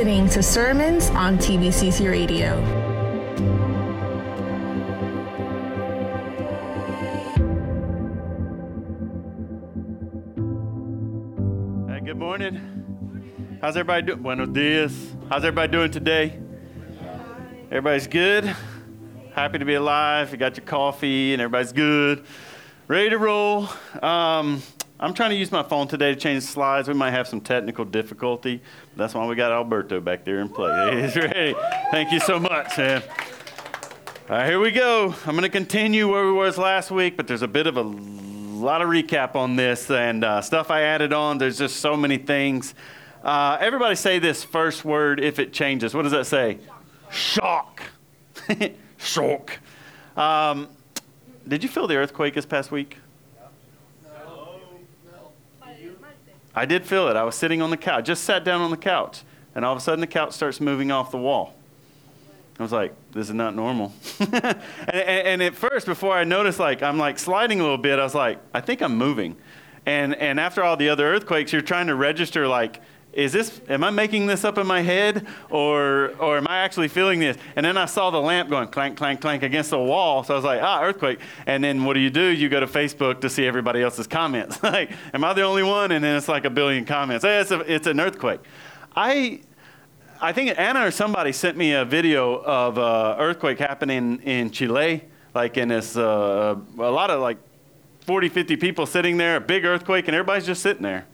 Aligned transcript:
listening 0.00 0.30
to 0.30 0.42
sermons 0.42 1.10
on 1.10 1.36
TBCC 1.36 2.10
Radio. 2.10 2.58
Hey, 11.86 12.00
good 12.00 12.16
morning. 12.16 13.58
How's 13.60 13.76
everybody 13.76 14.06
doing? 14.06 14.22
Buenos 14.22 14.48
dias. 14.48 15.14
How's 15.28 15.44
everybody 15.44 15.70
doing 15.70 15.90
today? 15.90 16.40
Everybody's 17.66 18.06
good. 18.06 18.56
Happy 19.34 19.58
to 19.58 19.66
be 19.66 19.74
alive. 19.74 20.32
You 20.32 20.38
got 20.38 20.56
your 20.56 20.64
coffee 20.64 21.34
and 21.34 21.42
everybody's 21.42 21.72
good. 21.72 22.24
Ready 22.88 23.10
to 23.10 23.18
roll. 23.18 23.68
Um, 24.00 24.62
I'm 25.02 25.14
trying 25.14 25.30
to 25.30 25.36
use 25.36 25.50
my 25.50 25.62
phone 25.62 25.88
today 25.88 26.12
to 26.14 26.20
change 26.20 26.42
slides. 26.42 26.86
We 26.86 26.92
might 26.92 27.12
have 27.12 27.26
some 27.26 27.40
technical 27.40 27.86
difficulty. 27.86 28.60
That's 28.96 29.14
why 29.14 29.26
we 29.26 29.34
got 29.34 29.50
Alberto 29.50 29.98
back 29.98 30.26
there 30.26 30.40
in 30.40 30.50
play. 30.50 31.00
He's 31.00 31.16
ready. 31.16 31.54
Thank 31.90 32.12
you 32.12 32.20
so 32.20 32.38
much, 32.38 32.76
man. 32.76 33.02
All 34.28 34.36
right, 34.36 34.46
here 34.46 34.60
we 34.60 34.70
go. 34.70 35.14
I'm 35.24 35.32
going 35.32 35.42
to 35.42 35.48
continue 35.48 36.06
where 36.06 36.26
we 36.26 36.32
was 36.32 36.58
last 36.58 36.90
week, 36.90 37.16
but 37.16 37.26
there's 37.26 37.40
a 37.40 37.48
bit 37.48 37.66
of 37.66 37.78
a 37.78 37.82
lot 37.82 38.82
of 38.82 38.90
recap 38.90 39.36
on 39.36 39.56
this 39.56 39.90
and 39.90 40.22
uh, 40.22 40.42
stuff 40.42 40.70
I 40.70 40.82
added 40.82 41.14
on. 41.14 41.38
There's 41.38 41.56
just 41.56 41.76
so 41.76 41.96
many 41.96 42.18
things. 42.18 42.74
Uh, 43.24 43.56
everybody 43.58 43.94
say 43.94 44.18
this 44.18 44.44
first 44.44 44.84
word 44.84 45.18
if 45.18 45.38
it 45.38 45.54
changes. 45.54 45.94
What 45.94 46.02
does 46.02 46.12
that 46.12 46.26
say? 46.26 46.58
Shock. 47.10 47.80
Shock. 48.98 49.60
Um, 50.14 50.68
did 51.48 51.62
you 51.62 51.70
feel 51.70 51.86
the 51.86 51.96
earthquake 51.96 52.34
this 52.34 52.44
past 52.44 52.70
week? 52.70 52.98
I 56.54 56.64
did 56.66 56.84
feel 56.86 57.08
it. 57.08 57.16
I 57.16 57.22
was 57.24 57.34
sitting 57.34 57.62
on 57.62 57.70
the 57.70 57.76
couch, 57.76 58.06
just 58.06 58.24
sat 58.24 58.44
down 58.44 58.60
on 58.60 58.70
the 58.70 58.76
couch, 58.76 59.22
and 59.54 59.64
all 59.64 59.72
of 59.72 59.78
a 59.78 59.80
sudden 59.80 60.00
the 60.00 60.06
couch 60.06 60.32
starts 60.32 60.60
moving 60.60 60.90
off 60.90 61.10
the 61.10 61.18
wall. 61.18 61.54
I 62.58 62.62
was 62.62 62.72
like, 62.72 62.92
this 63.12 63.28
is 63.28 63.34
not 63.34 63.54
normal. 63.54 63.94
and, 64.20 64.56
and, 64.92 65.42
at 65.42 65.54
first, 65.54 65.86
before 65.86 66.12
I 66.12 66.24
noticed, 66.24 66.58
like, 66.58 66.82
I'm 66.82 66.98
like 66.98 67.18
sliding 67.18 67.58
a 67.58 67.62
little 67.62 67.78
bit, 67.78 67.98
I 67.98 68.02
was 68.02 68.14
like, 68.14 68.38
I 68.52 68.60
think 68.60 68.82
I'm 68.82 68.96
moving. 68.96 69.36
And, 69.86 70.14
and 70.16 70.38
after 70.38 70.62
all 70.62 70.76
the 70.76 70.90
other 70.90 71.06
earthquakes, 71.06 71.54
you're 71.54 71.62
trying 71.62 71.86
to 71.86 71.94
register, 71.94 72.46
like, 72.46 72.82
is 73.12 73.32
this, 73.32 73.60
am 73.68 73.82
I 73.82 73.90
making 73.90 74.26
this 74.26 74.44
up 74.44 74.56
in 74.56 74.66
my 74.66 74.82
head 74.82 75.26
or, 75.50 76.14
or 76.18 76.36
am 76.36 76.46
I 76.46 76.58
actually 76.58 76.86
feeling 76.88 77.18
this? 77.18 77.36
And 77.56 77.66
then 77.66 77.76
I 77.76 77.86
saw 77.86 78.10
the 78.10 78.20
lamp 78.20 78.48
going 78.48 78.68
clank, 78.68 78.96
clank, 78.96 79.20
clank 79.20 79.42
against 79.42 79.70
the 79.70 79.78
wall. 79.78 80.22
So 80.22 80.34
I 80.34 80.36
was 80.36 80.44
like, 80.44 80.62
ah, 80.62 80.82
earthquake. 80.82 81.18
And 81.46 81.62
then 81.62 81.84
what 81.84 81.94
do 81.94 82.00
you 82.00 82.10
do? 82.10 82.22
You 82.22 82.48
go 82.48 82.60
to 82.60 82.66
Facebook 82.66 83.20
to 83.22 83.28
see 83.30 83.46
everybody 83.46 83.82
else's 83.82 84.06
comments. 84.06 84.62
like, 84.62 84.92
am 85.12 85.24
I 85.24 85.32
the 85.32 85.42
only 85.42 85.64
one? 85.64 85.90
And 85.90 86.04
then 86.04 86.16
it's 86.16 86.28
like 86.28 86.44
a 86.44 86.50
billion 86.50 86.84
comments. 86.84 87.24
Hey, 87.24 87.40
it's, 87.40 87.50
a, 87.50 87.60
it's 87.60 87.88
an 87.88 87.98
earthquake. 87.98 88.40
I, 88.94 89.40
I 90.20 90.32
think 90.32 90.56
Anna 90.56 90.86
or 90.86 90.90
somebody 90.92 91.32
sent 91.32 91.56
me 91.56 91.72
a 91.72 91.84
video 91.84 92.36
of 92.42 92.78
uh, 92.78 93.16
earthquake 93.18 93.58
happening 93.58 94.20
in 94.22 94.52
Chile, 94.52 95.04
like 95.34 95.56
in 95.56 95.68
this, 95.68 95.96
uh, 95.96 96.56
a 96.78 96.90
lot 96.90 97.10
of 97.10 97.20
like 97.20 97.38
40, 98.02 98.28
50 98.28 98.56
people 98.56 98.86
sitting 98.86 99.16
there, 99.16 99.36
a 99.36 99.40
big 99.40 99.64
earthquake, 99.64 100.06
and 100.06 100.14
everybody's 100.14 100.46
just 100.46 100.62
sitting 100.62 100.82
there. 100.82 101.06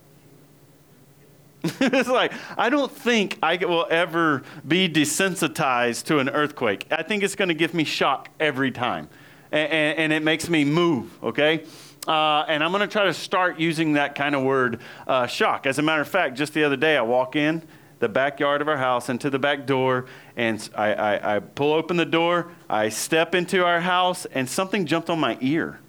it's 1.80 2.08
like, 2.08 2.32
I 2.56 2.68
don't 2.68 2.90
think 2.90 3.38
I 3.42 3.56
will 3.56 3.86
ever 3.90 4.42
be 4.66 4.88
desensitized 4.88 6.04
to 6.04 6.18
an 6.18 6.28
earthquake. 6.28 6.86
I 6.90 7.02
think 7.02 7.22
it's 7.22 7.34
going 7.34 7.48
to 7.48 7.54
give 7.54 7.74
me 7.74 7.84
shock 7.84 8.28
every 8.40 8.70
time. 8.70 9.08
And, 9.52 9.72
and, 9.72 9.98
and 9.98 10.12
it 10.12 10.22
makes 10.22 10.48
me 10.48 10.64
move, 10.64 11.10
okay? 11.22 11.64
Uh, 12.06 12.44
and 12.48 12.62
I'm 12.62 12.70
going 12.70 12.82
to 12.82 12.92
try 12.92 13.04
to 13.04 13.14
start 13.14 13.58
using 13.58 13.94
that 13.94 14.14
kind 14.14 14.34
of 14.34 14.42
word, 14.42 14.80
uh, 15.06 15.26
shock. 15.26 15.66
As 15.66 15.78
a 15.78 15.82
matter 15.82 16.02
of 16.02 16.08
fact, 16.08 16.36
just 16.36 16.54
the 16.54 16.64
other 16.64 16.76
day, 16.76 16.96
I 16.96 17.02
walk 17.02 17.36
in 17.36 17.62
the 17.98 18.08
backyard 18.08 18.60
of 18.60 18.68
our 18.68 18.76
house 18.76 19.08
into 19.08 19.30
the 19.30 19.38
back 19.38 19.66
door, 19.66 20.06
and 20.36 20.68
I, 20.74 20.92
I, 20.92 21.36
I, 21.36 21.38
pull 21.40 21.72
open 21.72 21.96
the 21.96 22.04
door. 22.04 22.52
I 22.68 22.90
step 22.90 23.34
into 23.34 23.64
our 23.64 23.80
house, 23.80 24.26
and 24.26 24.48
something 24.48 24.84
jumped 24.84 25.08
on 25.08 25.18
my 25.18 25.38
ear. 25.40 25.80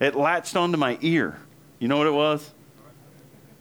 It 0.00 0.16
latched 0.16 0.56
onto 0.56 0.76
my 0.76 0.98
ear. 1.00 1.38
You 1.78 1.88
know 1.88 1.96
what 1.96 2.08
it 2.08 2.12
was? 2.12 2.52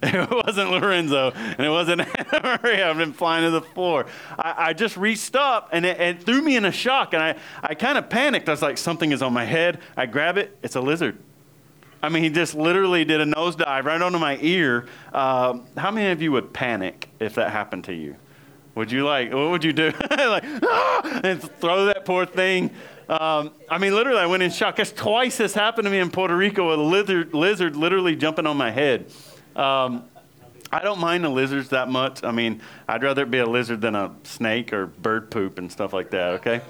It 0.13 0.29
wasn't 0.31 0.72
Lorenzo, 0.72 1.31
and 1.31 1.59
it 1.59 1.69
wasn't 1.69 2.01
Maria. 2.44 2.89
I've 2.89 2.97
been 2.97 3.13
flying 3.13 3.44
to 3.44 3.51
the 3.51 3.62
floor. 3.62 4.07
I, 4.38 4.69
I 4.69 4.73
just 4.73 4.97
reached 4.97 5.35
up, 5.35 5.69
and 5.72 5.85
it, 5.85 6.00
it, 6.00 6.23
threw 6.23 6.41
me 6.41 6.56
in 6.56 6.66
a 6.66 6.72
shock, 6.72 7.13
and 7.13 7.22
I, 7.22 7.35
I 7.62 7.75
kind 7.75 8.00
of 8.00 8.09
panicked. 8.09 8.50
I 8.50 8.51
was 8.51 8.63
like, 8.63 8.79
something 8.79 9.11
is 9.11 9.22
on 9.22 9.31
my 9.31 9.45
head. 9.45 9.79
I 9.95 10.07
grab 10.07 10.38
it. 10.38 10.57
It's 10.63 10.75
a 10.75 10.81
lizard. 10.81 11.19
I 12.01 12.09
mean, 12.09 12.23
he 12.23 12.29
just 12.31 12.56
literally 12.56 13.06
did 13.06 13.22
a 13.22 13.25
nosedive 13.25 13.84
right 13.84 14.01
onto 14.01 14.17
my 14.17 14.40
ear. 14.41 14.88
Uh, 15.13 15.59
how 15.78 15.91
many 15.91 16.09
of 16.11 16.19
you 16.19 16.31
would 16.31 16.51
panic 16.51 17.07
if 17.19 17.35
that 17.35 17.51
happened 17.51 17.84
to 17.84 17.94
you? 17.94 18.16
Would 18.73 18.91
you 18.91 19.06
like, 19.06 19.31
what 19.31 19.51
would 19.51 19.63
you 19.63 19.73
do? 19.73 19.91
like, 20.09 20.44
ah! 20.63 21.22
and 21.23 21.41
throw 21.41 21.85
that 21.85 22.06
poor 22.06 22.25
thing. 22.25 22.72
Um, 23.07 23.51
I 23.69 23.78
mean, 23.78 23.94
literally, 23.94 24.19
I 24.19 24.25
went 24.25 24.41
in 24.41 24.50
shock. 24.50 24.78
That's 24.78 24.91
twice 24.91 25.38
this 25.38 25.53
happened 25.53 25.85
to 25.85 25.91
me 25.91 26.00
in 26.00 26.09
Puerto 26.09 26.35
Rico 26.35 26.73
a 26.73 26.78
lizard, 26.81 27.34
lizard 27.34 27.75
literally 27.75 28.16
jumping 28.16 28.47
on 28.47 28.57
my 28.57 28.72
head. 28.72 29.11
Um, 29.56 30.06
I 30.72 30.79
don't 30.81 31.00
mind 31.00 31.23
the 31.23 31.29
lizards 31.29 31.69
that 31.69 31.89
much. 31.89 32.23
I 32.23 32.31
mean, 32.31 32.62
I'd 32.88 33.03
rather 33.03 33.23
it 33.23 33.31
be 33.31 33.39
a 33.39 33.45
lizard 33.45 33.81
than 33.81 33.95
a 33.95 34.13
snake 34.23 34.72
or 34.72 34.88
bird 34.88 35.29
poop 35.29 35.57
and 35.57 35.72
stuff 35.72 35.91
like 35.91 36.12
that, 36.12 36.34
okay? 36.35 36.62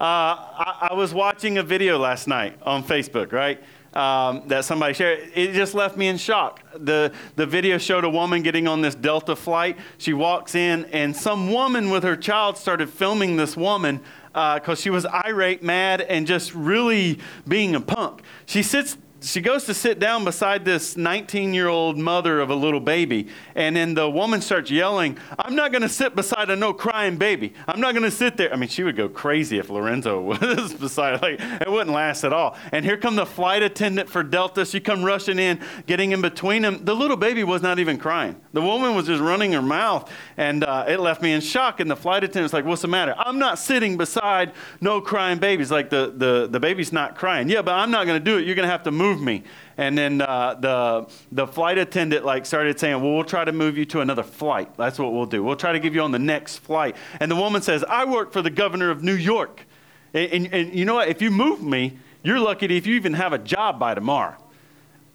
I, 0.00 0.88
I 0.90 0.94
was 0.94 1.12
watching 1.12 1.58
a 1.58 1.62
video 1.62 1.98
last 1.98 2.28
night 2.28 2.56
on 2.62 2.84
Facebook, 2.84 3.32
right? 3.32 3.60
um, 3.94 4.42
that 4.46 4.64
somebody 4.64 4.94
shared. 4.94 5.30
It 5.34 5.52
just 5.52 5.74
left 5.74 5.96
me 5.96 6.08
in 6.08 6.16
shock. 6.16 6.62
The, 6.74 7.12
the 7.36 7.46
video 7.46 7.78
showed 7.78 8.04
a 8.04 8.10
woman 8.10 8.42
getting 8.42 8.68
on 8.68 8.82
this 8.82 8.94
Delta 8.94 9.34
flight. 9.34 9.78
She 9.98 10.12
walks 10.12 10.54
in, 10.54 10.84
and 10.86 11.14
some 11.14 11.50
woman 11.52 11.90
with 11.90 12.04
her 12.04 12.16
child 12.16 12.56
started 12.56 12.88
filming 12.88 13.36
this 13.36 13.56
woman 13.56 14.00
because 14.28 14.78
uh, 14.78 14.82
she 14.82 14.90
was 14.90 15.06
irate, 15.06 15.62
mad, 15.62 16.02
and 16.02 16.26
just 16.26 16.54
really 16.54 17.18
being 17.48 17.74
a 17.74 17.80
punk. 17.80 18.22
She 18.46 18.62
sits 18.62 18.96
she 19.22 19.40
goes 19.40 19.64
to 19.64 19.74
sit 19.74 19.98
down 19.98 20.24
beside 20.24 20.64
this 20.64 20.96
19 20.96 21.52
year 21.52 21.68
old 21.68 21.98
mother 21.98 22.40
of 22.40 22.50
a 22.50 22.54
little 22.54 22.80
baby. 22.80 23.28
And 23.54 23.76
then 23.76 23.94
the 23.94 24.08
woman 24.08 24.40
starts 24.40 24.70
yelling, 24.70 25.18
I'm 25.38 25.54
not 25.54 25.72
going 25.72 25.82
to 25.82 25.88
sit 25.88 26.16
beside 26.16 26.50
a 26.50 26.56
no 26.56 26.72
crying 26.72 27.16
baby. 27.16 27.52
I'm 27.68 27.80
not 27.80 27.92
going 27.92 28.04
to 28.04 28.10
sit 28.10 28.36
there. 28.36 28.52
I 28.52 28.56
mean, 28.56 28.68
she 28.68 28.82
would 28.82 28.96
go 28.96 29.08
crazy 29.08 29.58
if 29.58 29.68
Lorenzo 29.68 30.20
was 30.20 30.74
beside 30.74 31.20
Like, 31.22 31.40
it 31.40 31.70
wouldn't 31.70 31.94
last 31.94 32.24
at 32.24 32.32
all. 32.32 32.56
And 32.72 32.84
here 32.84 32.96
come 32.96 33.16
the 33.16 33.26
flight 33.26 33.62
attendant 33.62 34.08
for 34.08 34.22
Delta. 34.22 34.64
She 34.64 34.80
come 34.80 35.04
rushing 35.04 35.38
in, 35.38 35.60
getting 35.86 36.12
in 36.12 36.22
between 36.22 36.62
them. 36.62 36.84
The 36.84 36.94
little 36.94 37.16
baby 37.16 37.44
was 37.44 37.62
not 37.62 37.78
even 37.78 37.98
crying. 37.98 38.40
The 38.52 38.62
woman 38.62 38.94
was 38.94 39.06
just 39.06 39.22
running 39.22 39.52
her 39.52 39.62
mouth. 39.62 40.10
And 40.36 40.64
uh, 40.64 40.86
it 40.88 41.00
left 41.00 41.22
me 41.22 41.32
in 41.32 41.40
shock. 41.40 41.80
And 41.80 41.90
the 41.90 41.96
flight 41.96 42.24
attendant's 42.24 42.52
like, 42.52 42.64
What's 42.64 42.82
the 42.82 42.88
matter? 42.88 43.14
I'm 43.18 43.38
not 43.38 43.58
sitting 43.58 43.96
beside 43.96 44.52
no 44.80 45.00
crying 45.00 45.38
babies. 45.38 45.70
Like, 45.70 45.90
the, 45.90 46.12
the, 46.16 46.48
the 46.50 46.60
baby's 46.60 46.92
not 46.92 47.16
crying. 47.16 47.48
Yeah, 47.48 47.62
but 47.62 47.74
I'm 47.74 47.90
not 47.90 48.06
going 48.06 48.18
to 48.18 48.24
do 48.24 48.38
it. 48.38 48.46
You're 48.46 48.54
going 48.54 48.66
to 48.66 48.72
have 48.72 48.84
to 48.84 48.90
move 48.90 49.09
me. 49.18 49.44
And 49.76 49.96
then 49.96 50.20
uh, 50.20 50.54
the, 50.54 51.10
the 51.32 51.46
flight 51.46 51.78
attendant 51.78 52.24
like 52.24 52.44
started 52.44 52.78
saying, 52.78 53.02
well, 53.02 53.14
we'll 53.14 53.24
try 53.24 53.44
to 53.44 53.52
move 53.52 53.78
you 53.78 53.86
to 53.86 54.00
another 54.00 54.22
flight. 54.22 54.76
That's 54.76 54.98
what 54.98 55.12
we'll 55.12 55.26
do. 55.26 55.42
We'll 55.42 55.56
try 55.56 55.72
to 55.72 55.80
give 55.80 55.94
you 55.94 56.02
on 56.02 56.12
the 56.12 56.18
next 56.18 56.58
flight. 56.58 56.96
And 57.18 57.30
the 57.30 57.36
woman 57.36 57.62
says, 57.62 57.82
I 57.84 58.04
work 58.04 58.32
for 58.32 58.42
the 58.42 58.50
governor 58.50 58.90
of 58.90 59.02
New 59.02 59.14
York. 59.14 59.64
And, 60.12 60.32
and, 60.32 60.54
and 60.54 60.74
you 60.74 60.84
know 60.84 60.96
what? 60.96 61.08
If 61.08 61.22
you 61.22 61.30
move 61.30 61.62
me, 61.62 61.98
you're 62.22 62.38
lucky 62.38 62.66
if 62.76 62.86
you 62.86 62.94
even 62.94 63.14
have 63.14 63.32
a 63.32 63.38
job 63.38 63.78
by 63.78 63.94
tomorrow. 63.94 64.36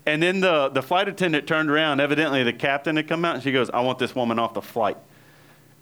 And 0.07 0.21
then 0.21 0.39
the, 0.39 0.69
the 0.69 0.81
flight 0.81 1.07
attendant 1.07 1.47
turned 1.47 1.69
around. 1.69 1.99
Evidently, 1.99 2.43
the 2.43 2.53
captain 2.53 2.95
had 2.95 3.07
come 3.07 3.23
out 3.23 3.35
and 3.35 3.43
she 3.43 3.51
goes, 3.51 3.69
I 3.69 3.81
want 3.81 3.99
this 3.99 4.15
woman 4.15 4.39
off 4.39 4.53
the 4.53 4.61
flight. 4.61 4.97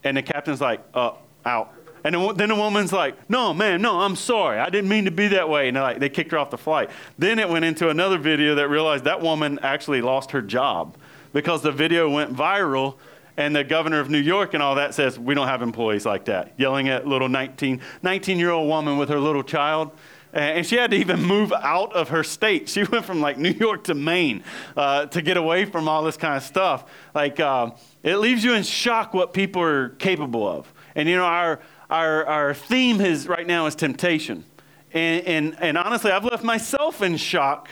And 0.04 0.18
the 0.18 0.22
captain's 0.22 0.62
like, 0.62 0.82
uh, 0.94 1.14
out. 1.46 1.74
And 2.04 2.38
then 2.38 2.50
the 2.50 2.56
woman's 2.56 2.92
like, 2.92 3.30
no, 3.30 3.54
man, 3.54 3.82
no, 3.82 4.02
I'm 4.02 4.16
sorry. 4.16 4.60
I 4.60 4.70
didn't 4.70 4.90
mean 4.90 5.06
to 5.06 5.12
be 5.12 5.30
that 5.30 5.48
way. 5.48 5.70
And 5.70 5.78
like, 5.78 6.00
they 6.00 6.10
kicked 6.10 6.32
her 6.32 6.38
off 6.38 6.50
the 6.50 6.58
flight. 6.58 6.90
Then 7.18 7.40
it 7.40 7.48
went 7.48 7.64
into 7.64 7.90
another 7.90 8.18
video 8.18 8.56
that 8.56 8.68
realized 8.68 9.06
that 9.06 9.22
woman 9.22 9.60
actually 9.64 10.02
lost 10.02 10.32
her 10.32 10.42
job 10.42 10.98
because 11.32 11.62
the 11.62 11.72
video 11.72 12.10
went 12.10 12.36
viral 12.36 12.96
and 13.38 13.56
the 13.56 13.64
governor 13.64 14.00
of 14.00 14.10
New 14.10 14.20
York 14.20 14.54
and 14.54 14.62
all 14.62 14.76
that 14.76 14.94
says, 14.94 15.18
we 15.18 15.34
don't 15.34 15.48
have 15.48 15.62
employees 15.62 16.06
like 16.06 16.26
that. 16.26 16.54
Yelling 16.58 16.90
at 16.90 17.08
little 17.08 17.30
19, 17.30 17.82
19 18.02 18.38
year 18.38 18.52
old 18.52 18.68
woman 18.68 18.98
with 18.98 19.10
her 19.10 19.20
little 19.20 19.44
child. 19.44 19.92
And 20.34 20.66
she 20.66 20.78
had 20.78 20.90
to 20.92 20.98
even 20.98 21.22
move 21.24 21.54
out 21.54 21.94
of 21.94 22.10
her 22.10 22.24
state. 22.24 22.68
She 22.68 22.84
went 22.92 23.06
from 23.06 23.22
like 23.22 23.38
New 23.38 23.52
York 23.52 23.86
to 23.86 23.94
Maine 23.94 24.44
uh, 24.76 25.06
to 25.08 25.22
get 25.22 25.38
away 25.38 25.66
from 25.66 25.88
all 25.88 26.04
this 26.04 26.18
kind 26.18 26.36
of 26.36 26.44
stuff. 26.44 26.86
Like, 27.14 27.40
uh, 27.40 27.72
it 28.02 28.18
leaves 28.18 28.44
you 28.44 28.54
in 28.54 28.64
shock 28.64 29.14
what 29.14 29.34
people 29.34 29.62
are 29.62 29.90
capable 29.90 30.48
of. 30.48 30.72
And 30.96 31.08
you 31.08 31.16
know, 31.16 31.26
our, 31.26 31.60
our, 31.94 32.26
our 32.26 32.54
theme 32.56 33.00
is 33.02 33.28
right 33.28 33.46
now 33.46 33.68
is 33.68 33.76
temptation. 33.76 34.46
And, 34.94 35.26
and, 35.28 35.58
and 35.60 35.78
honestly, 35.78 36.12
I've 36.12 36.26
left 36.26 36.44
myself 36.44 37.04
in 37.04 37.18
shock 37.18 37.70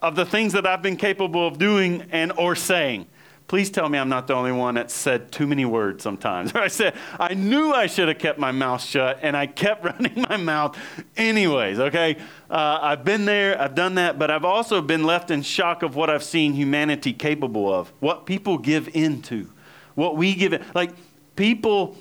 of 0.00 0.16
the 0.16 0.26
things 0.26 0.52
that 0.54 0.66
I've 0.66 0.82
been 0.82 0.96
capable 0.96 1.46
of 1.46 1.58
doing 1.58 2.08
and 2.10 2.32
or 2.32 2.56
saying. 2.56 3.06
Please 3.46 3.70
tell 3.70 3.88
me 3.88 3.98
I'm 3.98 4.08
not 4.08 4.26
the 4.26 4.34
only 4.34 4.50
one 4.50 4.74
that 4.74 4.90
said 4.90 5.30
too 5.30 5.46
many 5.46 5.64
words 5.64 6.02
sometimes. 6.02 6.52
I 6.56 6.66
said, 6.66 6.96
I 7.20 7.34
knew 7.34 7.70
I 7.70 7.86
should 7.86 8.08
have 8.08 8.18
kept 8.18 8.36
my 8.36 8.50
mouth 8.50 8.82
shut, 8.82 9.20
and 9.22 9.36
I 9.36 9.46
kept 9.46 9.84
running 9.84 10.26
my 10.28 10.38
mouth 10.38 10.76
anyways, 11.16 11.78
okay? 11.78 12.16
Uh, 12.50 12.80
I've 12.82 13.04
been 13.04 13.26
there, 13.26 13.60
I've 13.60 13.76
done 13.76 13.94
that, 13.94 14.18
but 14.18 14.28
I've 14.28 14.44
also 14.44 14.82
been 14.82 15.04
left 15.04 15.30
in 15.30 15.42
shock 15.42 15.84
of 15.84 15.94
what 15.94 16.10
I've 16.10 16.24
seen 16.24 16.54
humanity 16.54 17.12
capable 17.12 17.72
of, 17.72 17.92
what 18.00 18.26
people 18.26 18.58
give 18.58 18.88
into, 18.92 19.50
what 19.94 20.16
we 20.16 20.34
give 20.34 20.52
it. 20.52 20.62
Like, 20.74 20.90
people 21.36 21.96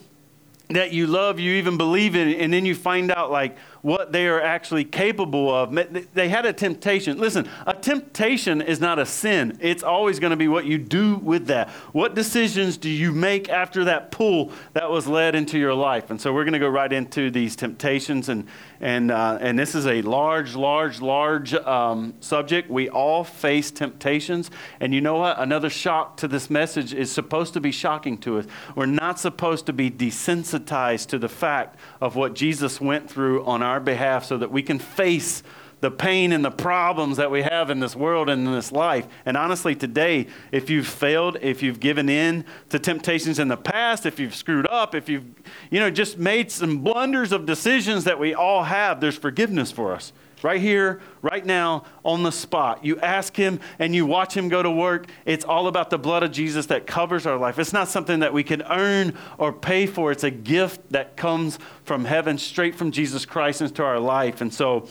that 0.74 0.92
you 0.92 1.08
love, 1.08 1.40
you 1.40 1.54
even 1.54 1.78
believe 1.78 2.16
in, 2.16 2.30
and 2.30 2.52
then 2.54 2.66
you 2.66 2.76
find 2.76 3.12
out 3.12 3.32
like 3.32 3.58
what 3.82 4.12
they 4.12 4.28
are 4.28 4.42
actually 4.42 4.84
capable 4.84 5.54
of. 5.54 5.74
They 6.14 6.30
had 6.30 6.46
a 6.46 6.54
temptation. 6.54 7.18
Listen, 7.18 7.50
a 7.66 7.74
temptation 7.74 8.62
is 8.62 8.80
not 8.80 9.00
a 9.00 9.06
sin. 9.06 9.58
It's 9.62 9.84
always 9.84 10.20
going 10.20 10.32
to 10.32 10.38
be 10.38 10.48
what 10.48 10.66
you 10.66 10.78
do 10.78 11.16
with 11.16 11.48
that. 11.48 11.70
What 11.92 12.16
decisions 12.16 12.78
do 12.78 12.90
you 12.90 13.12
make 13.12 13.50
after 13.50 13.86
that 13.86 14.12
pull 14.12 14.52
that 14.74 14.90
was 14.90 15.08
led 15.08 15.36
into 15.36 15.58
your 15.58 15.74
life? 15.74 16.12
And 16.12 16.20
so 16.20 16.34
we're 16.34 16.44
going 16.44 16.54
to 16.54 16.60
go 16.60 16.70
right 16.70 16.92
into 16.92 17.32
these 17.32 17.56
temptations, 17.56 18.30
and 18.30 18.48
and 18.80 19.12
uh, 19.12 19.38
and 19.42 19.58
this 19.58 19.76
is 19.76 19.88
a 19.88 20.02
large, 20.02 20.56
large, 20.56 21.02
large 21.02 21.54
um, 21.54 22.14
subject. 22.20 22.70
We 22.70 22.90
all 22.90 23.24
face 23.24 23.72
temptations, 23.72 24.52
and 24.80 24.94
you 24.94 25.02
know 25.02 25.18
what? 25.18 25.40
Another 25.40 25.70
shock 25.70 26.18
to 26.18 26.28
this 26.28 26.50
message 26.50 26.94
is 26.94 27.12
supposed 27.12 27.54
to 27.54 27.62
be 27.62 27.72
shocking 27.72 28.18
to 28.20 28.40
us. 28.40 28.46
We're 28.76 28.86
not 28.86 29.20
supposed 29.20 29.66
to 29.68 29.74
be 29.74 29.90
desensitized 29.90 31.08
to 31.08 31.20
the 31.20 31.30
fact 31.30 31.78
of 32.00 32.16
what 32.16 32.34
Jesus 32.34 32.82
went 32.82 33.10
through 33.10 33.44
on 33.46 33.62
our 33.62 33.71
our 33.72 33.80
behalf 33.80 34.26
so 34.26 34.38
that 34.38 34.52
we 34.52 34.62
can 34.62 34.80
face 34.80 35.44
the 35.80 35.90
pain 35.90 36.32
and 36.32 36.46
the 36.46 36.52
problems 36.52 37.18
that 37.18 37.32
we 37.32 37.42
have 37.42 37.72
in 37.72 37.80
this 37.80 37.96
world 37.96 38.30
and 38.30 38.46
in 38.46 38.54
this 38.54 38.72
life. 38.72 39.08
And 39.26 39.36
honestly, 39.36 39.74
today, 39.74 40.28
if 40.52 40.70
you've 40.70 40.88
failed, 40.88 41.38
if 41.42 41.64
you've 41.64 41.80
given 41.80 42.08
in 42.08 42.46
to 42.70 42.78
temptations 42.78 43.40
in 43.40 43.48
the 43.48 43.58
past, 43.58 44.06
if 44.06 44.20
you've 44.20 44.36
screwed 44.36 44.68
up, 44.68 44.94
if 44.94 45.10
you've, 45.10 45.26
you 45.72 45.80
know, 45.80 45.90
just 45.90 46.20
made 46.20 46.52
some 46.52 46.80
blunders 46.80 47.32
of 47.32 47.48
decisions 47.48 48.04
that 48.04 48.20
we 48.20 48.34
all 48.36 48.66
have, 48.66 49.02
there's 49.02 49.18
forgiveness 49.18 49.72
for 49.72 49.94
us 49.94 50.14
right 50.44 50.62
here, 50.62 51.02
right 51.22 51.46
now, 51.46 51.86
on 52.04 52.24
the 52.24 52.32
spot. 52.32 52.84
You 52.84 53.00
ask 53.00 53.36
Him 53.36 53.60
and 53.80 53.94
you 53.94 54.06
watch 54.06 54.36
Him 54.36 54.50
go 54.50 54.64
to 54.64 54.72
work. 54.72 55.08
It's 55.26 55.46
all 55.46 55.68
about 55.68 55.90
the 55.90 55.98
blood 55.98 56.24
of 56.24 56.32
Jesus 56.32 56.68
that 56.68 56.88
covers 56.88 57.26
our 57.26 57.38
life. 57.38 57.60
It's 57.60 57.74
not 57.74 57.88
something 57.88 58.20
that 58.20 58.34
we 58.34 58.44
can 58.44 58.62
earn 58.64 59.18
or 59.38 59.54
pay 59.54 59.86
for, 59.86 60.12
it's 60.12 60.24
a 60.24 60.32
gift 60.32 60.92
that 60.92 61.16
comes 61.18 61.60
from 61.84 62.06
heaven, 62.06 62.38
straight 62.38 62.76
from 62.76 62.92
Jesus 62.92 63.26
Christ 63.26 63.62
into 63.62 63.84
our 63.84 64.00
life. 64.00 64.42
And 64.42 64.54
so, 64.54 64.88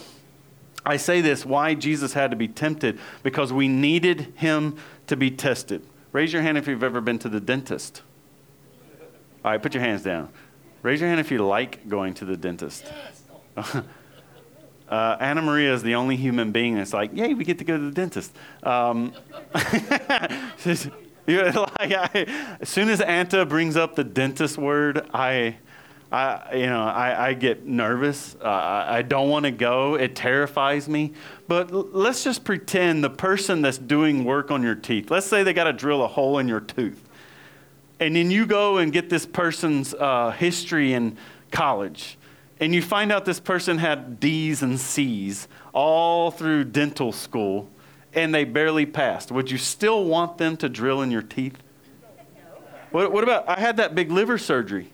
I 0.84 0.96
say 0.96 1.20
this 1.20 1.44
why 1.44 1.74
Jesus 1.74 2.14
had 2.14 2.30
to 2.30 2.36
be 2.36 2.48
tempted 2.48 2.98
because 3.22 3.52
we 3.52 3.68
needed 3.68 4.32
him 4.36 4.76
to 5.08 5.16
be 5.16 5.30
tested. 5.30 5.82
Raise 6.12 6.32
your 6.32 6.42
hand 6.42 6.58
if 6.58 6.66
you've 6.66 6.82
ever 6.82 7.00
been 7.00 7.18
to 7.20 7.28
the 7.28 7.40
dentist. 7.40 8.02
All 9.44 9.50
right, 9.50 9.62
put 9.62 9.74
your 9.74 9.82
hands 9.82 10.02
down. 10.02 10.30
Raise 10.82 11.00
your 11.00 11.08
hand 11.08 11.20
if 11.20 11.30
you 11.30 11.44
like 11.44 11.88
going 11.88 12.14
to 12.14 12.24
the 12.24 12.36
dentist. 12.36 12.84
Uh, 14.90 15.16
Anna 15.20 15.40
Maria 15.40 15.72
is 15.72 15.84
the 15.84 15.94
only 15.94 16.16
human 16.16 16.50
being 16.50 16.74
that's 16.74 16.92
like, 16.92 17.16
yay, 17.16 17.32
we 17.32 17.44
get 17.44 17.58
to 17.58 17.64
go 17.64 17.76
to 17.76 17.84
the 17.84 17.92
dentist. 17.92 18.36
Um, 18.64 19.12
like 19.54 19.70
I, 21.28 22.56
as 22.60 22.68
soon 22.68 22.88
as 22.88 22.98
Anta 22.98 23.48
brings 23.48 23.76
up 23.76 23.94
the 23.94 24.02
dentist 24.02 24.58
word, 24.58 25.08
I, 25.14 25.58
I 26.10 26.56
you 26.56 26.66
know, 26.66 26.82
I, 26.82 27.28
I 27.28 27.34
get 27.34 27.64
nervous. 27.64 28.34
Uh, 28.42 28.48
I 28.48 29.02
don't 29.02 29.28
want 29.28 29.44
to 29.44 29.52
go. 29.52 29.94
It 29.94 30.16
terrifies 30.16 30.88
me. 30.88 31.12
But 31.46 31.70
l- 31.70 31.88
let's 31.92 32.24
just 32.24 32.42
pretend 32.42 33.04
the 33.04 33.10
person 33.10 33.62
that's 33.62 33.78
doing 33.78 34.24
work 34.24 34.50
on 34.50 34.60
your 34.60 34.74
teeth. 34.74 35.08
Let's 35.08 35.26
say 35.26 35.44
they 35.44 35.52
got 35.52 35.64
to 35.64 35.72
drill 35.72 36.02
a 36.02 36.08
hole 36.08 36.38
in 36.38 36.48
your 36.48 36.60
tooth, 36.60 37.08
and 38.00 38.16
then 38.16 38.32
you 38.32 38.44
go 38.44 38.78
and 38.78 38.92
get 38.92 39.08
this 39.08 39.24
person's 39.24 39.94
uh, 39.94 40.32
history 40.32 40.94
in 40.94 41.16
college 41.52 42.18
and 42.60 42.74
you 42.74 42.82
find 42.82 43.10
out 43.10 43.24
this 43.24 43.40
person 43.40 43.78
had 43.78 44.20
D's 44.20 44.62
and 44.62 44.78
C's 44.78 45.48
all 45.72 46.30
through 46.30 46.64
dental 46.64 47.10
school 47.10 47.68
and 48.12 48.34
they 48.34 48.44
barely 48.44 48.86
passed, 48.86 49.30
would 49.32 49.50
you 49.50 49.58
still 49.58 50.04
want 50.04 50.38
them 50.38 50.56
to 50.58 50.68
drill 50.68 51.00
in 51.02 51.10
your 51.10 51.22
teeth? 51.22 51.56
What, 52.90 53.12
what 53.12 53.24
about, 53.24 53.48
I 53.48 53.58
had 53.58 53.76
that 53.78 53.94
big 53.94 54.10
liver 54.10 54.36
surgery 54.36 54.90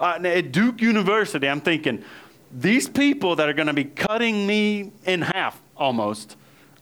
uh, 0.00 0.18
at 0.22 0.52
Duke 0.52 0.80
University. 0.80 1.48
I'm 1.48 1.60
thinking, 1.60 2.04
these 2.52 2.88
people 2.88 3.36
that 3.36 3.48
are 3.48 3.52
going 3.52 3.68
to 3.68 3.72
be 3.72 3.84
cutting 3.84 4.46
me 4.46 4.92
in 5.04 5.22
half 5.22 5.60
almost 5.76 6.36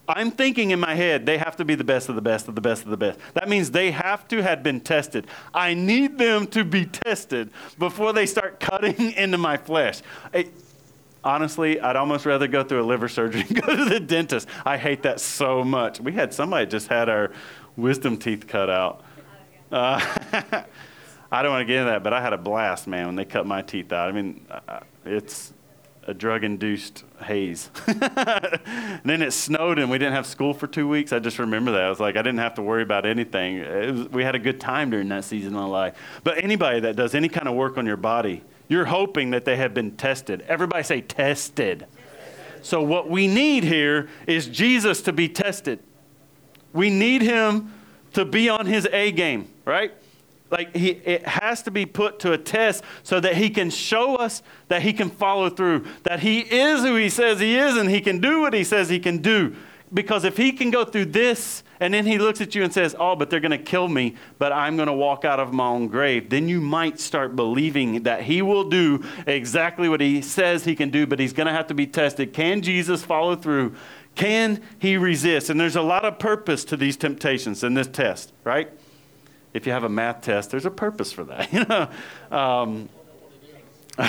I'm 0.07 0.31
thinking 0.31 0.71
in 0.71 0.81
my 0.81 0.95
head, 0.95 1.25
they 1.25 1.39
have 1.39 1.57
to 1.57 1.65
be 1.65 1.75
the 1.75 1.85
best 1.85 2.09
of 2.09 2.15
the 2.15 2.21
best 2.23 2.47
of 2.47 2.55
the 2.55 2.61
best 2.61 2.83
of 2.85 2.91
the 2.91 2.97
best. 2.97 3.19
That 3.33 3.49
means 3.49 3.71
they 3.71 3.91
have 3.91 4.29
to 4.29 4.43
have 4.43 4.63
been 4.63 4.81
tested. 4.81 5.27
I 5.55 5.73
need 5.73 6.19
them 6.19 6.47
to 6.49 6.65
be 6.65 6.85
tested 6.85 7.51
before 7.79 8.13
they 8.13 8.27
start 8.27 8.61
cutting 8.61 9.13
into 9.13 9.39
my 9.39 9.57
flesh. 9.57 10.03
It, 10.33 10.53
honestly, 11.23 11.81
I'd 11.81 11.97
almost 11.97 12.27
rather 12.27 12.47
go 12.47 12.63
through 12.63 12.83
a 12.83 12.85
liver 12.85 13.09
surgery 13.09 13.45
and 13.49 13.63
go 13.67 13.75
to 13.75 13.85
the 13.87 14.01
dentist. 14.01 14.47
I 14.65 14.77
hate 14.77 15.03
that 15.05 15.21
so 15.21 15.65
much. 15.65 16.01
We 16.01 16.13
had 16.13 16.35
somebody 16.35 16.67
just 16.67 16.89
had 16.89 17.09
our 17.09 17.33
wisdom 17.77 18.19
teeth 18.19 18.47
cut 18.47 18.69
out. 18.69 19.03
Uh, 19.73 19.99
I 21.33 21.43
don't 21.43 21.51
want 21.51 21.63
to 21.63 21.65
get 21.65 21.79
into 21.79 21.91
that, 21.91 22.03
but 22.03 22.13
I 22.13 22.21
had 22.21 22.35
a 22.35 22.39
blast, 22.39 22.87
man, 22.87 23.07
when 23.07 23.17
they 23.17 23.25
cut 23.25 23.47
my 23.47 23.63
teeth 23.63 23.91
out. 23.91 24.11
I 24.11 24.13
mean, 24.13 24.47
uh, 24.51 24.81
it's 25.07 25.54
a 26.07 26.15
drug 26.15 26.45
induced 26.45 27.05
haze. 27.25 27.71
then 27.87 29.23
it 29.23 29.33
snowed 29.33 29.79
and 29.79 29.91
we 29.91 29.99
didn't 29.99 30.15
have 30.15 30.27
school 30.27 30.53
for 30.53 30.67
two 30.67 30.89
weeks. 30.89 31.13
I 31.13 31.19
just 31.19 31.39
remember 31.39 31.73
that. 31.73 31.83
I 31.83 31.89
was 31.89 32.01
like, 32.01 32.17
I 32.17 32.23
didn't 32.23 32.39
have 32.39 32.55
to 32.55 32.63
worry 32.63 32.83
about 32.83 33.07
anything. 33.07 33.61
Was, 33.61 34.09
we 34.11 34.23
had 34.23 34.35
a 34.35 34.39
good 34.39 34.61
time 34.61 34.91
during 34.91 35.09
that 35.09 35.25
season 35.25 35.57
of 35.57 35.69
life. 35.71 35.97
But 36.23 36.43
anybody 36.43 36.81
that 36.81 36.97
does 36.97 37.15
any 37.15 37.29
kind 37.29 37.49
of 37.49 37.55
work 37.55 37.79
on 37.79 37.87
your 37.87 37.97
body, 37.97 38.43
you're 38.69 38.85
hoping 38.85 39.31
that 39.31 39.45
they 39.45 39.57
have 39.57 39.75
been 39.75 39.97
tested. 39.97 40.43
Everybody 40.43 40.83
say 40.83 41.01
tested. 41.01 41.87
So, 42.63 42.83
what 42.83 43.11
we 43.11 43.27
need 43.27 43.63
here 43.65 44.09
is 44.27 44.47
Jesus 44.47 45.03
to 45.03 45.13
be 45.13 45.29
tested. 45.29 45.81
We 46.73 46.89
need 46.89 47.21
him 47.21 47.73
to 48.15 48.25
be 48.25 48.49
on 48.49 48.67
his 48.67 48.87
A 48.91 49.13
game, 49.13 49.49
right? 49.65 49.93
Like 50.55 50.75
he, 50.77 50.91
it 50.91 51.27
has 51.27 51.63
to 51.63 51.73
be 51.73 51.85
put 51.85 52.21
to 52.21 52.33
a 52.33 52.39
test 52.39 52.85
so 53.03 53.19
that 53.19 53.35
he 53.35 53.51
can 53.51 53.71
show 53.71 54.15
us 54.15 54.41
that 54.69 54.83
he 54.83 54.93
can 54.93 55.11
follow 55.11 55.51
through, 55.51 55.85
that 56.05 56.21
he 56.21 56.41
is 56.41 56.83
who 56.83 56.95
he 56.95 57.11
says 57.11 57.41
he 57.41 57.57
is 57.57 57.77
and 57.77 57.91
he 57.91 58.01
can 58.01 58.21
do 58.21 58.41
what 58.41 58.55
he 58.55 58.63
says 58.63 58.89
he 58.89 59.01
can 59.01 59.19
do. 59.19 59.57
Because 59.93 60.25
if 60.25 60.37
he 60.37 60.53
can 60.53 60.71
go 60.71 60.85
through 60.85 61.07
this 61.07 61.65
and 61.81 61.93
then 61.93 62.07
he 62.07 62.19
looks 62.19 62.41
at 62.41 62.55
you 62.55 62.63
and 62.63 62.73
says, 62.73 62.95
Oh, 63.01 63.17
but 63.17 63.31
they're 63.31 63.41
going 63.41 63.51
to 63.51 63.59
kill 63.59 63.89
me, 63.89 64.15
but 64.39 64.53
I'm 64.53 64.77
going 64.77 64.87
to 64.87 64.93
walk 64.93 65.25
out 65.25 65.41
of 65.41 65.53
my 65.53 65.67
own 65.67 65.89
grave, 65.89 66.31
then 66.31 66.49
you 66.49 66.61
might 66.61 67.01
start 67.01 67.35
believing 67.35 68.05
that 68.05 68.23
he 68.23 68.41
will 68.41 68.69
do 68.71 69.05
exactly 69.27 69.89
what 69.89 70.01
he 70.01 70.23
says 70.23 70.65
he 70.65 70.77
can 70.77 70.91
do, 70.91 71.05
but 71.05 71.19
he's 71.19 71.33
going 71.33 71.49
to 71.49 71.53
have 71.53 71.67
to 71.67 71.75
be 71.75 71.87
tested. 71.89 72.33
Can 72.33 72.63
Jesus 72.63 73.05
follow 73.05 73.35
through? 73.35 73.75
Can 74.15 74.63
he 74.79 74.97
resist? 74.97 75.51
And 75.51 75.59
there's 75.59 75.77
a 75.77 75.83
lot 75.83 76.05
of 76.05 76.21
purpose 76.21 76.65
to 76.67 76.77
these 76.77 76.97
temptations 76.97 77.65
and 77.65 77.77
this 77.77 77.89
test, 77.89 78.33
right? 78.45 78.71
If 79.55 79.67
you 79.67 79.73
have 79.73 79.85
a 79.85 79.89
math 79.89 80.23
test, 80.23 80.51
there's 80.51 80.67
a 80.67 80.71
purpose 80.71 81.13
for 81.13 81.25
that. 81.25 81.51
You 81.55 81.65
know, 81.65 81.89
um, 82.37 82.89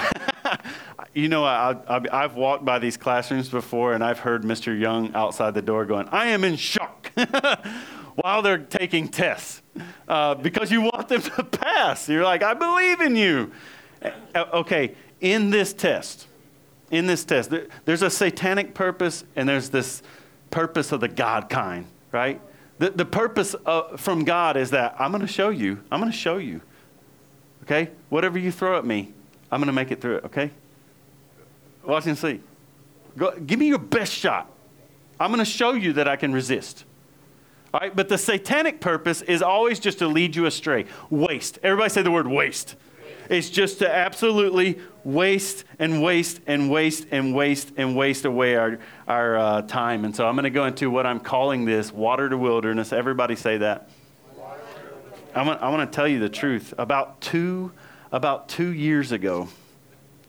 you 1.14 1.30
know 1.30 1.46
I, 1.46 1.76
have 2.12 2.36
walked 2.36 2.66
by 2.66 2.80
these 2.80 2.98
classrooms 2.98 3.50
before, 3.50 3.94
and 3.94 4.04
I've 4.04 4.20
heard 4.20 4.42
Mr. 4.42 4.78
Young 4.78 5.14
outside 5.14 5.54
the 5.54 5.62
door 5.62 5.86
going, 5.86 6.10
"I 6.10 6.28
am 6.28 6.44
in 6.44 6.56
shock," 6.56 7.12
while 8.16 8.42
they're 8.42 8.58
taking 8.58 9.08
tests 9.08 9.62
uh, 10.08 10.34
because 10.36 10.72
you 10.72 10.82
want 10.82 11.08
them 11.08 11.22
to 11.22 11.44
pass. 11.44 12.10
You're 12.10 12.24
like, 12.24 12.42
"I 12.42 12.56
believe 12.56 13.00
in 13.02 13.16
you." 13.16 13.52
Uh, 14.02 14.46
okay, 14.54 14.96
in 15.22 15.52
this 15.52 15.72
test, 15.72 16.26
in 16.90 17.06
this 17.06 17.24
test, 17.24 17.52
there, 17.52 17.68
there's 17.86 18.02
a 18.02 18.10
satanic 18.10 18.74
purpose, 18.74 19.24
and 19.36 19.48
there's 19.48 19.70
this 19.70 20.02
purpose 20.50 20.92
of 20.92 21.00
the 21.00 21.08
God 21.08 21.48
kind, 21.48 21.86
right? 22.12 22.42
The, 22.78 22.90
the 22.90 23.06
purpose 23.06 23.54
of, 23.66 24.00
from 24.00 24.26
God 24.26 24.58
is 24.58 24.72
that 24.72 24.96
I'm 25.00 25.12
going 25.12 25.22
to 25.22 25.32
show 25.32 25.50
you. 25.50 25.80
I'm 25.92 26.00
going 26.00 26.12
to 26.12 26.18
show 26.18 26.38
you. 26.38 26.62
Okay? 27.64 27.90
Whatever 28.10 28.38
you 28.38 28.52
throw 28.52 28.78
at 28.78 28.86
me, 28.86 29.14
I'm 29.52 29.60
going 29.60 29.68
to 29.68 29.74
make 29.74 29.92
it 29.92 30.02
through 30.02 30.18
it. 30.18 30.26
Okay? 30.26 30.52
Watch 31.84 32.06
and 32.08 32.18
see. 32.18 32.42
Go, 33.18 33.32
give 33.38 33.60
me 33.60 33.68
your 33.68 33.80
best 33.80 34.12
shot. 34.12 34.52
I'm 35.20 35.32
going 35.32 35.40
to 35.40 35.50
show 35.50 35.74
you 35.74 35.94
that 35.94 36.08
I 36.08 36.16
can 36.16 36.34
resist. 36.34 36.84
All 37.74 37.80
right? 37.80 37.96
But 37.96 38.10
the 38.10 38.18
satanic 38.18 38.82
purpose 38.82 39.22
is 39.22 39.42
always 39.42 39.80
just 39.80 40.00
to 40.00 40.08
lead 40.08 40.36
you 40.36 40.46
astray. 40.46 40.86
Waste. 41.10 41.60
Everybody 41.64 41.90
say 41.90 42.02
the 42.02 42.12
word 42.12 42.28
waste. 42.28 42.76
It's 43.30 43.50
just 43.50 43.80
to 43.80 43.90
absolutely 43.90 44.80
waste 45.06 45.64
and 45.78 46.02
waste 46.02 46.42
and 46.48 46.70
waste 46.70 47.08
and 47.12 47.34
waste 47.34 47.72
and 47.78 47.96
waste 47.96 48.26
away 48.26 48.56
our, 48.56 48.80
our 49.08 49.38
uh, 49.38 49.62
time. 49.62 50.04
And 50.04 50.14
so 50.14 50.28
I'm 50.28 50.36
going 50.36 50.44
to 50.44 50.50
go 50.50 50.66
into 50.66 50.90
what 50.90 51.06
I'm 51.06 51.20
calling 51.22 51.64
this 51.64 51.94
water 51.94 52.28
to 52.28 52.38
wilderness. 52.38 52.92
Everybody 52.92 53.36
say 53.36 53.60
that. 53.60 53.90
I 55.34 55.44
want, 55.44 55.62
I 55.62 55.70
want 55.70 55.90
to 55.90 55.96
tell 55.96 56.08
you 56.08 56.20
the 56.20 56.30
truth. 56.30 56.74
About 56.78 57.22
two, 57.22 57.72
about 58.12 58.50
two 58.50 58.70
years 58.70 59.12
ago, 59.12 59.48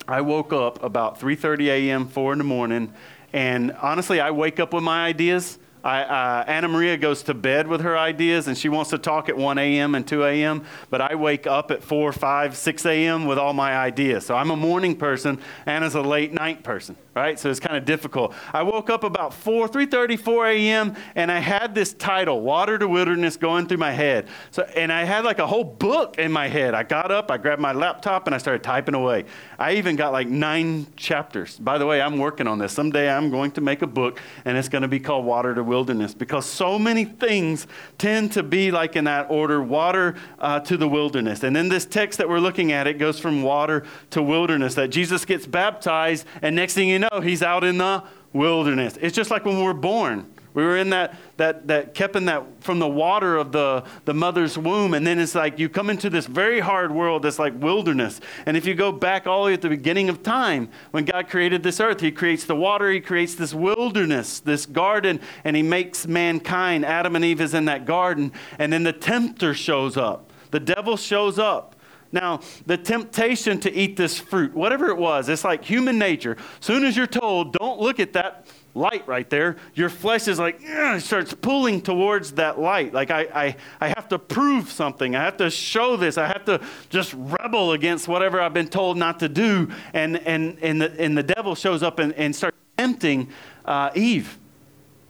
I 0.07 0.21
woke 0.21 0.53
up 0.53 0.83
about 0.83 1.19
3.30 1.19 1.67
a.m., 1.69 2.09
4 2.09 2.33
in 2.33 2.39
the 2.39 2.45
morning, 2.45 2.93
and 3.33 3.73
honestly, 3.81 4.21
I 4.21 4.31
wake 4.31 4.61
up 4.61 4.73
with 4.73 4.83
my 4.83 5.07
ideas. 5.07 5.59
I, 5.87 6.03
uh, 6.03 6.45
Anna 6.49 6.67
Maria 6.67 6.97
goes 6.97 7.23
to 7.23 7.35
bed 7.35 7.69
with 7.69 7.83
her 7.83 7.97
ideas 7.97 8.49
and 8.49 8.59
she 8.59 8.69
wants 8.69 8.91
to 8.91 8.99
talk 8.99 9.29
at 9.29 9.37
1 9.37 9.57
a.m. 9.57 9.95
and 9.95 10.05
2 10.05 10.25
a.m., 10.25 10.65
but 10.91 11.01
I 11.01 11.15
wake 11.15 11.47
up 11.47 11.71
at 11.71 11.81
4, 11.81 12.13
5, 12.13 12.57
6 12.57 12.87
a.m. 12.87 13.25
with 13.25 13.39
all 13.39 13.53
my 13.53 13.77
ideas. 13.77 14.27
So 14.27 14.35
I'm 14.35 14.51
a 14.51 14.57
morning 14.57 14.97
person. 14.97 15.41
Anna's 15.65 15.95
a 15.95 16.03
late 16.03 16.33
night 16.33 16.65
person, 16.65 16.97
right? 17.15 17.39
So 17.39 17.51
it's 17.51 17.61
kind 17.61 17.77
of 17.77 17.85
difficult. 17.85 18.35
I 18.53 18.65
woke 18.65 18.91
up 18.91 19.05
about 19.05 19.33
4, 19.33 19.69
3.30, 19.69 20.19
4 20.19 20.47
a.m., 20.49 20.97
and 21.15 21.31
I 21.31 21.39
had 21.39 21.73
this 21.73 21.93
title, 21.93 22.41
Water 22.41 22.79
to 22.79 22.89
Wilderness, 22.89 23.37
going 23.37 23.69
through 23.69 23.79
my 23.79 23.93
head. 23.93 24.27
So, 24.51 24.65
and 24.75 24.93
I 24.93 25.05
had 25.05 25.25
like 25.25 25.39
a 25.39 25.47
whole 25.47 25.63
book 25.63 26.19
in 26.19 26.33
my 26.33 26.49
head. 26.49 26.75
I 26.75 26.83
got 26.83 27.13
up, 27.13 27.31
I 27.31 27.37
grabbed 27.37 27.63
my 27.63 27.73
laptop, 27.73 28.27
and 28.27 28.35
I 28.35 28.39
started 28.39 28.65
typing 28.65 28.97
away. 28.97 29.25
I 29.57 29.75
even 29.75 29.95
got 29.95 30.11
like 30.11 30.27
nine 30.27 30.89
chapters. 30.97 31.61
By 31.61 31.79
the 31.79 31.87
way, 31.87 32.03
I'm 32.03 32.19
working 32.19 32.49
on 32.49 32.59
this. 32.59 32.73
Someday 32.73 33.09
I'm 33.09 33.31
going 33.31 33.53
to 33.53 33.61
make 33.61 33.83
a 33.83 33.87
book, 33.87 34.21
and 34.45 34.59
it's 34.59 34.69
going 34.69 34.83
to 34.83 34.89
be 34.89 34.99
called 34.99 35.25
Water 35.25 35.55
to 35.55 35.63
Wilderness 35.63 35.76
wilderness 35.77 36.15
because 36.15 36.47
so 36.47 36.79
many 36.79 37.05
things 37.05 37.67
tend 37.99 38.33
to 38.33 38.43
be 38.43 38.71
like 38.71 38.97
in 38.97 39.05
that 39.05 39.31
order 39.31 39.63
water 39.63 40.15
uh, 40.39 40.59
to 40.61 40.79
the 40.79 40.89
wilderness. 40.89 41.43
And 41.43 41.55
in 41.55 41.69
this 41.69 41.85
text 41.85 42.17
that 42.17 42.27
we're 42.27 42.41
looking 42.41 42.73
at, 42.73 42.87
it 42.87 42.95
goes 42.95 43.21
from 43.21 43.43
water 43.43 43.85
to 44.09 44.23
wilderness. 44.23 44.75
That 44.75 44.89
Jesus 44.89 45.27
gets 45.27 45.47
baptized, 45.47 46.27
and 46.41 46.57
next 46.57 46.73
thing 46.73 46.89
you 46.89 46.99
know, 46.99 47.21
he's 47.23 47.43
out 47.43 47.63
in 47.63 47.77
the 47.77 48.03
wilderness. 48.33 48.97
It's 49.03 49.15
just 49.15 49.31
like 49.31 49.45
when 49.45 49.63
we're 49.63 49.75
born. 49.75 50.33
We 50.57 50.65
were 50.65 50.79
in 50.79 50.89
that, 50.89 51.15
that, 51.37 51.67
that 51.67 51.93
kept 51.93 52.17
in 52.17 52.25
that 52.25 52.43
from 52.61 52.79
the 52.79 52.89
water 52.89 53.37
of 53.37 53.53
the, 53.53 53.85
the 54.07 54.15
mother's 54.15 54.57
womb. 54.57 54.95
And 54.95 55.07
then 55.07 55.19
it's 55.19 55.35
like 55.35 55.59
you 55.59 55.69
come 55.69 55.91
into 55.91 56.09
this 56.09 56.25
very 56.25 56.61
hard 56.61 56.91
world 56.93 57.25
that's 57.25 57.39
like 57.39 57.53
wilderness. 57.61 58.23
And 58.47 58.57
if 58.57 58.65
you 58.65 58.75
go 58.75 58.91
back 58.91 59.27
all 59.27 59.43
the 59.43 59.49
way 59.49 59.53
at 59.53 59.61
the 59.61 59.69
beginning 59.69 60.09
of 60.09 60.23
time, 60.23 60.71
when 60.93 61.05
God 61.05 61.29
created 61.29 61.63
this 61.63 61.79
earth, 61.79 62.01
He 62.01 62.11
creates 62.11 62.47
the 62.47 62.57
water, 62.57 62.91
He 62.91 63.03
creates 63.03 63.35
this 63.35 63.53
wilderness, 63.53 64.41
this 64.41 64.65
garden, 64.65 65.21
and 65.45 65.57
He 65.57 65.63
makes 65.63 66.07
mankind. 66.07 66.87
Adam 66.87 67.17
and 67.17 67.25
Eve 67.27 67.43
is 67.43 67.53
in 67.53 67.67
that 67.67 67.85
garden. 67.85 68.33
And 68.59 68.73
then 68.73 68.83
the 68.83 68.95
tempter 68.95 69.53
shows 69.53 69.99
up. 69.99 70.33
The 70.53 70.61
devil 70.61 70.97
shows 70.97 71.39
up. 71.39 71.77
Now, 72.13 72.41
the 72.65 72.79
temptation 72.79 73.61
to 73.61 73.71
eat 73.75 73.97
this 73.97 74.19
fruit, 74.19 74.55
whatever 74.55 74.89
it 74.89 74.97
was, 74.97 75.29
it's 75.29 75.45
like 75.45 75.65
human 75.65 75.99
nature. 75.99 76.39
Soon 76.61 76.85
as 76.85 76.97
you're 76.97 77.07
told, 77.07 77.53
don't 77.53 77.79
look 77.79 78.01
at 78.01 78.15
that 78.15 78.47
light 78.77 79.07
right 79.09 79.29
there, 79.31 79.57
your 79.75 79.89
flesh 79.89 80.29
is 80.29 80.39
like, 80.39 80.59
it 80.61 81.03
starts 81.03 81.35
pulling 81.35 81.81
towards 81.81 82.33
that 82.33 82.61
light. 82.61 82.93
Like, 82.93 83.11
I, 83.11 83.23
I, 83.35 83.57
I 83.81 83.89
have 83.89 84.09
to 84.11 84.19
prove 84.19 84.71
something. 84.71 85.17
I 85.17 85.25
have 85.25 85.39
to 85.39 85.51
show 85.51 85.97
this. 85.97 86.19
I 86.19 86.27
have 86.27 86.45
to 86.45 86.61
just 86.91 87.15
rebel 87.15 87.73
against 87.73 88.07
whatever 88.07 88.41
I've 88.41 88.55
been 88.55 88.69
told 88.69 88.97
not 88.97 89.19
to 89.21 89.29
do. 89.29 89.71
And, 89.95 90.19
and, 90.19 90.59
and, 90.61 90.81
the, 90.81 91.01
and 91.01 91.17
the 91.17 91.23
devil 91.23 91.55
shows 91.55 91.83
up 91.83 91.99
and, 91.99 92.13
and 92.13 92.37
starts 92.37 92.59
tempting 92.77 93.29
uh, 93.65 93.91
Eve. 93.95 94.39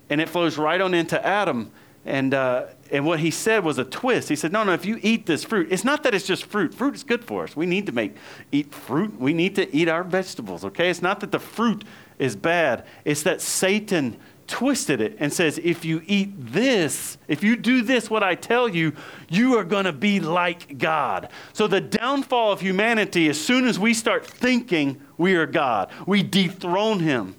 And 0.09 0.21
it 0.21 0.29
flows 0.29 0.57
right 0.57 0.81
on 0.81 0.95
into 0.95 1.25
Adam. 1.25 1.73
And, 2.05 2.33
uh, 2.33 2.67
and 2.93 3.05
what 3.05 3.19
he 3.19 3.33
said 3.33 3.65
was 3.65 3.79
a 3.79 3.85
twist. 3.85 4.29
He 4.29 4.37
said, 4.37 4.53
No, 4.53 4.63
no, 4.63 4.73
if 4.73 4.87
you 4.87 5.01
eat 5.03 5.27
this 5.27 5.43
fruit, 5.43 5.73
it's 5.73 5.83
not 5.83 6.05
that 6.05 6.15
it's 6.15 6.25
just 6.25 6.45
fruit. 6.45 6.73
Fruit 6.73 6.95
is 6.95 7.03
good 7.03 7.25
for 7.25 7.43
us. 7.43 7.57
We 7.57 7.67
need 7.67 7.87
to 7.87 7.93
make, 7.93 8.15
eat 8.53 8.73
fruit. 8.73 9.19
We 9.19 9.35
need 9.35 9.57
to 9.57 9.75
eat 9.75 9.89
our 9.89 10.05
vegetables, 10.05 10.65
okay? 10.65 10.89
It's 10.89 11.03
not 11.03 11.19
that 11.21 11.33
the 11.33 11.41
fruit 11.41 11.85
is 12.19 12.37
bad. 12.37 12.85
It's 13.05 13.23
that 13.25 13.41
Satan 13.41 14.17
twisted 14.47 15.01
it 15.01 15.17
and 15.19 15.33
says, 15.33 15.59
if 15.63 15.85
you 15.85 16.03
eat 16.07 16.33
this, 16.37 17.19
if 17.29 17.43
you 17.43 17.57
do 17.57 17.83
this, 17.83 18.09
what 18.09 18.23
I 18.23 18.35
tell 18.35 18.69
you, 18.69 18.93
you 19.29 19.57
are 19.59 19.65
going 19.65 19.85
to 19.85 19.93
be 19.93 20.21
like 20.21 20.79
God. 20.79 21.31
So 21.53 21.67
the 21.67 21.81
downfall 21.81 22.53
of 22.53 22.61
humanity, 22.61 23.29
as 23.29 23.41
soon 23.41 23.67
as 23.67 23.79
we 23.79 23.93
start 23.93 24.25
thinking 24.25 25.01
we 25.19 25.35
are 25.35 25.47
God, 25.47 25.91
we 26.07 26.23
dethrone 26.23 27.01
him. 27.01 27.35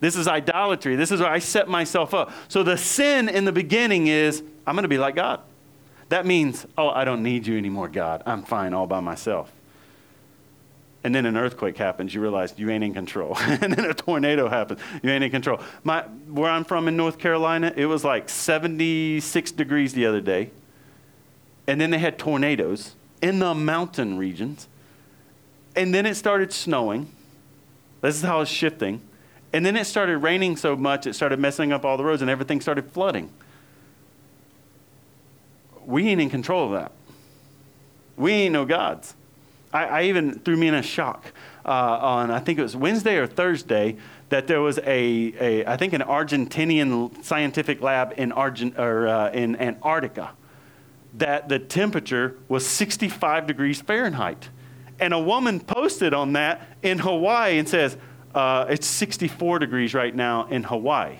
This 0.00 0.16
is 0.16 0.28
idolatry. 0.28 0.96
This 0.96 1.10
is 1.10 1.20
where 1.20 1.30
I 1.30 1.38
set 1.38 1.68
myself 1.68 2.14
up. 2.14 2.32
So 2.48 2.62
the 2.62 2.76
sin 2.76 3.28
in 3.28 3.44
the 3.44 3.52
beginning 3.52 4.06
is, 4.06 4.42
I'm 4.66 4.74
going 4.74 4.82
to 4.82 4.88
be 4.88 4.98
like 4.98 5.16
God. 5.16 5.40
That 6.08 6.24
means, 6.24 6.66
oh, 6.76 6.88
I 6.88 7.04
don't 7.04 7.22
need 7.22 7.46
you 7.46 7.58
anymore, 7.58 7.88
God. 7.88 8.22
I'm 8.24 8.42
fine 8.42 8.74
all 8.74 8.86
by 8.86 9.00
myself 9.00 9.52
and 11.04 11.14
then 11.14 11.26
an 11.26 11.36
earthquake 11.36 11.76
happens, 11.76 12.12
you 12.12 12.20
realize 12.20 12.54
you 12.56 12.68
ain't 12.70 12.82
in 12.82 12.92
control. 12.92 13.36
and 13.40 13.72
then 13.72 13.84
a 13.84 13.94
tornado 13.94 14.48
happens, 14.48 14.80
you 15.02 15.10
ain't 15.10 15.24
in 15.24 15.30
control. 15.30 15.60
My, 15.84 16.02
where 16.02 16.50
I'm 16.50 16.64
from 16.64 16.88
in 16.88 16.96
North 16.96 17.18
Carolina, 17.18 17.72
it 17.76 17.86
was 17.86 18.04
like 18.04 18.28
76 18.28 19.52
degrees 19.52 19.92
the 19.94 20.06
other 20.06 20.20
day. 20.20 20.50
And 21.66 21.80
then 21.80 21.90
they 21.90 21.98
had 21.98 22.18
tornadoes 22.18 22.94
in 23.22 23.38
the 23.38 23.54
mountain 23.54 24.18
regions. 24.18 24.68
And 25.76 25.94
then 25.94 26.06
it 26.06 26.16
started 26.16 26.52
snowing. 26.52 27.10
This 28.00 28.16
is 28.16 28.22
how 28.22 28.40
it's 28.40 28.50
shifting. 28.50 29.00
And 29.52 29.64
then 29.64 29.76
it 29.76 29.84
started 29.86 30.18
raining 30.18 30.56
so 30.56 30.76
much, 30.76 31.06
it 31.06 31.14
started 31.14 31.38
messing 31.38 31.72
up 31.72 31.84
all 31.84 31.96
the 31.96 32.04
roads 32.04 32.22
and 32.22 32.30
everything 32.30 32.60
started 32.60 32.90
flooding. 32.92 33.30
We 35.86 36.08
ain't 36.08 36.20
in 36.20 36.28
control 36.28 36.66
of 36.66 36.72
that. 36.72 36.92
We 38.16 38.32
ain't 38.32 38.52
no 38.52 38.66
gods. 38.66 39.14
I, 39.72 39.84
I 39.84 40.02
even 40.04 40.38
threw 40.40 40.56
me 40.56 40.68
in 40.68 40.74
a 40.74 40.82
shock 40.82 41.32
uh, 41.64 41.68
on, 41.68 42.30
I 42.30 42.40
think 42.40 42.58
it 42.58 42.62
was 42.62 42.76
Wednesday 42.76 43.16
or 43.16 43.26
Thursday, 43.26 43.96
that 44.28 44.46
there 44.46 44.60
was 44.60 44.78
a, 44.78 45.34
a 45.40 45.66
I 45.66 45.76
think, 45.76 45.92
an 45.92 46.02
Argentinian 46.02 47.24
scientific 47.24 47.80
lab 47.80 48.14
in, 48.16 48.32
Argent, 48.32 48.78
or, 48.78 49.08
uh, 49.08 49.30
in 49.30 49.56
Antarctica 49.56 50.32
that 51.14 51.48
the 51.48 51.58
temperature 51.58 52.36
was 52.48 52.66
65 52.66 53.46
degrees 53.46 53.80
Fahrenheit. 53.80 54.48
And 55.00 55.14
a 55.14 55.18
woman 55.18 55.60
posted 55.60 56.12
on 56.12 56.32
that 56.34 56.76
in 56.82 56.98
Hawaii 56.98 57.58
and 57.58 57.68
says, 57.68 57.96
uh, 58.34 58.66
it's 58.68 58.86
64 58.86 59.58
degrees 59.58 59.94
right 59.94 60.14
now 60.14 60.46
in 60.48 60.64
Hawaii. 60.64 61.16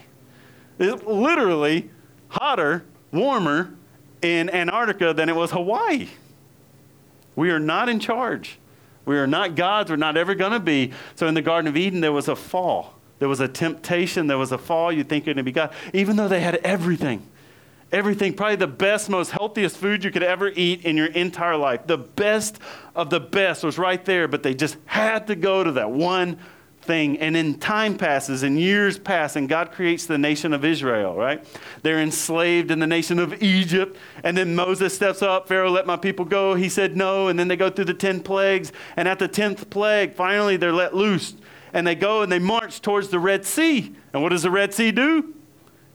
It's 0.79 1.03
literally 1.05 1.91
hotter, 2.29 2.85
warmer 3.13 3.75
in 4.23 4.51
Antarctica 4.51 5.15
than 5.15 5.29
it 5.29 5.37
was 5.37 5.51
Hawaii. 5.51 6.09
We 7.39 7.51
are 7.51 7.61
not 7.61 7.89
in 7.89 8.01
charge. 8.01 8.59
We 9.05 9.17
are 9.17 9.29
not 9.29 9.55
gods. 9.55 9.91
We're 9.91 9.97
not 9.97 10.17
ever 10.17 10.35
going 10.35 10.51
to 10.51 10.59
be. 10.59 10.91
So 11.15 11.29
in 11.29 11.35
the 11.35 11.41
Garden 11.41 11.69
of 11.69 11.77
Eden, 11.77 12.01
there 12.01 12.11
was 12.11 12.27
a 12.27 12.35
fall. 12.35 12.99
There 13.21 13.29
was 13.29 13.39
a 13.39 13.47
temptation. 13.47 14.27
There 14.27 14.39
was 14.39 14.51
a 14.51 14.59
fall. 14.59 14.91
You 14.91 15.05
think 15.05 15.25
you're 15.25 15.35
going 15.35 15.45
to 15.45 15.49
be 15.49 15.53
God. 15.53 15.73
Even 15.95 16.17
though 16.17 16.27
they 16.27 16.41
had 16.41 16.57
everything. 16.57 17.25
Everything, 17.93 18.35
probably 18.35 18.57
the 18.57 18.67
best, 18.67 19.09
most 19.09 19.31
healthiest 19.31 19.77
food 19.77 20.03
you 20.03 20.11
could 20.11 20.25
ever 20.25 20.49
eat 20.57 20.85
in 20.85 20.97
your 20.97 21.07
entire 21.07 21.57
life. 21.57 21.87
The 21.87 21.97
best 21.97 22.59
of 22.97 23.09
the 23.09 23.21
best 23.21 23.63
was 23.63 23.79
right 23.79 24.05
there, 24.05 24.27
but 24.27 24.43
they 24.43 24.53
just 24.53 24.77
had 24.87 25.29
to 25.29 25.37
go 25.37 25.63
to 25.63 25.71
that 25.73 25.93
one 25.93 26.39
thing. 26.89 27.19
And 27.19 27.37
then 27.37 27.55
time 27.55 27.97
passes 27.97 28.43
and 28.43 28.59
years 28.59 28.99
pass, 28.99 29.37
and 29.37 29.49
God 29.49 29.71
creates 29.71 30.07
the 30.07 30.19
nation 30.19 30.53
of 30.53 30.65
Israel, 30.65 31.15
right? 31.15 31.45
They're 31.83 32.01
enslaved 32.01 32.73
in 32.73 32.81
the 32.81 32.87
nation 32.87 33.21
of 33.21 33.41
Egypt. 33.41 33.97
And 34.25 34.37
then 34.37 34.57
Moses 34.57 34.93
steps 34.93 35.23
up, 35.23 35.47
Pharaoh, 35.47 35.71
let 35.71 35.87
my 35.87 35.97
people 35.97 36.25
go. 36.25 36.55
He 36.55 36.69
said 36.69 36.97
no. 36.97 37.29
And 37.29 37.39
then 37.39 37.47
they 37.47 37.57
go 37.57 37.71
through 37.71 37.85
the 37.85 37.95
10 37.95 38.21
plagues. 38.23 38.73
And 38.97 39.07
at 39.07 39.21
the 39.21 39.29
10th 39.29 39.71
plague, 39.71 40.15
finally 40.15 40.57
they're 40.57 40.73
let 40.73 40.95
loose. 40.95 41.35
And 41.73 41.87
they 41.87 41.95
go 41.95 42.23
and 42.23 42.33
they 42.33 42.41
march 42.41 42.83
towards 42.83 43.11
the 43.11 43.21
Red 43.21 43.45
Sea. 43.45 43.95
And 44.13 44.23
what 44.23 44.31
does 44.31 44.43
the 44.43 44.51
Red 44.51 44.75
Sea 44.75 44.91
do? 44.91 45.35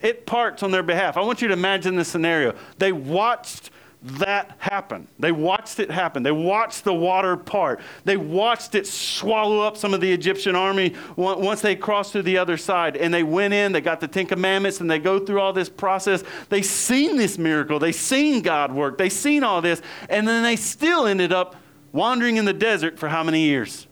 It 0.00 0.26
parts 0.26 0.62
on 0.62 0.70
their 0.70 0.82
behalf. 0.82 1.16
I 1.16 1.22
want 1.22 1.42
you 1.42 1.48
to 1.48 1.54
imagine 1.54 1.96
this 1.96 2.08
scenario. 2.08 2.54
They 2.78 2.92
watched 2.92 3.70
that 4.04 4.56
happen. 4.58 5.08
They 5.18 5.32
watched 5.32 5.80
it 5.80 5.90
happen. 5.90 6.22
They 6.22 6.30
watched 6.30 6.84
the 6.84 6.92
water 6.92 7.38
part. 7.38 7.80
They 8.04 8.18
watched 8.18 8.74
it 8.74 8.86
swallow 8.86 9.60
up 9.60 9.78
some 9.78 9.94
of 9.94 10.02
the 10.02 10.12
Egyptian 10.12 10.54
army 10.54 10.94
once 11.16 11.62
they 11.62 11.74
crossed 11.74 12.12
to 12.12 12.22
the 12.22 12.36
other 12.36 12.58
side. 12.58 12.98
And 12.98 13.14
they 13.14 13.22
went 13.22 13.54
in, 13.54 13.72
they 13.72 13.80
got 13.80 14.00
the 14.00 14.08
Ten 14.08 14.26
Commandments, 14.26 14.82
and 14.82 14.90
they 14.90 14.98
go 14.98 15.18
through 15.18 15.40
all 15.40 15.54
this 15.54 15.70
process. 15.70 16.22
They 16.50 16.60
seen 16.60 17.16
this 17.16 17.38
miracle. 17.38 17.78
They 17.78 17.92
seen 17.92 18.42
God 18.42 18.72
work. 18.72 18.98
They 18.98 19.08
seen 19.08 19.42
all 19.42 19.62
this. 19.62 19.80
And 20.10 20.28
then 20.28 20.42
they 20.42 20.56
still 20.56 21.06
ended 21.06 21.32
up 21.32 21.56
wandering 21.92 22.36
in 22.36 22.44
the 22.44 22.52
desert 22.52 22.98
for 22.98 23.08
how 23.08 23.22
many 23.24 23.40
years? 23.40 23.86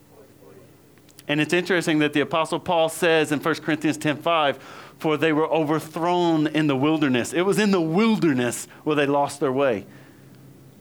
And 1.27 1.41
it's 1.41 1.55
interesting 1.55 2.01
that 2.01 2.13
the 2.13 2.21
Apostle 2.21 2.61
Paul 2.61 2.91
says 2.91 3.33
in 3.33 3.41
1 3.41 3.55
Corinthians 3.57 3.97
10 3.97 4.19
5, 4.19 4.59
for 4.99 5.17
they 5.17 5.33
were 5.33 5.51
overthrown 5.51 6.49
in 6.49 6.67
the 6.67 6.77
wilderness. 6.77 7.33
It 7.33 7.43
was 7.43 7.59
in 7.59 7.71
the 7.71 7.81
wilderness 7.81 8.69
where 8.85 8.95
they 8.95 9.07
lost 9.07 9.41
their 9.41 9.53
way. 9.53 9.87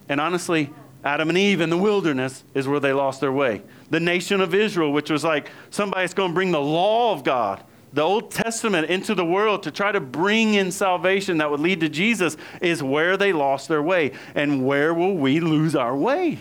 And 0.09 0.19
honestly, 0.19 0.69
Adam 1.03 1.29
and 1.29 1.37
Eve 1.37 1.61
in 1.61 1.69
the 1.69 1.77
wilderness 1.77 2.43
is 2.53 2.67
where 2.67 2.79
they 2.79 2.93
lost 2.93 3.21
their 3.21 3.31
way. 3.31 3.61
The 3.89 3.99
nation 3.99 4.39
of 4.41 4.53
Israel, 4.53 4.91
which 4.91 5.09
was 5.09 5.23
like 5.23 5.49
somebody's 5.69 6.13
going 6.13 6.31
to 6.31 6.35
bring 6.35 6.51
the 6.51 6.61
law 6.61 7.13
of 7.13 7.23
God, 7.23 7.63
the 7.93 8.01
Old 8.01 8.31
Testament 8.31 8.89
into 8.89 9.15
the 9.15 9.25
world 9.25 9.63
to 9.63 9.71
try 9.71 9.91
to 9.91 9.99
bring 9.99 10.53
in 10.53 10.71
salvation 10.71 11.39
that 11.39 11.51
would 11.51 11.59
lead 11.59 11.81
to 11.81 11.89
Jesus, 11.89 12.37
is 12.61 12.81
where 12.81 13.17
they 13.17 13.33
lost 13.33 13.67
their 13.67 13.81
way. 13.81 14.13
And 14.35 14.65
where 14.65 14.93
will 14.93 15.15
we 15.15 15.39
lose 15.39 15.75
our 15.75 15.95
way? 15.95 16.39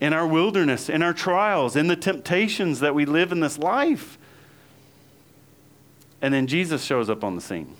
In 0.00 0.12
our 0.12 0.26
wilderness, 0.26 0.88
in 0.88 1.02
our 1.02 1.14
trials, 1.14 1.74
in 1.74 1.86
the 1.86 1.96
temptations 1.96 2.80
that 2.80 2.94
we 2.94 3.04
live 3.04 3.32
in 3.32 3.40
this 3.40 3.58
life. 3.58 4.18
And 6.20 6.32
then 6.32 6.46
Jesus 6.46 6.84
shows 6.84 7.10
up 7.10 7.24
on 7.24 7.34
the 7.34 7.40
scene. 7.40 7.74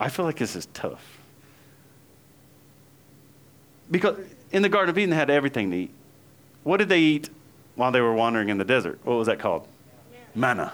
I 0.00 0.08
feel 0.08 0.24
like 0.24 0.38
this 0.38 0.56
is 0.56 0.66
tough. 0.74 1.15
Because 3.90 4.18
in 4.52 4.62
the 4.62 4.68
Garden 4.68 4.90
of 4.90 4.98
Eden, 4.98 5.10
they 5.10 5.16
had 5.16 5.30
everything 5.30 5.70
to 5.70 5.76
eat. 5.76 5.90
What 6.62 6.78
did 6.78 6.88
they 6.88 7.00
eat 7.00 7.30
while 7.74 7.92
they 7.92 8.00
were 8.00 8.14
wandering 8.14 8.48
in 8.48 8.58
the 8.58 8.64
desert? 8.64 8.98
What 9.04 9.14
was 9.14 9.26
that 9.26 9.38
called? 9.38 9.66
Manna. 10.34 10.72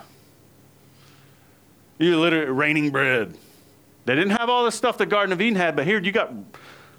You 1.98 2.18
literally 2.18 2.50
raining 2.50 2.90
bread. 2.90 3.36
They 4.04 4.14
didn't 4.14 4.36
have 4.36 4.48
all 4.48 4.64
the 4.64 4.72
stuff 4.72 4.98
the 4.98 5.06
Garden 5.06 5.32
of 5.32 5.40
Eden 5.40 5.56
had, 5.56 5.76
but 5.76 5.86
here 5.86 6.00
you 6.00 6.10
got 6.10 6.32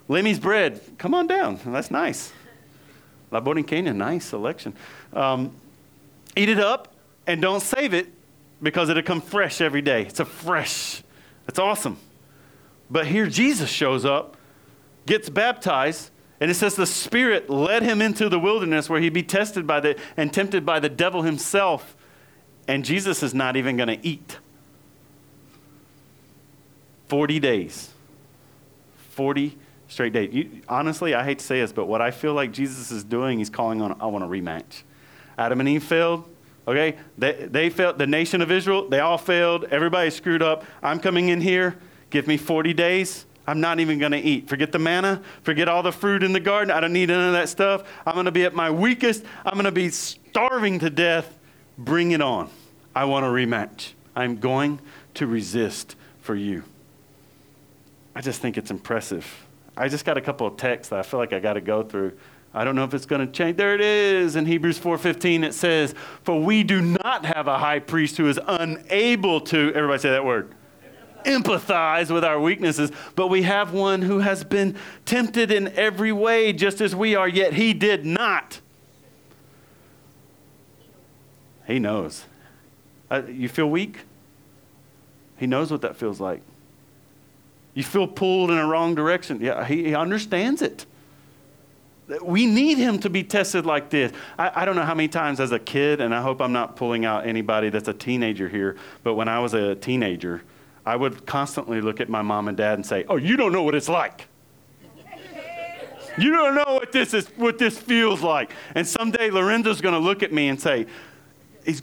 Lemmy's 0.08 0.39
bread. 0.39 0.79
Come 0.98 1.13
on 1.13 1.27
down. 1.27 1.60
That's 1.65 1.91
nice. 1.91 2.32
La 3.32 3.41
Borinquena, 3.41 3.96
nice 3.96 4.25
selection. 4.25 4.74
Um, 5.12 5.53
eat 6.36 6.50
it 6.50 6.60
up 6.60 6.93
and 7.27 7.41
don't 7.41 7.62
save 7.62 7.93
it 7.93 8.08
because 8.62 8.89
it'll 8.89 9.03
come 9.03 9.22
fresh 9.22 9.60
every 9.60 9.82
day. 9.82 10.03
It's 10.03 10.20
a 10.20 10.25
fresh. 10.25 11.03
It's 11.48 11.60
awesome. 11.60 11.98
But 12.89 13.08
here 13.08 13.27
Jesus 13.27 13.70
shows 13.70 14.05
up, 14.05 14.38
gets 15.05 15.29
baptized, 15.29 16.12
and 16.39 16.51
it 16.51 16.55
says 16.55 16.75
the 16.75 16.86
Spirit 16.86 17.50
led 17.50 17.83
him 17.83 18.01
into 18.01 18.29
the 18.29 18.39
wilderness 18.39 18.89
where 18.89 19.00
he'd 19.00 19.13
be 19.13 19.24
tested 19.24 19.65
by 19.65 19.79
the 19.79 19.98
and 20.17 20.33
tempted 20.33 20.65
by 20.65 20.79
the 20.79 20.89
devil 20.89 21.22
himself. 21.22 21.95
And 22.67 22.86
Jesus 22.86 23.24
is 23.24 23.33
not 23.33 23.55
even 23.55 23.77
going 23.77 23.89
to 23.89 24.07
eat. 24.07 24.38
40 27.07 27.39
days. 27.39 27.89
40 29.12 29.57
straight 29.88 30.13
days. 30.13 30.33
You, 30.33 30.62
honestly, 30.67 31.13
I 31.13 31.24
hate 31.24 31.39
to 31.39 31.45
say 31.45 31.62
this, 31.62 31.72
but 31.72 31.86
what 31.86 32.01
I 32.01 32.12
feel 32.12 32.33
like 32.33 32.51
Jesus 32.51 32.91
is 32.91 33.03
doing, 33.03 33.38
he's 33.38 33.50
calling 33.50 33.81
on, 33.81 33.95
I 34.01 34.07
want 34.07 34.24
a 34.24 34.27
rematch. 34.27 34.83
Adam 35.38 35.60
and 35.60 35.69
Eve 35.69 35.83
failed. 35.83 36.27
Okay? 36.67 36.98
They, 37.17 37.48
they 37.50 37.69
failed. 37.69 37.98
The 37.98 38.07
nation 38.07 38.41
of 38.41 38.51
Israel, 38.51 38.88
they 38.88 39.00
all 39.00 39.17
failed. 39.17 39.65
Everybody 39.65 40.10
screwed 40.10 40.41
up. 40.41 40.65
I'm 40.81 41.00
coming 41.00 41.29
in 41.29 41.41
here. 41.41 41.77
Give 42.10 42.27
me 42.27 42.38
40 42.38 42.74
days. 42.74 43.25
I'm 43.45 43.59
not 43.59 43.79
even 43.79 44.00
going 44.00 44.13
to 44.13 44.19
eat. 44.19 44.47
Forget 44.47 44.71
the 44.71 44.79
manna. 44.79 45.21
Forget 45.41 45.67
all 45.67 45.83
the 45.83 45.91
fruit 45.91 46.23
in 46.23 46.31
the 46.31 46.39
garden. 46.39 46.71
I 46.71 46.79
don't 46.79 46.93
need 46.93 47.12
any 47.12 47.25
of 47.27 47.33
that 47.33 47.50
stuff. 47.50 47.83
I'm 48.05 48.13
going 48.13 48.25
to 48.25 48.31
be 48.31 48.45
at 48.45 48.53
my 48.53 48.71
weakest. 48.71 49.23
I'm 49.45 49.53
going 49.53 49.65
to 49.65 49.71
be 49.71 49.89
starving 49.89 50.79
to 50.79 50.89
death. 50.89 51.38
Bring 51.77 52.12
it 52.12 52.21
on. 52.21 52.50
I 52.95 53.05
want 53.05 53.25
a 53.25 53.29
rematch. 53.29 53.91
I'm 54.15 54.38
going 54.38 54.79
to 55.15 55.27
resist 55.27 55.95
for 56.21 56.35
you. 56.35 56.63
I 58.15 58.21
just 58.21 58.41
think 58.41 58.57
it's 58.57 58.71
impressive. 58.71 59.45
I 59.75 59.89
just 59.89 60.05
got 60.05 60.17
a 60.17 60.21
couple 60.21 60.47
of 60.47 60.55
texts 60.55 60.91
that 60.91 61.00
I 61.00 61.03
feel 61.03 61.19
like 61.19 61.33
I 61.33 61.39
got 61.39 61.53
to 61.53 61.62
go 61.62 61.83
through. 61.83 62.13
I 62.53 62.63
don't 62.63 62.75
know 62.75 62.83
if 62.83 62.93
it's 62.93 63.07
going 63.07 63.25
to 63.25 63.31
change. 63.31 63.57
There 63.57 63.73
it 63.73 63.81
is 63.81 64.35
in 64.35 64.45
Hebrews 64.45 64.79
4:15 64.79 65.43
it 65.43 65.55
says, 65.55 65.95
"For 66.23 66.39
we 66.39 66.63
do 66.63 66.81
not 66.81 67.25
have 67.25 67.47
a 67.47 67.57
high 67.57 67.79
priest 67.79 68.17
who 68.17 68.29
is 68.29 68.39
unable 68.47 69.41
to 69.41 69.73
everybody 69.73 70.00
say 70.00 70.12
that 70.12 70.23
word 70.23 70.53
empathize 71.25 72.12
with 72.12 72.24
our 72.24 72.39
weaknesses, 72.39 72.92
but 73.15 73.27
we 73.27 73.44
have 73.44 73.74
one 73.74 74.01
who 74.01 74.20
has 74.20 74.44
been 74.44 74.75
tempted 75.06 75.51
in 75.51 75.68
every 75.70 76.12
way 76.12 76.53
just 76.53 76.82
as 76.82 76.96
we 76.96 77.15
are, 77.15 77.27
yet 77.27 77.53
he 77.53 77.74
did 77.74 78.06
not." 78.06 78.60
He 81.65 81.80
knows. 81.80 82.25
Uh, 83.10 83.22
you 83.27 83.48
feel 83.48 83.70
weak? 83.70 84.00
He 85.38 85.48
knows 85.48 85.72
what 85.72 85.82
that 85.82 85.96
feels 85.96 86.20
like. 86.20 86.42
You 87.74 87.84
feel 87.84 88.08
pulled 88.08 88.51
in 88.51 88.58
a 88.58 88.65
wrong 88.65 88.96
direction. 88.96 89.39
Yeah, 89.42 89.65
he, 89.65 89.86
he 89.86 89.96
understands 89.96 90.62
it. 90.62 90.86
We 92.22 92.46
need 92.46 92.77
him 92.77 93.00
to 93.00 93.10
be 93.10 93.24
tested 93.24 93.65
like 93.65 93.89
this. 93.89 94.12
I, 94.38 94.62
I, 94.62 94.65
don't 94.65 94.75
know 94.75 94.84
how 94.84 94.94
many 94.94 95.08
times 95.08 95.39
as 95.39 95.51
a 95.51 95.60
kid, 95.60 96.01
and 96.01 96.13
I 96.13 96.22
hope 96.22 96.42
I'm 96.42 96.51
not 96.51 96.75
pulling 96.75 97.06
out 97.06 97.25
anybody 97.25 97.70
that's 97.70 97.88
a 97.88 97.94
teenager 97.94 98.50
here, 98.50 98.75
but 99.03 99.15
when 99.15 99.27
I 99.27 99.39
was 99.39 99.53
a 99.53 99.75
teenager, 99.75 100.44
I 100.85 100.95
would 100.95 101.25
constantly 101.25 101.81
look 101.81 102.01
at 102.01 102.09
my 102.09 102.21
mom 102.21 102.47
and 102.47 102.57
dad 102.57 102.73
and 102.75 102.85
say, 102.85 103.05
Oh, 103.07 103.15
you 103.15 103.37
don't 103.37 103.51
know 103.51 103.63
what 103.63 103.75
it's 103.75 103.89
like. 103.89 104.27
You 106.17 106.31
don't 106.31 106.53
know 106.53 106.75
what 106.75 106.91
this 106.91 107.13
is, 107.13 107.27
what 107.37 107.57
this 107.57 107.77
feels 107.79 108.21
like. 108.21 108.51
And 108.75 108.87
someday 108.87 109.31
Lorenzo's 109.31 109.81
going 109.81 109.93
to 109.93 109.99
look 109.99 110.21
at 110.21 110.31
me 110.31 110.49
and 110.49 110.61
say, 110.61 110.85
He's 111.65 111.81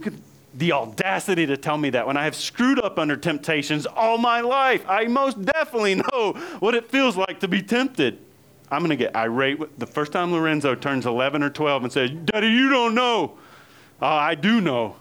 the 0.55 0.73
audacity 0.73 1.47
to 1.47 1.57
tell 1.57 1.79
me 1.79 1.91
that 1.91 2.07
when 2.07 2.17
I 2.17 2.25
have 2.25 2.35
screwed 2.35 2.81
up 2.81 2.99
under 2.99 3.17
temptations 3.17 3.87
all 3.87 4.19
my 4.19 4.41
life. 4.41 4.85
I 4.89 5.05
most 5.07 5.45
definitely 5.45 5.97
know 5.97 6.33
what 6.59 6.75
it 6.75 6.91
feels 6.91 7.17
like 7.17 7.41
to 7.41 7.49
be 7.49 7.63
tempted. 7.63 8.19
I'm 8.71 8.81
going 8.81 8.91
to 8.91 8.97
get 8.97 9.15
irate. 9.17 9.79
The 9.79 9.87
first 9.87 10.13
time 10.13 10.33
Lorenzo 10.33 10.75
turns 10.75 11.07
11 11.07 11.43
or 11.43 11.51
12 11.51 11.85
and 11.85 11.93
says, 11.93 12.11
Daddy, 12.25 12.49
you 12.49 12.69
don't 12.69 12.95
know. 12.95 13.39
Uh, 14.01 14.07
I 14.07 14.35
do 14.35 14.61
know. 14.61 14.97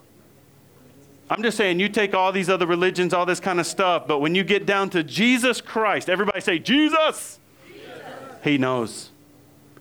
I'm 1.30 1.44
just 1.44 1.58
saying, 1.58 1.80
you 1.80 1.90
take 1.90 2.16
all 2.16 2.32
these 2.32 2.50
other 2.50 2.66
religions, 2.66 3.14
all 3.14 3.26
this 3.26 3.40
kind 3.40 3.60
of 3.60 3.68
stuff, 3.68 4.08
but 4.08 4.20
when 4.20 4.34
you 4.34 4.44
get 4.44 4.66
down 4.66 4.90
to 4.92 5.04
Jesus 5.04 5.62
Christ, 5.62 6.10
everybody 6.10 6.42
say, 6.42 6.58
Jesus. 6.58 7.40
Jesus. 7.68 8.04
He 8.44 8.58
knows. 8.58 9.12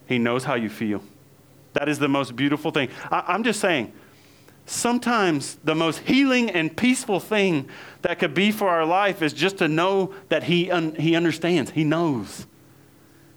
He 0.07 0.19
knows 0.19 0.45
how 0.45 0.55
you 0.55 0.69
feel. 0.69 1.03
That 1.73 1.89
is 1.89 1.99
the 1.99 2.09
most 2.09 2.37
beautiful 2.37 2.71
thing. 2.71 2.91
I, 3.11 3.25
I'm 3.29 3.45
just 3.45 3.61
saying, 3.61 3.93
sometimes 4.67 5.57
the 5.65 5.75
most 5.75 6.01
healing 6.01 6.51
and 6.51 6.77
peaceful 6.77 7.21
thing 7.21 7.69
that 8.03 8.19
could 8.19 8.35
be 8.35 8.51
for 8.51 8.69
our 8.69 8.85
life 8.85 9.23
is 9.23 9.33
just 9.33 9.59
to 9.59 9.69
know 9.69 10.13
that 10.29 10.45
He, 10.45 10.71
un- 10.71 10.95
he 10.97 11.17
understands, 11.17 11.71
He 11.71 11.85
knows. 11.85 12.47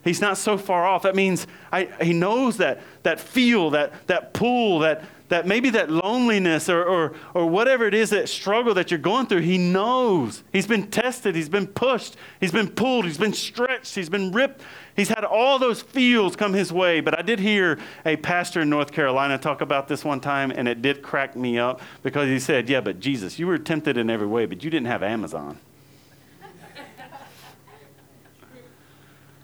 He's 0.04 0.20
not 0.20 0.38
so 0.38 0.58
far 0.58 0.86
off. 0.86 1.04
That 1.04 1.16
means 1.16 1.48
I, 1.72 1.86
He 2.02 2.12
knows 2.12 2.58
that, 2.58 2.82
that 3.04 3.20
feel, 3.20 3.70
that, 3.70 4.08
that 4.08 4.34
pull, 4.34 4.80
that, 4.80 5.04
that 5.32 5.48
maybe 5.48 5.70
that 5.70 5.90
loneliness 5.90 6.68
or, 6.68 6.84
or, 6.84 7.14
or 7.34 7.48
whatever 7.48 7.86
it 7.86 7.94
is, 7.94 8.10
that 8.10 8.28
struggle 8.28 8.74
that 8.74 8.92
you're 8.92 9.00
going 9.00 9.26
through, 9.28 9.40
He 9.40 9.58
knows. 9.58 10.44
He's 10.52 10.68
been 10.68 10.92
tested, 10.92 11.36
He's 11.36 11.48
been 11.48 11.68
pushed, 11.68 12.18
He's 12.42 12.52
been 12.52 12.68
pulled, 12.68 13.06
He's 13.06 13.18
been 13.18 13.32
stretched, 13.32 13.96
He's 13.96 14.10
been 14.10 14.34
ripped, 14.34 14.62
He's 14.94 15.08
had 15.08 15.24
all 15.24 15.58
those 15.58 15.82
feels 15.82 16.36
come 16.36 16.52
his 16.52 16.74
way, 16.74 17.00
but 17.00 17.18
I 17.18 17.22
did 17.22 17.40
hear 17.40 17.80
a 18.06 18.18
pastor 18.18 18.60
in 18.62 18.70
North 18.70 18.92
Carolina 18.92 19.38
talk 19.38 19.62
about 19.62 19.88
this 19.88 20.04
one 20.04 20.20
time, 20.20 20.52
and 20.52 20.68
it 20.68 20.82
did 20.82 21.02
crack 21.02 21.34
me 21.34 21.58
up 21.58 21.82
because 22.04 22.28
he 22.28 22.38
said, 22.38 22.70
Yeah, 22.70 22.82
but 22.82 23.00
Jesus, 23.00 23.40
you 23.40 23.48
were 23.48 23.58
tempted 23.58 23.96
in 23.96 24.10
every 24.10 24.28
way, 24.28 24.46
but 24.46 24.66
you 24.66 24.70
didn't 24.70 24.88
have 24.88 25.02
Amazon. 25.02 25.58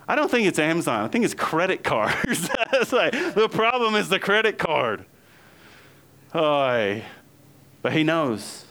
I 0.05 0.15
don't 0.15 0.29
think 0.29 0.47
it's 0.47 0.59
Amazon. 0.59 1.05
I 1.05 1.07
think 1.07 1.23
it's 1.23 1.33
credit 1.33 1.83
cards. 1.83 2.49
like, 2.91 3.11
the 3.11 3.49
problem 3.49 3.95
is 3.95 4.09
the 4.09 4.19
credit 4.19 4.57
card. 4.57 5.05
Oh, 6.33 7.01
but 7.81 7.93
he 7.93 8.03
knows. 8.03 8.65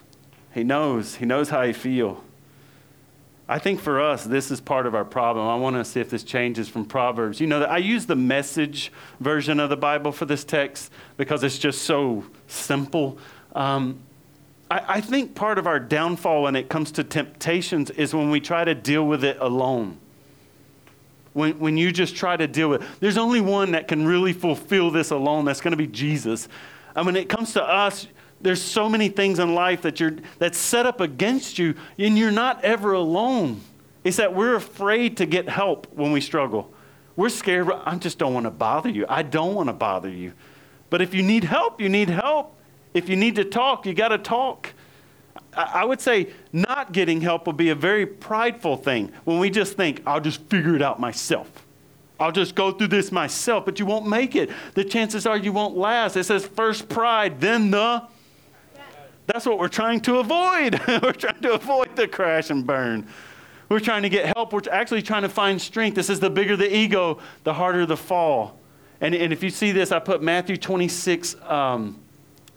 He 0.53 0.65
knows. 0.65 1.17
He 1.17 1.27
knows 1.27 1.49
how 1.49 1.63
you 1.63 1.75
feel. 1.75 2.23
I 3.49 3.59
think 3.61 3.81
for 3.81 4.01
us, 4.01 4.25
this 4.25 4.51
is 4.51 4.61
part 4.61 4.87
of 4.87 4.95
our 4.95 5.05
problem. 5.05 5.47
I 5.47 5.55
want 5.55 5.77
to 5.77 5.85
see 5.85 6.01
if 6.01 6.11
this 6.11 6.25
changes 6.25 6.69
from 6.69 6.85
Proverbs. 6.85 7.41
You 7.41 7.47
know, 7.47 7.63
I 7.63 7.79
use 7.79 8.07
the 8.07 8.17
message 8.17 8.91
version 9.21 9.61
of 9.61 9.71
the 9.71 9.77
Bible 9.77 10.11
for 10.11 10.25
this 10.25 10.43
text 10.43 10.91
because 11.17 11.45
it's 11.45 11.59
just 11.59 11.83
so 11.83 12.25
simple. 12.49 13.19
Um, 13.55 14.01
I, 14.69 14.97
I 14.97 15.01
think 15.01 15.37
part 15.37 15.59
of 15.59 15.67
our 15.69 15.79
downfall 15.79 16.43
when 16.43 16.57
it 16.57 16.69
comes 16.69 16.91
to 16.93 17.05
temptations 17.05 17.91
is 17.91 18.13
when 18.13 18.31
we 18.31 18.41
try 18.41 18.65
to 18.65 18.75
deal 18.75 19.07
with 19.07 19.23
it 19.23 19.37
alone. 19.41 19.99
When, 21.33 21.59
when 21.61 21.77
you 21.77 21.93
just 21.93 22.17
try 22.17 22.37
to 22.37 22.49
deal 22.49 22.69
with 22.69 22.83
it. 22.83 22.89
There's 22.99 23.19
only 23.19 23.41
one 23.41 23.73
that 23.73 23.87
can 23.87 24.07
really 24.07 24.33
fulfill 24.33 24.91
this 24.91 25.11
alone. 25.11 25.45
That's 25.45 25.61
going 25.61 25.73
to 25.73 25.77
be 25.77 25.87
Jesus. 25.87 26.49
And 26.97 27.05
when 27.05 27.15
it 27.15 27.29
comes 27.29 27.53
to 27.53 27.63
us, 27.63 28.09
there's 28.41 28.61
so 28.61 28.89
many 28.89 29.09
things 29.09 29.39
in 29.39 29.55
life 29.55 29.83
that 29.83 30.01
you're 30.01 30.17
that's 30.39 30.59
set 30.59 30.87
up 30.87 31.01
against 31.01 31.59
you 31.59 31.75
and 31.99 32.19
you're 32.19 32.31
not 32.31 32.65
ever 32.65 32.93
alone. 32.93 33.61
It's 34.03 34.17
that 34.17 34.35
we're 34.35 34.55
afraid 34.55 35.19
to 35.19 35.27
get 35.27 35.49
help 35.49 35.87
when 35.93 36.13
we 36.13 36.21
struggle. 36.21 36.73
We're 37.17 37.31
scared 37.31 37.71
i 37.71 37.97
just 37.97 38.19
don't 38.19 38.35
want 38.35 38.45
to 38.45 38.51
bother 38.51 38.91
you. 38.91 39.07
I 39.09 39.23
don't 39.23 39.55
want 39.55 39.69
to 39.69 39.73
bother 39.73 40.11
you. 40.11 40.33
But 40.91 41.03
if 41.03 41.15
you 41.15 41.23
need 41.23 41.45
help 41.45 41.81
you 41.81 41.89
need 41.89 42.09
help. 42.09 42.55
If 42.95 43.09
you 43.09 43.17
need 43.17 43.37
to 43.37 43.45
talk 43.45 43.85
you 43.87 43.95
got 43.95 44.09
to 44.09 44.19
talk. 44.19 44.73
I 45.55 45.85
would 45.85 46.01
say 46.01 46.29
not 46.53 46.93
getting 46.93 47.23
help 47.23 47.47
will 47.47 47.55
be 47.55 47.71
a 47.71 47.75
very 47.75 48.07
prideful 48.07 48.77
thing 48.77 49.11
when 49.25 49.39
we 49.39 49.49
just 49.49 49.75
think, 49.75 50.03
I'll 50.07 50.21
just 50.21 50.43
figure 50.51 50.77
it 50.77 50.83
out 50.83 51.01
myself. 51.01 51.66
I'll 52.19 52.33
just 52.33 52.55
go 52.55 52.73
through 52.73 52.89
this 52.89 53.13
myself, 53.13 53.65
but 53.65 53.79
you 53.79 53.87
won't 53.87 54.07
make 54.07 54.35
it. 54.37 54.51
The 54.75 54.85
chances 54.85 55.27
are 55.27 55.37
you 55.37 55.53
won't 55.53 55.77
last. 55.77 56.17
It 56.17 56.25
says 56.25 56.47
first 56.47 56.89
pride, 56.89 57.41
then 57.41 57.71
the 57.71 58.07
that's 59.27 59.45
what 59.45 59.59
we're 59.59 59.69
trying 59.69 60.01
to 60.03 60.19
avoid. 60.19 60.81
we're 61.03 61.13
trying 61.13 61.41
to 61.43 61.55
avoid 61.55 61.97
the 61.97 62.07
crash 62.07 62.51
and 62.51 62.67
burn. 62.67 63.07
We're 63.69 63.81
trying 63.81 64.03
to 64.03 64.09
get 64.09 64.33
help. 64.37 64.53
We're 64.53 64.63
actually 64.71 65.03
trying 65.03 65.23
to 65.23 65.29
find 65.29 65.61
strength. 65.61 65.97
This 65.97 66.09
is 66.09 66.21
the 66.21 66.31
bigger 66.31 66.57
the 66.57 66.75
ego, 66.75 67.19
the 67.43 67.53
harder 67.53 67.85
the 67.87 67.97
fall. 67.97 68.61
And, 69.01 69.15
and 69.15 69.33
if 69.33 69.43
you 69.43 69.51
see 69.51 69.73
this, 69.73 69.91
I 69.91 69.99
put 69.99 70.23
Matthew 70.23 70.57
26, 70.57 71.37
um, 71.43 72.01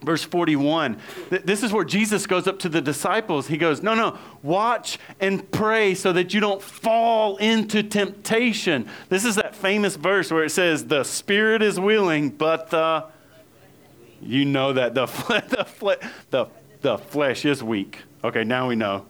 verse 0.01 0.23
41. 0.23 0.97
This 1.29 1.63
is 1.63 1.73
where 1.73 1.85
Jesus 1.85 2.25
goes 2.25 2.47
up 2.47 2.59
to 2.59 2.69
the 2.69 2.81
disciples. 2.81 3.47
He 3.47 3.57
goes, 3.57 3.81
No, 3.81 3.95
no, 3.95 4.17
watch 4.43 4.99
and 5.19 5.49
pray 5.51 5.95
so 5.95 6.13
that 6.13 6.33
you 6.33 6.39
don't 6.39 6.61
fall 6.61 7.37
into 7.37 7.83
temptation. 7.83 8.87
This 9.09 9.25
is 9.25 9.35
that 9.35 9.55
famous 9.55 9.95
verse 9.95 10.31
where 10.31 10.43
it 10.43 10.51
says, 10.51 10.85
The 10.85 11.03
spirit 11.03 11.61
is 11.61 11.79
willing, 11.79 12.29
but 12.29 12.69
the 12.69 13.05
you 14.21 14.45
know 14.45 14.73
that 14.73 14.93
the, 14.93 15.05
the, 15.79 15.99
the, 16.29 16.47
the 16.81 16.97
flesh 16.97 17.45
is 17.45 17.63
weak. 17.63 17.99
Okay, 18.23 18.43
now 18.43 18.67
we 18.67 18.75
know. 18.75 19.05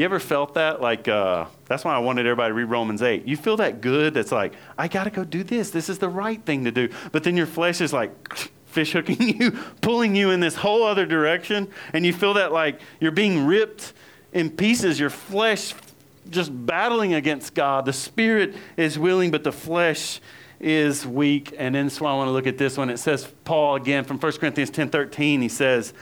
You 0.00 0.06
ever 0.06 0.18
felt 0.18 0.54
that? 0.54 0.80
Like, 0.80 1.08
uh, 1.08 1.44
that's 1.66 1.84
why 1.84 1.94
I 1.94 1.98
wanted 1.98 2.24
everybody 2.24 2.52
to 2.52 2.54
read 2.54 2.70
Romans 2.70 3.02
8. 3.02 3.26
You 3.26 3.36
feel 3.36 3.58
that 3.58 3.82
good 3.82 4.14
that's 4.14 4.32
like, 4.32 4.54
I 4.78 4.88
got 4.88 5.04
to 5.04 5.10
go 5.10 5.24
do 5.24 5.44
this. 5.44 5.68
This 5.68 5.90
is 5.90 5.98
the 5.98 6.08
right 6.08 6.42
thing 6.42 6.64
to 6.64 6.70
do. 6.70 6.88
But 7.12 7.22
then 7.22 7.36
your 7.36 7.44
flesh 7.44 7.82
is 7.82 7.92
like, 7.92 8.10
fish 8.64 8.92
hooking 8.94 9.38
you, 9.38 9.50
pulling 9.82 10.16
you 10.16 10.30
in 10.30 10.40
this 10.40 10.54
whole 10.54 10.84
other 10.84 11.04
direction, 11.04 11.68
and 11.92 12.06
you 12.06 12.14
feel 12.14 12.32
that 12.32 12.50
like 12.50 12.80
you're 12.98 13.10
being 13.10 13.44
ripped 13.44 13.92
in 14.32 14.48
pieces, 14.48 14.98
your 14.98 15.10
flesh 15.10 15.74
just 16.30 16.50
battling 16.64 17.12
against 17.12 17.52
God. 17.52 17.84
The 17.84 17.92
spirit 17.92 18.56
is 18.78 18.98
willing, 18.98 19.30
but 19.30 19.44
the 19.44 19.52
flesh 19.52 20.22
is 20.60 21.06
weak. 21.06 21.54
And 21.58 21.74
then 21.74 21.90
so 21.90 22.06
I 22.06 22.14
want 22.14 22.28
to 22.28 22.32
look 22.32 22.46
at 22.46 22.56
this 22.56 22.78
one. 22.78 22.88
It 22.88 23.00
says, 23.00 23.30
Paul 23.44 23.74
again 23.74 24.04
from 24.04 24.18
1 24.18 24.32
Corinthians 24.38 24.70
10 24.70 24.88
13, 24.88 25.42
he 25.42 25.50
says, 25.50 25.92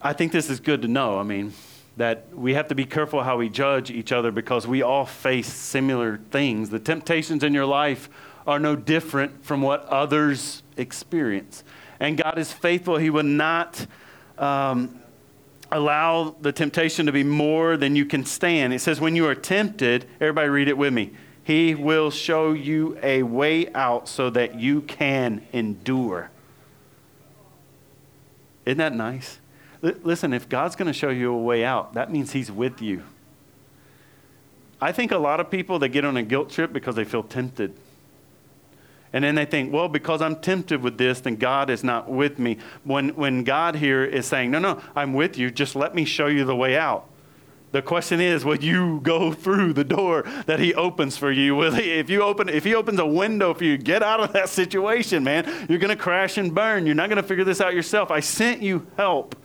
I 0.00 0.12
think 0.12 0.30
this 0.30 0.48
is 0.48 0.60
good 0.60 0.82
to 0.82 0.88
know. 0.88 1.18
I 1.18 1.24
mean, 1.24 1.52
that 1.96 2.28
we 2.34 2.54
have 2.54 2.68
to 2.68 2.74
be 2.74 2.84
careful 2.84 3.22
how 3.22 3.38
we 3.38 3.48
judge 3.48 3.90
each 3.90 4.12
other 4.12 4.30
because 4.30 4.66
we 4.66 4.82
all 4.82 5.06
face 5.06 5.50
similar 5.50 6.20
things. 6.30 6.70
The 6.70 6.78
temptations 6.78 7.42
in 7.42 7.54
your 7.54 7.64
life 7.64 8.10
are 8.46 8.58
no 8.58 8.76
different 8.76 9.44
from 9.44 9.62
what 9.62 9.84
others 9.86 10.62
experience. 10.76 11.64
And 11.98 12.18
God 12.18 12.38
is 12.38 12.52
faithful. 12.52 12.98
He 12.98 13.08
will 13.08 13.22
not 13.22 13.86
um, 14.38 15.00
allow 15.72 16.36
the 16.40 16.52
temptation 16.52 17.06
to 17.06 17.12
be 17.12 17.24
more 17.24 17.76
than 17.76 17.96
you 17.96 18.04
can 18.04 18.24
stand. 18.24 18.74
It 18.74 18.80
says, 18.80 19.00
when 19.00 19.16
you 19.16 19.26
are 19.26 19.34
tempted, 19.34 20.06
everybody 20.20 20.48
read 20.48 20.68
it 20.68 20.76
with 20.76 20.92
me. 20.92 21.12
He 21.42 21.74
will 21.74 22.10
show 22.10 22.52
you 22.52 22.98
a 23.02 23.22
way 23.22 23.72
out 23.72 24.08
so 24.08 24.30
that 24.30 24.58
you 24.58 24.82
can 24.82 25.46
endure. 25.52 26.30
Isn't 28.66 28.78
that 28.78 28.94
nice? 28.94 29.38
Listen, 30.02 30.32
if 30.32 30.48
God's 30.48 30.76
going 30.76 30.86
to 30.86 30.92
show 30.92 31.10
you 31.10 31.32
a 31.32 31.42
way 31.42 31.64
out, 31.64 31.94
that 31.94 32.10
means 32.10 32.32
He's 32.32 32.50
with 32.50 32.80
you. 32.80 33.02
I 34.80 34.92
think 34.92 35.10
a 35.10 35.18
lot 35.18 35.40
of 35.40 35.50
people 35.50 35.78
they 35.78 35.88
get 35.88 36.04
on 36.04 36.16
a 36.16 36.22
guilt 36.22 36.50
trip 36.50 36.72
because 36.72 36.96
they 36.96 37.04
feel 37.04 37.22
tempted. 37.22 37.74
And 39.12 39.24
then 39.24 39.34
they 39.34 39.46
think, 39.46 39.72
well, 39.72 39.88
because 39.88 40.20
I'm 40.20 40.36
tempted 40.36 40.82
with 40.82 40.98
this, 40.98 41.20
then 41.20 41.36
God 41.36 41.70
is 41.70 41.82
not 41.82 42.10
with 42.10 42.38
me. 42.38 42.58
When, 42.84 43.10
when 43.10 43.44
God 43.44 43.76
here 43.76 44.04
is 44.04 44.26
saying, 44.26 44.50
no, 44.50 44.58
no, 44.58 44.82
I'm 44.94 45.14
with 45.14 45.38
you, 45.38 45.50
just 45.50 45.76
let 45.76 45.94
me 45.94 46.04
show 46.04 46.26
you 46.26 46.44
the 46.44 46.56
way 46.56 46.76
out. 46.76 47.08
The 47.72 47.82
question 47.82 48.20
is, 48.20 48.44
will 48.44 48.56
you 48.56 49.00
go 49.02 49.32
through 49.32 49.72
the 49.72 49.84
door 49.84 50.24
that 50.46 50.60
he 50.60 50.74
opens 50.74 51.16
for 51.16 51.30
you? 51.30 51.56
Will 51.56 51.72
he, 51.72 51.92
if 51.92 52.10
you 52.10 52.22
open, 52.22 52.48
if 52.48 52.64
he 52.64 52.74
opens 52.74 52.98
a 52.98 53.06
window 53.06 53.54
for 53.54 53.64
you, 53.64 53.76
get 53.78 54.02
out 54.02 54.20
of 54.20 54.32
that 54.34 54.48
situation, 54.48 55.24
man. 55.24 55.66
You're 55.68 55.78
going 55.78 55.96
to 55.96 56.02
crash 56.02 56.38
and 56.38 56.54
burn. 56.54 56.86
You're 56.86 56.94
not 56.94 57.08
going 57.08 57.20
to 57.20 57.26
figure 57.26 57.44
this 57.44 57.60
out 57.60 57.74
yourself. 57.74 58.10
I 58.10 58.20
sent 58.20 58.62
you 58.62 58.86
help. 58.96 59.36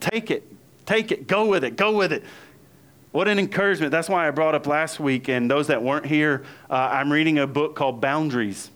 Take 0.00 0.30
it. 0.30 0.50
Take 0.86 1.12
it. 1.12 1.26
Go 1.26 1.46
with 1.46 1.64
it. 1.64 1.76
Go 1.76 1.96
with 1.96 2.12
it. 2.12 2.24
What 3.12 3.28
an 3.28 3.38
encouragement. 3.38 3.90
That's 3.90 4.08
why 4.08 4.28
I 4.28 4.30
brought 4.30 4.54
up 4.54 4.66
last 4.66 5.00
week, 5.00 5.28
and 5.28 5.50
those 5.50 5.68
that 5.68 5.82
weren't 5.82 6.06
here, 6.06 6.44
uh, 6.68 6.74
I'm 6.92 7.10
reading 7.10 7.38
a 7.38 7.46
book 7.46 7.74
called 7.74 8.00
Boundaries 8.00 8.70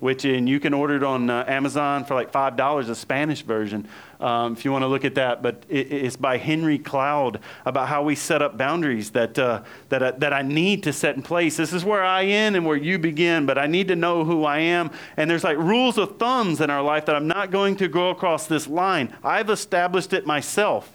which 0.00 0.24
in, 0.24 0.46
you 0.46 0.60
can 0.60 0.72
order 0.72 0.96
it 0.96 1.02
on 1.02 1.28
uh, 1.28 1.44
Amazon 1.48 2.04
for 2.04 2.14
like 2.14 2.32
$5, 2.32 2.88
a 2.88 2.94
Spanish 2.94 3.42
version, 3.42 3.88
um, 4.20 4.52
if 4.52 4.64
you 4.64 4.72
want 4.72 4.82
to 4.82 4.86
look 4.86 5.04
at 5.04 5.16
that. 5.16 5.42
But 5.42 5.64
it, 5.68 5.92
it's 5.92 6.16
by 6.16 6.36
Henry 6.36 6.78
Cloud 6.78 7.40
about 7.64 7.88
how 7.88 8.02
we 8.02 8.14
set 8.14 8.40
up 8.40 8.56
boundaries 8.56 9.10
that, 9.10 9.38
uh, 9.38 9.62
that, 9.88 10.02
uh, 10.02 10.12
that 10.18 10.32
I 10.32 10.42
need 10.42 10.84
to 10.84 10.92
set 10.92 11.16
in 11.16 11.22
place. 11.22 11.56
This 11.56 11.72
is 11.72 11.84
where 11.84 12.04
I 12.04 12.24
end 12.24 12.56
and 12.56 12.64
where 12.64 12.76
you 12.76 12.98
begin, 12.98 13.46
but 13.46 13.58
I 13.58 13.66
need 13.66 13.88
to 13.88 13.96
know 13.96 14.24
who 14.24 14.44
I 14.44 14.58
am. 14.58 14.90
And 15.16 15.30
there's 15.30 15.44
like 15.44 15.58
rules 15.58 15.98
of 15.98 16.18
thumbs 16.18 16.60
in 16.60 16.70
our 16.70 16.82
life 16.82 17.06
that 17.06 17.16
I'm 17.16 17.28
not 17.28 17.50
going 17.50 17.76
to 17.76 17.88
go 17.88 18.10
across 18.10 18.46
this 18.46 18.68
line. 18.68 19.14
I've 19.24 19.50
established 19.50 20.12
it 20.12 20.26
myself. 20.26 20.94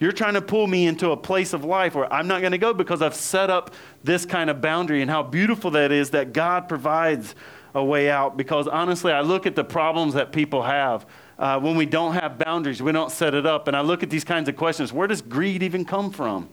You're 0.00 0.12
trying 0.12 0.34
to 0.34 0.42
pull 0.42 0.68
me 0.68 0.86
into 0.86 1.10
a 1.10 1.16
place 1.16 1.52
of 1.52 1.64
life 1.64 1.96
where 1.96 2.12
I'm 2.12 2.28
not 2.28 2.40
going 2.40 2.52
to 2.52 2.58
go 2.58 2.72
because 2.72 3.02
I've 3.02 3.16
set 3.16 3.50
up 3.50 3.74
this 4.04 4.24
kind 4.24 4.48
of 4.48 4.60
boundary 4.60 5.02
and 5.02 5.10
how 5.10 5.24
beautiful 5.24 5.72
that 5.72 5.90
is 5.90 6.10
that 6.10 6.32
God 6.32 6.68
provides 6.68 7.34
a 7.74 7.84
way 7.84 8.10
out 8.10 8.36
because 8.36 8.66
honestly, 8.66 9.12
I 9.12 9.20
look 9.20 9.46
at 9.46 9.56
the 9.56 9.64
problems 9.64 10.14
that 10.14 10.32
people 10.32 10.62
have 10.62 11.06
uh, 11.38 11.60
when 11.60 11.76
we 11.76 11.86
don't 11.86 12.14
have 12.14 12.36
boundaries, 12.38 12.82
we 12.82 12.90
don't 12.90 13.12
set 13.12 13.32
it 13.32 13.46
up. 13.46 13.68
And 13.68 13.76
I 13.76 13.80
look 13.80 14.02
at 14.02 14.10
these 14.10 14.24
kinds 14.24 14.48
of 14.48 14.56
questions 14.56 14.92
where 14.92 15.06
does 15.06 15.22
greed 15.22 15.62
even 15.62 15.84
come 15.84 16.10
from? 16.10 16.48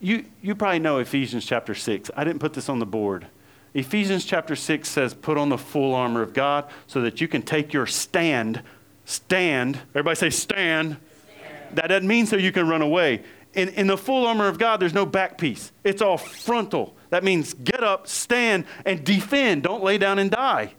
You, 0.00 0.24
you 0.42 0.56
probably 0.56 0.80
know 0.80 0.98
Ephesians 0.98 1.46
chapter 1.46 1.76
6. 1.76 2.10
I 2.16 2.24
didn't 2.24 2.40
put 2.40 2.54
this 2.54 2.68
on 2.68 2.80
the 2.80 2.86
board. 2.86 3.28
Ephesians 3.72 4.24
chapter 4.24 4.56
6 4.56 4.88
says, 4.88 5.14
Put 5.14 5.38
on 5.38 5.48
the 5.48 5.56
full 5.56 5.94
armor 5.94 6.22
of 6.22 6.34
God 6.34 6.68
so 6.88 7.00
that 7.02 7.20
you 7.20 7.28
can 7.28 7.42
take 7.42 7.72
your 7.72 7.86
stand. 7.86 8.62
Stand. 9.04 9.76
Everybody 9.90 10.16
say, 10.16 10.30
stand. 10.30 10.96
stand. 10.96 11.76
That 11.76 11.86
doesn't 11.86 12.08
mean 12.08 12.26
so 12.26 12.36
you 12.36 12.50
can 12.50 12.68
run 12.68 12.82
away. 12.82 13.22
In, 13.54 13.68
in 13.70 13.86
the 13.86 13.98
full 13.98 14.26
armor 14.26 14.48
of 14.48 14.58
God, 14.58 14.80
there's 14.80 14.94
no 14.94 15.04
back 15.04 15.38
piece, 15.38 15.72
it's 15.84 16.02
all 16.02 16.16
frontal. 16.16 16.96
That 17.10 17.24
means 17.24 17.52
get 17.54 17.84
up, 17.84 18.08
stand, 18.08 18.64
and 18.86 19.04
defend. 19.04 19.62
Don't 19.62 19.84
lay 19.84 19.98
down 19.98 20.18
and 20.18 20.30
die. 20.30 20.72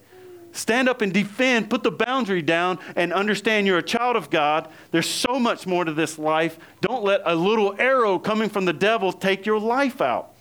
Stand 0.51 0.87
up 0.87 1.01
and 1.01 1.11
defend, 1.11 1.69
put 1.69 1.81
the 1.81 1.91
boundary 1.91 2.43
down, 2.43 2.79
and 2.95 3.11
understand 3.11 3.65
you're 3.65 3.79
a 3.79 3.83
child 3.83 4.15
of 4.15 4.29
God. 4.29 4.67
There's 4.91 5.09
so 5.09 5.39
much 5.39 5.65
more 5.65 5.83
to 5.83 5.93
this 5.93 6.19
life. 6.19 6.59
Don't 6.81 7.03
let 7.03 7.21
a 7.25 7.35
little 7.35 7.75
arrow 7.79 8.19
coming 8.19 8.49
from 8.49 8.65
the 8.65 8.73
devil 8.73 9.11
take 9.11 9.47
your 9.47 9.59
life 9.59 9.99
out. 9.99 10.31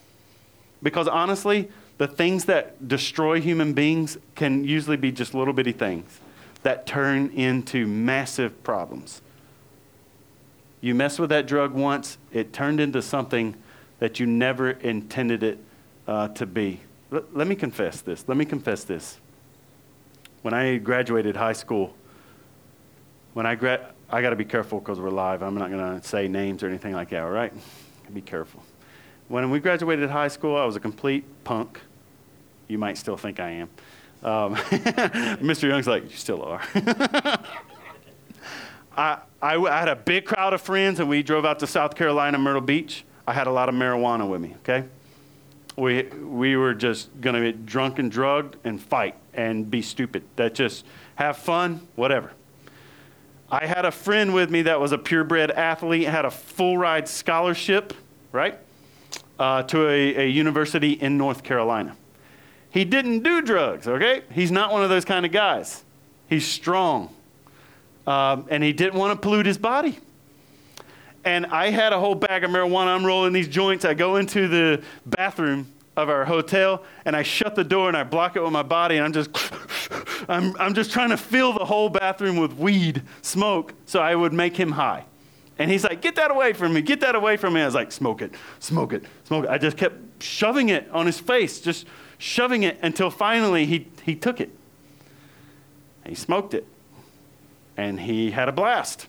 Because 0.83 1.09
honestly, 1.09 1.71
the 1.97 2.09
things 2.09 2.45
that 2.47 2.89
destroy 2.89 3.41
human 3.41 3.73
beings 3.73 4.19
can 4.35 4.65
usually 4.65 4.99
be 4.99 5.13
just 5.13 5.35
little 5.35 5.55
bitty 5.55 5.73
things 5.73 6.21
that 6.63 6.87
turn 6.87 7.31
into 7.31 7.87
massive 7.87 8.63
problems. 8.63 9.23
You 10.83 10.97
mess 10.97 11.19
with 11.19 11.31
that 11.31 11.47
drug 11.47 11.73
once, 11.73 12.19
it 12.33 12.53
turned 12.53 12.81
into 12.81 13.01
something 13.01 13.55
that 14.01 14.19
you 14.19 14.27
never 14.27 14.71
intended 14.71 15.45
it 15.45 15.59
uh, 16.09 16.29
to 16.29 16.45
be. 16.45 16.81
L- 17.13 17.23
let 17.33 17.47
me 17.47 17.55
confess 17.55 18.01
this. 18.01 18.25
Let 18.27 18.37
me 18.37 18.45
confess 18.45 18.83
this. 18.83 19.21
When 20.43 20.53
I 20.53 20.79
graduated 20.79 21.37
high 21.37 21.53
school, 21.53 21.95
when 23.33 23.47
I 23.47 23.55
grad, 23.55 23.87
I 24.11 24.23
got 24.23 24.31
to 24.31 24.37
be 24.37 24.45
careful 24.45 24.81
because 24.81 24.99
we're 24.99 25.11
live. 25.11 25.41
I'm 25.41 25.55
not 25.55 25.71
going 25.71 26.01
to 26.01 26.07
say 26.07 26.27
names 26.27 26.65
or 26.65 26.69
anything 26.69 26.95
like 26.95 27.11
that. 27.11 27.23
All 27.23 27.31
right, 27.31 27.53
be 28.13 28.21
careful. 28.21 28.61
When 29.29 29.51
we 29.51 29.61
graduated 29.61 30.11
high 30.11 30.29
school, 30.29 30.57
I 30.57 30.65
was 30.65 30.75
a 30.75 30.81
complete 30.81 31.25
punk. 31.45 31.81
You 32.67 32.79
might 32.79 32.99
still 32.99 33.17
think 33.17 33.39
I 33.39 33.51
am. 33.51 33.71
Um, 34.25 34.57
Mr. 34.57 35.69
Young's 35.69 35.87
like, 35.87 36.11
you 36.11 36.17
still 36.17 36.43
are. 36.43 36.61
I, 38.97 39.19
I, 39.41 39.57
I 39.57 39.79
had 39.79 39.89
a 39.89 39.97
big 39.97 40.25
crowd 40.25 40.53
of 40.53 40.61
friends, 40.61 41.01
and 41.01 41.09
we 41.09 41.23
drove 41.23 41.45
out 41.45 41.59
to 41.61 41.67
South 41.67 41.95
Carolina, 41.95 42.39
Myrtle 42.39 42.61
Beach. 42.61 43.05
I 43.27 43.33
had 43.33 43.47
a 43.47 43.53
lot 43.53 43.69
of 43.69 43.75
marijuana 43.75 44.29
with 44.29 44.41
me. 44.41 44.57
Okay 44.61 44.85
we, 45.77 46.03
we 46.05 46.57
were 46.57 46.75
just 46.75 47.09
going 47.21 47.35
to 47.35 47.41
get 47.41 47.67
drunk 47.67 47.99
and 47.99 48.11
drugged 48.11 48.57
and 48.65 48.81
fight 48.81 49.15
and 49.35 49.71
be 49.71 49.83
stupid. 49.83 50.23
That 50.37 50.55
just 50.55 50.85
have 51.15 51.37
fun, 51.37 51.87
whatever. 51.97 52.33
I 53.51 53.67
had 53.67 53.85
a 53.85 53.91
friend 53.91 54.35
with 54.35 54.51
me 54.51 54.63
that 54.63 54.81
was 54.81 54.93
a 54.93 54.99
purebred 54.99 55.51
athlete, 55.51 56.09
had 56.09 56.25
a 56.25 56.31
full 56.31 56.79
ride 56.79 57.09
scholarship, 57.09 57.93
right, 58.33 58.59
uh, 59.39 59.63
to 59.65 59.89
a, 59.89 60.27
a 60.27 60.29
university 60.29 60.93
in 60.93 61.19
North 61.19 61.43
Carolina. 61.43 61.97
He 62.71 62.85
didn't 62.85 63.23
do 63.23 63.43
drugs, 63.43 63.87
okay? 63.87 64.23
He's 64.33 64.51
not 64.51 64.73
one 64.73 64.83
of 64.83 64.89
those 64.89 65.05
kind 65.05 65.27
of 65.27 65.33
guys. 65.33 65.85
He's 66.29 66.47
strong. 66.47 67.15
Um, 68.07 68.47
and 68.51 68.63
he 68.63 68.73
didn't 68.73 68.99
want 68.99 69.13
to 69.13 69.23
pollute 69.23 69.47
his 69.47 69.59
body 69.59 69.99
and 71.25 71.47
I 71.47 71.71
had 71.71 71.93
a 71.93 72.01
whole 72.01 72.15
bag 72.15 72.45
of 72.45 72.51
marijuana. 72.51 72.89
I'm 72.89 73.05
rolling 73.05 73.33
these 73.33 73.49
joints. 73.49 73.85
I 73.85 73.95
go 73.95 74.17
into 74.17 74.49
the 74.49 74.83
bathroom 75.07 75.73
of 75.97 76.09
our 76.09 76.25
hotel 76.25 76.85
and 77.05 77.15
I 77.15 77.23
shut 77.23 77.55
the 77.55 77.65
door 77.65 77.89
and 77.89 77.97
I 77.97 78.03
block 78.03 78.37
it 78.37 78.43
with 78.43 78.53
my 78.53 78.63
body 78.63 78.97
and 78.97 79.05
I'm 79.05 79.13
just 79.13 79.31
I'm, 80.29 80.57
I'm 80.59 80.75
just 80.75 80.91
trying 80.93 81.11
to 81.11 81.17
fill 81.17 81.53
the 81.53 81.65
whole 81.65 81.89
bathroom 81.89 82.37
with 82.37 82.55
weed 82.55 83.03
smoke 83.21 83.75
so 83.87 84.01
I 84.01 84.15
would 84.15 84.33
make 84.33 84.57
him 84.57 84.73
high. 84.73 85.05
And 85.59 85.71
he's 85.71 85.85
like, 85.85 86.01
get 86.01 86.17
that 86.17 86.31
away 86.31 86.55
from 86.55 86.73
me, 86.73 86.81
get 86.81 87.01
that 87.01 87.15
away 87.15 87.37
from 87.37 87.55
me. 87.55 87.61
I 87.61 87.67
was 87.67 87.75
like, 87.75 87.93
smoke 87.93 88.23
it, 88.23 88.33
smoke 88.59 88.93
it, 88.93 89.05
smoke 89.25 89.45
it. 89.45 89.51
I 89.51 89.59
just 89.59 89.77
kept 89.77 90.23
shoving 90.23 90.71
it 90.71 90.89
on 90.91 91.07
his 91.07 91.21
face, 91.21 91.61
just 91.61 91.87
shoving 92.19 92.63
it 92.63 92.79
until 92.83 93.11
finally 93.11 93.67
he, 93.67 93.89
he 94.03 94.15
took 94.15 94.41
it. 94.41 94.51
He 96.07 96.15
smoked 96.15 96.55
it. 96.55 96.67
And 97.77 98.01
he 98.01 98.31
had 98.31 98.49
a 98.49 98.53
blast 98.53 99.09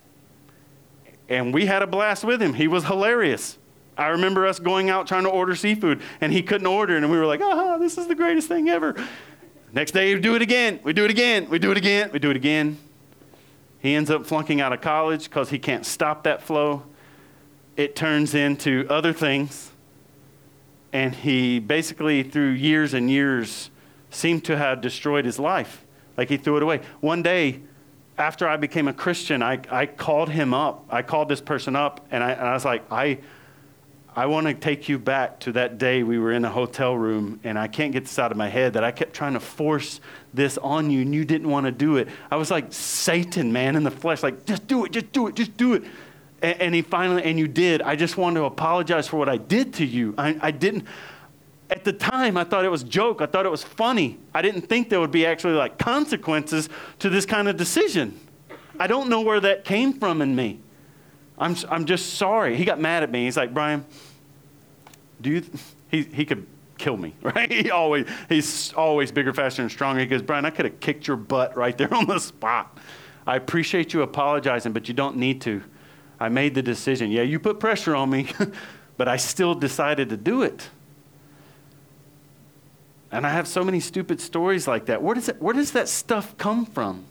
and 1.29 1.53
we 1.53 1.65
had 1.65 1.81
a 1.81 1.87
blast 1.87 2.23
with 2.23 2.41
him. 2.41 2.53
He 2.53 2.67
was 2.67 2.85
hilarious. 2.85 3.57
I 3.97 4.07
remember 4.07 4.45
us 4.45 4.59
going 4.59 4.89
out 4.89 5.07
trying 5.07 5.23
to 5.23 5.29
order 5.29 5.55
seafood, 5.55 6.01
and 6.19 6.33
he 6.33 6.41
couldn't 6.41 6.67
order, 6.67 6.97
and 6.97 7.09
we 7.11 7.17
were 7.17 7.25
like, 7.25 7.41
"Ah, 7.41 7.77
this 7.77 7.97
is 7.97 8.07
the 8.07 8.15
greatest 8.15 8.47
thing 8.47 8.69
ever." 8.69 8.95
Next 9.71 9.91
day, 9.91 10.13
we 10.13 10.21
do 10.21 10.35
it 10.35 10.41
again. 10.41 10.79
We 10.83 10.93
do 10.93 11.05
it 11.05 11.11
again. 11.11 11.49
We 11.49 11.59
do 11.59 11.71
it 11.71 11.77
again. 11.77 12.09
We 12.11 12.19
do 12.19 12.29
it 12.29 12.35
again. 12.35 12.77
He 13.79 13.95
ends 13.95 14.09
up 14.09 14.25
flunking 14.25 14.61
out 14.61 14.73
of 14.73 14.81
college 14.81 15.25
because 15.25 15.49
he 15.49 15.59
can't 15.59 15.85
stop 15.85 16.23
that 16.23 16.41
flow. 16.41 16.83
It 17.75 17.95
turns 17.95 18.33
into 18.33 18.85
other 18.89 19.13
things, 19.13 19.71
and 20.91 21.15
he 21.15 21.59
basically, 21.59 22.23
through 22.23 22.51
years 22.51 22.93
and 22.93 23.09
years, 23.09 23.71
seemed 24.09 24.45
to 24.45 24.57
have 24.57 24.81
destroyed 24.81 25.25
his 25.25 25.39
life. 25.39 25.83
Like 26.17 26.29
he 26.29 26.37
threw 26.37 26.57
it 26.57 26.63
away. 26.63 26.81
One 26.99 27.23
day, 27.23 27.61
after 28.23 28.47
I 28.47 28.55
became 28.55 28.87
a 28.87 28.93
Christian, 28.93 29.43
I, 29.43 29.59
I 29.69 29.85
called 29.85 30.29
him 30.29 30.53
up. 30.53 30.85
I 30.89 31.01
called 31.01 31.27
this 31.27 31.41
person 31.41 31.75
up, 31.75 32.07
and 32.09 32.23
I, 32.23 32.31
and 32.31 32.47
I 32.47 32.53
was 32.53 32.63
like, 32.63 32.89
I, 32.89 33.17
I 34.15 34.27
want 34.27 34.47
to 34.47 34.53
take 34.53 34.87
you 34.87 34.97
back 34.97 35.41
to 35.41 35.51
that 35.51 35.77
day 35.77 36.03
we 36.03 36.17
were 36.17 36.31
in 36.31 36.45
a 36.45 36.49
hotel 36.49 36.95
room, 36.95 37.41
and 37.43 37.59
I 37.59 37.67
can't 37.67 37.91
get 37.91 38.03
this 38.03 38.17
out 38.17 38.31
of 38.31 38.37
my 38.37 38.47
head 38.47 38.73
that 38.73 38.83
I 38.85 38.91
kept 38.91 39.13
trying 39.13 39.33
to 39.33 39.41
force 39.41 39.99
this 40.33 40.57
on 40.59 40.89
you, 40.89 41.01
and 41.01 41.13
you 41.13 41.25
didn't 41.25 41.49
want 41.49 41.65
to 41.65 41.71
do 41.73 41.97
it. 41.97 42.07
I 42.31 42.37
was 42.37 42.49
like 42.49 42.71
Satan, 42.71 43.51
man, 43.51 43.75
in 43.75 43.83
the 43.83 43.91
flesh, 43.91 44.23
like, 44.23 44.45
just 44.45 44.67
do 44.67 44.85
it, 44.85 44.93
just 44.93 45.11
do 45.11 45.27
it, 45.27 45.35
just 45.35 45.57
do 45.57 45.73
it. 45.73 45.83
And, 46.41 46.61
and 46.61 46.75
he 46.75 46.81
finally, 46.81 47.23
and 47.25 47.37
you 47.37 47.49
did. 47.49 47.81
I 47.81 47.97
just 47.97 48.15
wanted 48.15 48.39
to 48.39 48.45
apologize 48.45 49.05
for 49.05 49.17
what 49.17 49.27
I 49.27 49.35
did 49.35 49.73
to 49.75 49.85
you. 49.85 50.15
I, 50.17 50.37
I 50.41 50.51
didn't, 50.51 50.85
at 51.73 51.83
the 51.83 51.93
time, 51.93 52.37
I 52.37 52.43
thought 52.43 52.65
it 52.65 52.69
was 52.69 52.83
joke. 52.83 53.19
I 53.19 53.25
thought 53.25 53.47
it 53.47 53.51
was 53.51 53.63
funny. 53.63 54.19
I 54.31 54.43
didn't 54.43 54.61
think 54.61 54.89
there 54.89 54.99
would 54.99 55.11
be 55.11 55.25
actually 55.25 55.53
like 55.53 55.79
consequences 55.79 56.69
to 56.99 57.09
this 57.09 57.25
kind 57.25 57.47
of 57.47 57.57
decision. 57.57 58.19
I 58.79 58.85
don't 58.85 59.09
know 59.09 59.21
where 59.21 59.39
that 59.39 59.65
came 59.65 59.93
from 59.93 60.21
in 60.21 60.35
me. 60.35 60.59
I'm, 61.37 61.55
I'm 61.69 61.85
just 61.85 62.13
sorry. 62.13 62.55
He 62.55 62.63
got 62.63 62.79
mad 62.79 63.01
at 63.01 63.11
me. 63.11 63.25
He's 63.25 63.37
like, 63.37 63.55
Brian, 63.55 63.85
do 65.19 65.31
you, 65.31 65.43
he, 65.89 66.03
he 66.03 66.25
could 66.25 66.45
kill 66.77 66.95
me, 66.95 67.15
right? 67.23 67.51
He 67.51 67.71
always, 67.71 68.07
he's 68.29 68.71
always 68.73 69.11
bigger, 69.11 69.33
faster, 69.33 69.63
and 69.63 69.71
stronger. 69.71 69.99
He 69.99 70.05
goes, 70.05 70.21
Brian, 70.21 70.45
I 70.45 70.51
could 70.51 70.65
have 70.65 70.79
kicked 70.79 71.07
your 71.07 71.17
butt 71.17 71.57
right 71.57 71.75
there 71.75 71.91
on 71.93 72.05
the 72.05 72.19
spot. 72.19 72.77
I 73.25 73.35
appreciate 73.35 73.93
you 73.93 74.03
apologizing, 74.03 74.73
but 74.73 74.87
you 74.87 74.93
don't 74.93 75.17
need 75.17 75.41
to. 75.41 75.63
I 76.19 76.29
made 76.29 76.53
the 76.53 76.61
decision. 76.61 77.09
Yeah, 77.09 77.23
you 77.23 77.39
put 77.39 77.59
pressure 77.59 77.95
on 77.95 78.11
me, 78.11 78.27
but 78.97 79.07
I 79.07 79.17
still 79.17 79.55
decided 79.55 80.09
to 80.09 80.17
do 80.17 80.43
it. 80.43 80.69
And 83.13 83.27
I 83.27 83.29
have 83.29 83.47
so 83.47 83.63
many 83.63 83.79
stupid 83.79 84.19
stories 84.19 84.67
like 84.67 84.87
that. 84.87 85.03
Where 85.03 85.13
does, 85.13 85.27
that, 85.27 85.39
where 85.39 85.53
does 85.53 85.71
that 85.73 85.87
stuff 85.87 86.35
come 86.37 86.65
from? 86.65 87.05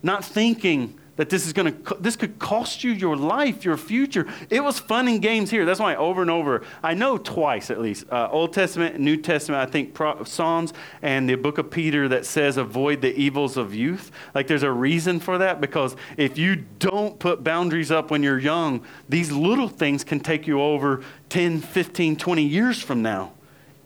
Not 0.00 0.24
thinking 0.24 0.96
that 1.16 1.28
this 1.28 1.44
is 1.44 1.52
going 1.52 1.82
to 1.82 1.96
this 1.98 2.14
could 2.14 2.38
cost 2.38 2.84
you 2.84 2.92
your 2.92 3.16
life 3.16 3.64
your 3.64 3.78
future 3.78 4.26
it 4.50 4.62
was 4.62 4.78
fun 4.78 5.08
and 5.08 5.22
games 5.22 5.50
here 5.50 5.64
that's 5.64 5.80
why 5.80 5.96
over 5.96 6.20
and 6.20 6.30
over 6.30 6.62
i 6.82 6.92
know 6.92 7.16
twice 7.16 7.70
at 7.70 7.80
least 7.80 8.04
uh, 8.12 8.28
old 8.30 8.52
testament 8.52 9.00
new 9.00 9.16
testament 9.16 9.66
i 9.66 9.70
think 9.70 9.94
Pro- 9.94 10.22
psalms 10.24 10.74
and 11.00 11.26
the 11.26 11.34
book 11.34 11.56
of 11.56 11.70
peter 11.70 12.06
that 12.08 12.26
says 12.26 12.58
avoid 12.58 13.00
the 13.00 13.18
evils 13.18 13.56
of 13.56 13.74
youth 13.74 14.10
like 14.34 14.46
there's 14.46 14.62
a 14.62 14.70
reason 14.70 15.18
for 15.18 15.38
that 15.38 15.58
because 15.58 15.96
if 16.18 16.36
you 16.36 16.56
don't 16.78 17.18
put 17.18 17.42
boundaries 17.42 17.90
up 17.90 18.10
when 18.10 18.22
you're 18.22 18.38
young 18.38 18.84
these 19.08 19.32
little 19.32 19.68
things 19.68 20.04
can 20.04 20.20
take 20.20 20.46
you 20.46 20.60
over 20.60 21.02
10 21.30 21.62
15 21.62 22.16
20 22.16 22.42
years 22.42 22.82
from 22.82 23.00
now 23.00 23.32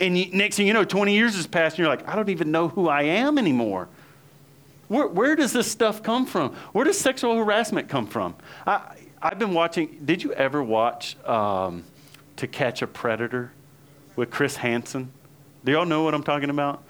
and 0.00 0.32
next 0.32 0.56
thing 0.56 0.66
you 0.66 0.72
know 0.72 0.84
20 0.84 1.14
years 1.14 1.36
has 1.36 1.46
passed 1.46 1.74
and 1.74 1.80
you're 1.80 1.88
like 1.88 2.08
i 2.08 2.16
don't 2.16 2.28
even 2.28 2.50
know 2.50 2.68
who 2.68 2.88
i 2.88 3.02
am 3.02 3.38
anymore 3.38 3.88
where, 4.90 5.06
where 5.06 5.36
does 5.36 5.52
this 5.52 5.70
stuff 5.70 6.02
come 6.02 6.26
from? 6.26 6.52
Where 6.72 6.84
does 6.84 6.98
sexual 6.98 7.36
harassment 7.36 7.88
come 7.88 8.08
from? 8.08 8.34
I, 8.66 8.96
I've 9.22 9.38
been 9.38 9.54
watching, 9.54 10.00
did 10.04 10.20
you 10.24 10.32
ever 10.32 10.64
watch 10.64 11.16
um, 11.24 11.84
To 12.38 12.48
Catch 12.48 12.82
a 12.82 12.88
Predator 12.88 13.52
with 14.16 14.32
Chris 14.32 14.56
Hansen? 14.56 15.12
Do 15.64 15.70
y'all 15.70 15.86
know 15.86 16.02
what 16.02 16.12
I'm 16.12 16.24
talking 16.24 16.50
about? 16.50 16.82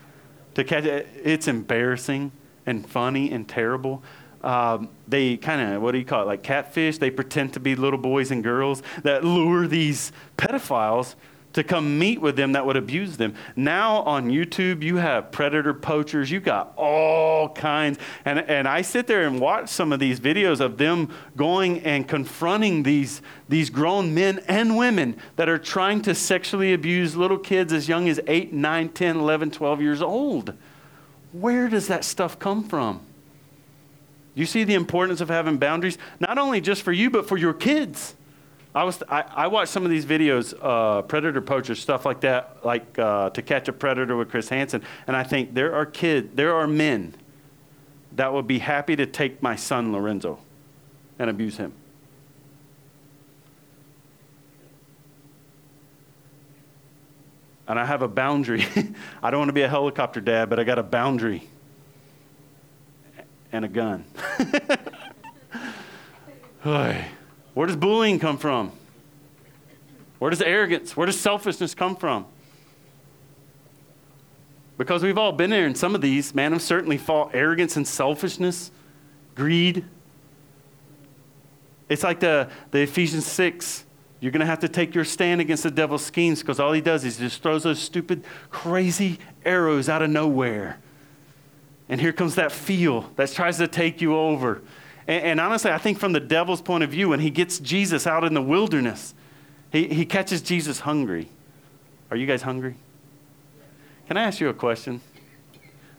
To 0.54 0.64
catch 0.64 0.84
it's 0.84 1.46
embarrassing 1.46 2.32
and 2.64 2.88
funny 2.88 3.30
and 3.32 3.46
terrible. 3.46 4.02
Um, 4.42 4.88
they 5.06 5.36
kind 5.36 5.74
of, 5.74 5.82
what 5.82 5.92
do 5.92 5.98
you 5.98 6.06
call 6.06 6.22
it, 6.22 6.26
like 6.26 6.42
catfish? 6.42 6.96
They 6.96 7.10
pretend 7.10 7.52
to 7.52 7.60
be 7.60 7.76
little 7.76 7.98
boys 7.98 8.30
and 8.30 8.42
girls 8.42 8.82
that 9.02 9.24
lure 9.24 9.66
these 9.66 10.10
pedophiles 10.38 11.16
to 11.52 11.64
come 11.64 11.98
meet 11.98 12.20
with 12.20 12.36
them 12.36 12.52
that 12.52 12.64
would 12.64 12.76
abuse 12.76 13.16
them. 13.16 13.34
Now 13.56 14.02
on 14.02 14.30
YouTube, 14.30 14.82
you 14.82 14.96
have 14.96 15.32
predator 15.32 15.74
poachers, 15.74 16.30
you 16.30 16.40
got 16.40 16.72
all 16.76 17.48
kinds. 17.48 17.98
And, 18.24 18.38
and 18.38 18.68
I 18.68 18.82
sit 18.82 19.06
there 19.06 19.26
and 19.26 19.40
watch 19.40 19.68
some 19.68 19.92
of 19.92 19.98
these 19.98 20.20
videos 20.20 20.60
of 20.60 20.78
them 20.78 21.12
going 21.36 21.80
and 21.80 22.06
confronting 22.06 22.82
these, 22.82 23.20
these 23.48 23.70
grown 23.70 24.14
men 24.14 24.40
and 24.46 24.76
women 24.76 25.16
that 25.36 25.48
are 25.48 25.58
trying 25.58 26.02
to 26.02 26.14
sexually 26.14 26.72
abuse 26.72 27.16
little 27.16 27.38
kids 27.38 27.72
as 27.72 27.88
young 27.88 28.08
as 28.08 28.20
8, 28.26 28.52
9, 28.52 28.88
10, 28.90 29.16
11, 29.16 29.50
12 29.50 29.82
years 29.82 30.02
old. 30.02 30.54
Where 31.32 31.68
does 31.68 31.88
that 31.88 32.04
stuff 32.04 32.38
come 32.38 32.64
from? 32.64 33.00
You 34.34 34.46
see 34.46 34.64
the 34.64 34.74
importance 34.74 35.20
of 35.20 35.28
having 35.28 35.58
boundaries, 35.58 35.98
not 36.20 36.38
only 36.38 36.60
just 36.60 36.82
for 36.82 36.92
you, 36.92 37.10
but 37.10 37.26
for 37.26 37.36
your 37.36 37.52
kids. 37.52 38.14
I 38.74 38.84
was 38.84 39.02
I, 39.08 39.24
I 39.28 39.46
watched 39.48 39.72
some 39.72 39.84
of 39.84 39.90
these 39.90 40.06
videos, 40.06 40.54
uh, 40.60 41.02
predator 41.02 41.40
poachers, 41.40 41.80
stuff 41.80 42.06
like 42.06 42.20
that, 42.20 42.58
like 42.64 42.98
uh, 42.98 43.30
to 43.30 43.42
catch 43.42 43.68
a 43.68 43.72
predator 43.72 44.16
with 44.16 44.30
Chris 44.30 44.48
Hansen, 44.48 44.82
and 45.06 45.16
I 45.16 45.24
think 45.24 45.54
there 45.54 45.74
are 45.74 45.86
kids, 45.86 46.28
there 46.34 46.54
are 46.54 46.66
men 46.66 47.14
that 48.12 48.32
would 48.32 48.46
be 48.46 48.58
happy 48.58 48.96
to 48.96 49.06
take 49.06 49.42
my 49.42 49.56
son 49.56 49.92
Lorenzo 49.92 50.38
and 51.18 51.28
abuse 51.30 51.56
him. 51.56 51.72
And 57.66 57.78
I 57.78 57.84
have 57.84 58.02
a 58.02 58.08
boundary. 58.08 58.66
I 59.22 59.30
don't 59.30 59.38
want 59.38 59.48
to 59.48 59.54
be 59.54 59.62
a 59.62 59.68
helicopter 59.68 60.20
dad, 60.20 60.50
but 60.50 60.58
I 60.58 60.64
got 60.64 60.80
a 60.80 60.82
boundary 60.82 61.48
and 63.52 63.64
a 63.64 63.68
gun. 63.68 64.04
Where 67.54 67.66
does 67.66 67.76
bullying 67.76 68.18
come 68.18 68.38
from? 68.38 68.72
Where 70.18 70.30
does 70.30 70.42
arrogance, 70.42 70.96
where 70.96 71.06
does 71.06 71.18
selfishness 71.18 71.74
come 71.74 71.96
from? 71.96 72.26
Because 74.76 75.02
we've 75.02 75.18
all 75.18 75.32
been 75.32 75.50
there 75.50 75.66
in 75.66 75.74
some 75.74 75.94
of 75.94 76.00
these, 76.00 76.34
man, 76.34 76.54
I've 76.54 76.62
certainly 76.62 76.98
fought 76.98 77.34
arrogance 77.34 77.76
and 77.76 77.86
selfishness, 77.86 78.70
greed. 79.34 79.84
It's 81.88 82.02
like 82.02 82.20
the, 82.20 82.48
the 82.70 82.80
Ephesians 82.80 83.26
6. 83.26 83.84
You're 84.20 84.32
going 84.32 84.40
to 84.40 84.46
have 84.46 84.60
to 84.60 84.68
take 84.68 84.94
your 84.94 85.04
stand 85.04 85.40
against 85.40 85.62
the 85.62 85.70
devil's 85.70 86.04
schemes 86.04 86.40
because 86.40 86.60
all 86.60 86.72
he 86.72 86.80
does 86.80 87.04
is 87.04 87.16
just 87.16 87.42
throws 87.42 87.62
those 87.62 87.78
stupid, 87.78 88.22
crazy 88.50 89.18
arrows 89.44 89.88
out 89.88 90.02
of 90.02 90.10
nowhere. 90.10 90.78
And 91.88 92.00
here 92.00 92.12
comes 92.12 92.34
that 92.36 92.52
feel 92.52 93.10
that 93.16 93.32
tries 93.32 93.58
to 93.58 93.66
take 93.66 94.00
you 94.00 94.16
over. 94.16 94.62
And, 95.10 95.24
and, 95.24 95.40
honestly, 95.40 95.72
I 95.72 95.78
think 95.78 95.98
from 95.98 96.12
the 96.12 96.20
devil's 96.20 96.62
point 96.62 96.84
of 96.84 96.90
view, 96.90 97.08
when 97.08 97.18
he 97.18 97.30
gets 97.30 97.58
Jesus 97.58 98.06
out 98.06 98.22
in 98.22 98.32
the 98.32 98.40
wilderness, 98.40 99.12
he, 99.72 99.88
he 99.88 100.06
catches 100.06 100.40
Jesus 100.40 100.78
hungry. 100.78 101.28
Are 102.12 102.16
you 102.16 102.28
guys 102.28 102.42
hungry? 102.42 102.76
Can 104.06 104.16
I 104.16 104.22
ask 104.22 104.38
you 104.38 104.48
a 104.48 104.54
question? 104.54 105.00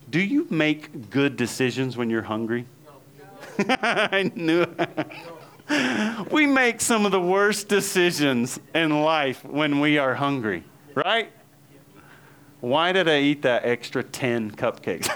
Do 0.09 0.21
you 0.21 0.47
make 0.49 1.09
good 1.09 1.35
decisions 1.35 1.97
when 1.97 2.09
you're 2.09 2.21
hungry? 2.21 2.65
I 3.59 4.31
knew 4.33 4.65
we 6.31 6.45
make 6.45 6.79
some 6.79 7.05
of 7.05 7.11
the 7.11 7.19
worst 7.19 7.67
decisions 7.67 8.61
in 8.73 9.01
life 9.01 9.43
when 9.43 9.81
we 9.81 9.97
are 9.97 10.15
hungry, 10.15 10.63
right? 10.95 11.29
Why 12.61 12.93
did 12.93 13.09
I 13.09 13.19
eat 13.19 13.41
that 13.41 13.65
extra 13.65 14.03
10 14.03 14.51
cupcakes? 14.51 15.09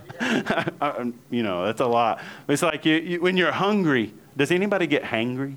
you 1.30 1.42
know, 1.42 1.64
that's 1.64 1.80
a 1.80 1.86
lot. 1.86 2.20
It's 2.48 2.62
like 2.62 2.84
you, 2.84 2.96
you, 2.96 3.20
when 3.20 3.36
you're 3.36 3.52
hungry, 3.52 4.14
does 4.36 4.50
anybody 4.50 4.86
get 4.86 5.02
hangry? 5.02 5.56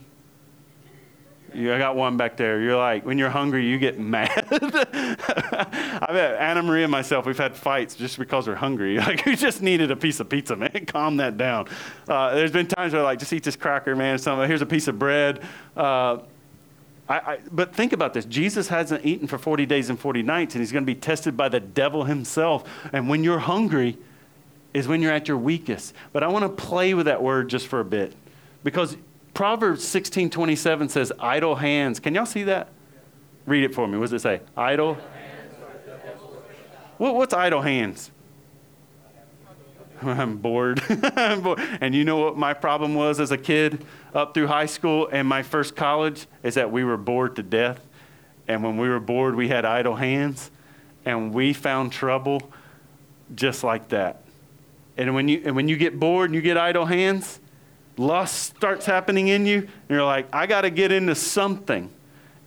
You, 1.55 1.73
I 1.73 1.77
got 1.77 1.95
one 1.95 2.17
back 2.17 2.35
there. 2.35 2.59
You're 2.59 2.75
like, 2.75 3.05
when 3.05 3.17
you're 3.17 3.29
hungry, 3.29 3.65
you 3.65 3.77
get 3.77 3.97
mad. 3.99 4.45
I 4.51 6.07
bet 6.09 6.35
Anna 6.35 6.61
Maria 6.61 6.83
and 6.83 6.91
myself, 6.91 7.25
we've 7.25 7.37
had 7.37 7.55
fights 7.55 7.95
just 7.95 8.19
because 8.19 8.47
we're 8.47 8.55
hungry. 8.55 8.99
Like, 9.05 9.25
we 9.25 9.35
just 9.35 9.61
needed 9.61 9.91
a 9.91 9.95
piece 9.95 10.19
of 10.19 10.29
pizza, 10.29 10.55
man. 10.55 10.85
Calm 10.87 11.17
that 11.17 11.37
down. 11.37 11.67
Uh, 12.07 12.33
there's 12.33 12.51
been 12.51 12.65
times 12.65 12.91
where, 12.91 13.03
like, 13.03 13.19
just 13.19 13.31
eat 13.31 13.43
this 13.43 13.55
cracker, 13.55 13.95
man. 13.95 14.17
Something. 14.17 14.47
Here's 14.47 14.63
a 14.63 14.65
piece 14.65 14.87
of 14.87 14.97
bread. 14.97 15.43
Uh, 15.77 16.17
I, 17.07 17.19
I, 17.19 17.39
but 17.51 17.75
think 17.75 17.93
about 17.93 18.13
this 18.13 18.25
Jesus 18.25 18.67
hasn't 18.67 19.05
eaten 19.05 19.27
for 19.27 19.37
40 19.37 19.65
days 19.65 19.89
and 19.89 19.99
40 19.99 20.23
nights, 20.23 20.55
and 20.55 20.61
he's 20.61 20.71
going 20.71 20.83
to 20.83 20.91
be 20.91 20.99
tested 20.99 21.37
by 21.37 21.49
the 21.49 21.59
devil 21.59 22.03
himself. 22.03 22.67
And 22.91 23.07
when 23.07 23.23
you're 23.23 23.39
hungry, 23.39 23.97
is 24.75 24.89
when 24.89 25.01
you're 25.01 25.13
at 25.13 25.29
your 25.29 25.37
weakest. 25.37 25.93
But 26.11 26.21
I 26.21 26.27
want 26.27 26.43
to 26.43 26.49
play 26.49 26.93
with 26.93 27.05
that 27.05 27.23
word 27.23 27.47
just 27.49 27.65
for 27.67 27.79
a 27.79 27.85
bit 27.85 28.13
because 28.61 28.97
Proverbs 29.33 29.87
16 29.87 30.29
27 30.29 30.89
says, 30.89 31.13
idle 31.17 31.55
hands. 31.55 32.01
Can 32.01 32.13
y'all 32.13 32.25
see 32.25 32.43
that? 32.43 32.67
Read 33.45 33.63
it 33.63 33.73
for 33.73 33.87
me. 33.87 33.97
What 33.97 34.09
does 34.09 34.13
it 34.13 34.21
say? 34.21 34.41
Idle? 34.57 34.97
What, 36.97 37.15
what's 37.15 37.33
idle 37.33 37.61
hands? 37.61 38.11
I'm 40.01 40.37
bored. 40.37 40.81
I'm 40.89 41.41
bored. 41.41 41.61
And 41.79 41.95
you 41.95 42.03
know 42.03 42.17
what 42.17 42.37
my 42.37 42.53
problem 42.53 42.95
was 42.95 43.21
as 43.21 43.31
a 43.31 43.37
kid 43.37 43.85
up 44.13 44.33
through 44.33 44.47
high 44.47 44.65
school 44.65 45.07
and 45.09 45.25
my 45.25 45.41
first 45.41 45.77
college 45.77 46.27
is 46.43 46.55
that 46.55 46.69
we 46.69 46.83
were 46.83 46.97
bored 46.97 47.37
to 47.37 47.43
death. 47.43 47.79
And 48.49 48.61
when 48.61 48.75
we 48.75 48.89
were 48.89 48.99
bored, 48.99 49.35
we 49.35 49.47
had 49.47 49.63
idle 49.63 49.95
hands. 49.95 50.51
And 51.05 51.33
we 51.33 51.53
found 51.53 51.93
trouble 51.93 52.51
just 53.35 53.63
like 53.63 53.87
that. 53.89 54.24
And 54.97 55.13
when 55.13 55.27
you, 55.27 55.41
and 55.45 55.55
when 55.55 55.67
you 55.67 55.77
get 55.77 55.99
bored 55.99 56.29
and 56.29 56.35
you 56.35 56.41
get 56.41 56.57
idle 56.57 56.85
hands, 56.85 57.39
lust 57.97 58.55
starts 58.55 58.85
happening 58.85 59.27
in 59.27 59.45
you. 59.45 59.59
And 59.59 59.69
you're 59.89 60.05
like, 60.05 60.27
I 60.33 60.47
got 60.47 60.61
to 60.61 60.69
get 60.69 60.91
into 60.91 61.15
something. 61.15 61.89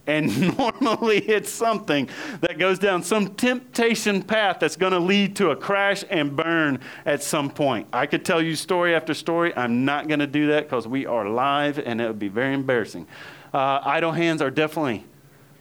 And 0.06 0.56
normally 0.58 1.18
it's 1.18 1.50
something 1.50 2.08
that 2.40 2.58
goes 2.58 2.78
down 2.78 3.02
some 3.02 3.34
temptation 3.34 4.22
path 4.22 4.58
that's 4.60 4.76
going 4.76 4.94
to 4.94 4.98
lead 4.98 5.36
to 5.36 5.50
a 5.50 5.56
crash 5.56 6.02
and 6.08 6.34
burn 6.34 6.80
at 7.04 7.22
some 7.22 7.50
point. 7.50 7.86
I 7.92 8.06
could 8.06 8.24
tell 8.24 8.42
you 8.42 8.56
story 8.56 8.94
after 8.94 9.12
story. 9.12 9.54
I'm 9.54 9.84
not 9.84 10.08
going 10.08 10.20
to 10.20 10.26
do 10.26 10.48
that 10.48 10.64
because 10.64 10.88
we 10.88 11.04
are 11.04 11.28
live 11.28 11.78
and 11.78 12.00
it 12.00 12.06
would 12.06 12.18
be 12.18 12.28
very 12.28 12.54
embarrassing. 12.54 13.06
Uh, 13.52 13.80
idle 13.84 14.12
hands 14.12 14.40
are 14.40 14.50
definitely 14.50 15.04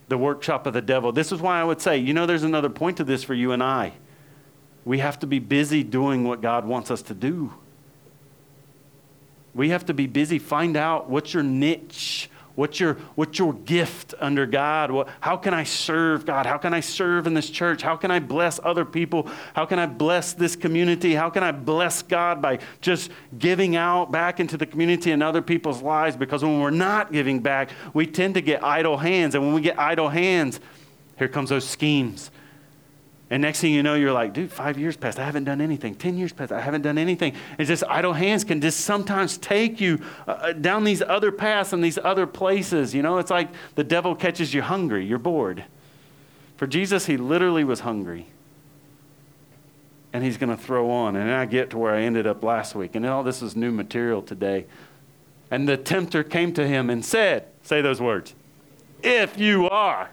the 0.08 0.18
workshop 0.18 0.66
of 0.66 0.74
the 0.74 0.82
devil. 0.82 1.12
This 1.12 1.34
is 1.34 1.42
why 1.42 1.60
I 1.60 1.66
would 1.66 1.82
say, 1.82 1.98
you 1.98 2.14
know, 2.14 2.26
there's 2.26 2.44
another 2.44 2.70
point 2.70 2.98
to 2.98 3.04
this 3.04 3.24
for 3.24 3.34
you 3.34 3.52
and 3.52 3.62
I. 3.62 3.94
We 4.88 5.00
have 5.00 5.20
to 5.20 5.28
be 5.28 5.40
busy 5.40 5.84
doing 5.84 6.24
what 6.24 6.42
God 6.42 6.66
wants 6.66 6.92
us 6.92 7.02
to 7.04 7.14
do. 7.14 7.54
We 9.54 9.70
have 9.70 9.86
to 9.88 9.94
be 9.94 10.08
busy. 10.08 10.40
Find 10.40 10.78
out 10.78 11.10
what's 11.10 11.34
your 11.34 11.44
niche. 11.44 12.30
What's 12.56 12.80
your, 12.80 12.94
what's 13.16 13.38
your 13.38 13.54
gift 13.54 14.16
under 14.18 14.46
God? 14.46 14.90
What, 14.90 15.10
how 15.20 15.36
can 15.36 15.54
I 15.54 15.66
serve 15.66 16.26
God? 16.26 16.46
How 16.46 16.58
can 16.58 16.74
I 16.74 16.80
serve 16.80 17.28
in 17.28 17.34
this 17.34 17.50
church? 17.50 17.82
How 17.82 17.98
can 17.98 18.12
I 18.12 18.20
bless 18.20 18.62
other 18.64 18.86
people? 18.86 19.30
How 19.54 19.66
can 19.66 19.78
I 19.78 19.88
bless 19.88 20.32
this 20.34 20.56
community? 20.56 21.14
How 21.14 21.30
can 21.30 21.44
I 21.44 21.52
bless 21.52 22.02
God 22.02 22.42
by 22.42 22.60
just 22.80 23.12
giving 23.38 23.76
out 23.76 24.10
back 24.10 24.40
into 24.40 24.58
the 24.58 24.66
community 24.66 25.12
and 25.12 25.22
other 25.22 25.42
people's 25.42 25.82
lives? 25.82 26.16
Because 26.16 26.44
when 26.44 26.62
we're 26.62 26.72
not 26.72 27.12
giving 27.12 27.42
back, 27.42 27.72
we 27.94 28.08
tend 28.08 28.36
to 28.36 28.42
get 28.42 28.64
idle 28.64 28.98
hands. 28.98 29.36
And 29.36 29.44
when 29.44 29.54
we 29.54 29.62
get 29.62 29.78
idle 29.78 30.10
hands, 30.10 30.62
here 31.18 31.28
comes 31.28 31.50
those 31.50 31.68
schemes. 31.68 32.32
And 33.30 33.42
next 33.42 33.60
thing 33.60 33.74
you 33.74 33.84
know, 33.84 33.96
you're 33.96 34.14
like, 34.14 34.34
dude, 34.34 34.52
five 34.52 34.78
years 34.78 34.96
passed. 34.96 35.20
I 35.20 35.26
haven't 35.26 35.44
done 35.44 35.60
anything. 35.60 35.96
Ten 35.96 36.18
years 36.18 36.32
passed. 36.32 36.54
I 36.54 36.62
haven't 36.62 36.84
done 36.84 36.98
anything. 36.98 37.34
It's 37.58 37.68
just 37.68 37.84
idle 37.90 38.14
hands 38.14 38.46
can 38.46 38.62
just 38.62 38.82
sometimes 38.82 39.38
take 39.38 39.82
you 39.82 40.00
uh, 40.28 40.32
uh, 40.32 40.54
down 40.54 40.86
these 40.86 41.02
other 41.02 41.32
paths 41.32 41.74
and 41.74 41.84
these 41.84 41.98
other 41.98 42.26
places. 42.26 42.96
You 42.96 43.02
know, 43.02 43.18
it's 43.18 43.30
like 43.30 43.50
the 43.76 43.84
devil 43.84 44.16
catches 44.16 44.54
you 44.54 44.62
hungry. 44.62 45.06
You're 45.06 45.20
bored. 45.20 45.66
For 46.56 46.68
Jesus, 46.68 47.06
he 47.06 47.18
literally 47.18 47.66
was 47.66 47.82
hungry. 47.82 48.28
And 50.14 50.24
he's 50.24 50.38
going 50.38 50.56
to 50.56 50.62
throw 50.62 50.90
on. 50.90 51.18
And 51.18 51.30
I 51.30 51.46
get 51.46 51.72
to 51.72 51.78
where 51.78 51.94
I 51.94 52.04
ended 52.04 52.26
up 52.26 52.44
last 52.44 52.76
week. 52.76 52.96
And 52.96 53.06
all 53.06 53.24
this 53.24 53.42
is 53.42 53.58
new 53.58 53.72
material 53.72 54.22
today. 54.22 54.66
And 55.52 55.68
the 55.68 55.76
tempter 55.76 56.24
came 56.24 56.54
to 56.54 56.66
him 56.66 56.90
and 56.90 57.04
said, 57.04 57.48
say 57.62 57.82
those 57.82 58.02
words, 58.02 58.34
if 59.04 59.38
you 59.38 59.70
are 59.70 60.10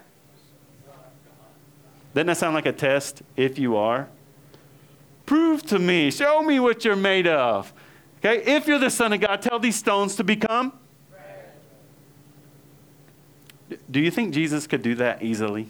doesn't 2.15 2.27
that 2.27 2.37
sound 2.37 2.55
like 2.55 2.65
a 2.65 2.71
test? 2.71 3.21
If 3.35 3.59
you 3.59 3.75
are, 3.75 4.07
prove 5.25 5.63
to 5.67 5.77
me, 5.77 6.09
show 6.11 6.41
me 6.41 6.59
what 6.59 6.85
you're 6.85 6.95
made 6.95 7.27
of. 7.27 7.73
Okay, 8.19 8.55
if 8.55 8.67
you're 8.67 8.79
the 8.79 8.89
Son 8.89 9.13
of 9.13 9.19
God, 9.19 9.41
tell 9.41 9.59
these 9.59 9.75
stones 9.75 10.15
to 10.15 10.23
become. 10.23 10.73
Do 13.91 13.99
you 13.99 14.09
think 14.09 14.33
Jesus 14.33 14.65
could 14.65 14.81
do 14.81 14.95
that 14.95 15.21
easily? 15.21 15.67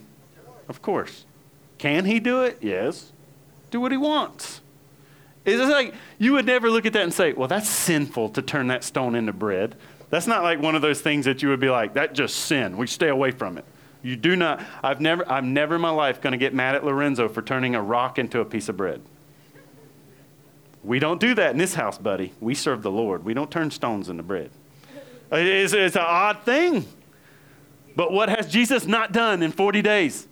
Of 0.70 0.82
course. 0.82 1.26
Can 1.78 2.06
he 2.06 2.20
do 2.20 2.44
it? 2.44 2.60
Yes. 2.62 3.12
Do 3.72 3.82
what 3.82 3.92
he 3.92 3.98
wants. 3.98 4.62
It's 5.46 5.70
like 5.70 5.94
you 6.18 6.34
would 6.34 6.46
never 6.46 6.70
look 6.70 6.86
at 6.86 6.94
that 6.94 7.04
and 7.04 7.14
say, 7.14 7.34
well, 7.34 7.48
that's 7.48 7.70
sinful 7.70 8.30
to 8.30 8.42
turn 8.42 8.68
that 8.68 8.84
stone 8.84 9.16
into 9.16 9.34
bread. 9.34 9.76
That's 10.10 10.28
not 10.28 10.44
like 10.44 10.62
one 10.62 10.76
of 10.76 10.82
those 10.82 11.02
things 11.02 11.26
that 11.26 11.42
you 11.42 11.50
would 11.50 11.60
be 11.60 11.70
like, 11.70 11.96
that 11.96 12.14
just 12.14 12.36
sin. 12.36 12.78
We 12.78 12.88
stay 12.88 13.10
away 13.10 13.32
from 13.32 13.58
it. 13.58 13.66
You 14.06 14.15
do 14.15 14.36
not, 14.36 14.63
I've 14.84 15.02
never, 15.02 15.28
I'm 15.28 15.56
never 15.56 15.74
in 15.74 15.82
my 15.82 15.89
life 15.89 16.22
going 16.22 16.34
to 16.34 16.38
get 16.38 16.54
mad 16.54 16.76
at 16.76 16.86
Lorenzo 16.86 17.28
for 17.28 17.41
turning 17.41 17.74
a 17.74 17.82
rock 17.82 18.20
into 18.20 18.39
a 18.39 18.46
piece 18.46 18.70
of 18.70 18.78
bread. 18.78 19.02
We 20.84 21.00
don't 21.00 21.20
do 21.20 21.34
that 21.34 21.50
in 21.54 21.58
this 21.58 21.74
house, 21.74 21.98
buddy. 21.98 22.32
We 22.39 22.54
serve 22.54 22.84
the 22.84 22.91
Lord. 22.91 23.26
We 23.26 23.34
don't 23.34 23.50
turn 23.50 23.72
stones 23.72 24.08
into 24.08 24.22
bread. 24.22 24.52
It's, 25.32 25.74
it's 25.74 25.96
an 25.96 26.04
odd 26.06 26.44
thing. 26.44 26.86
But 27.96 28.12
what 28.12 28.30
has 28.30 28.48
Jesus 28.48 28.86
not 28.86 29.12
done 29.12 29.41
in 29.41 29.52
40 29.52 29.82
days? 29.82 30.28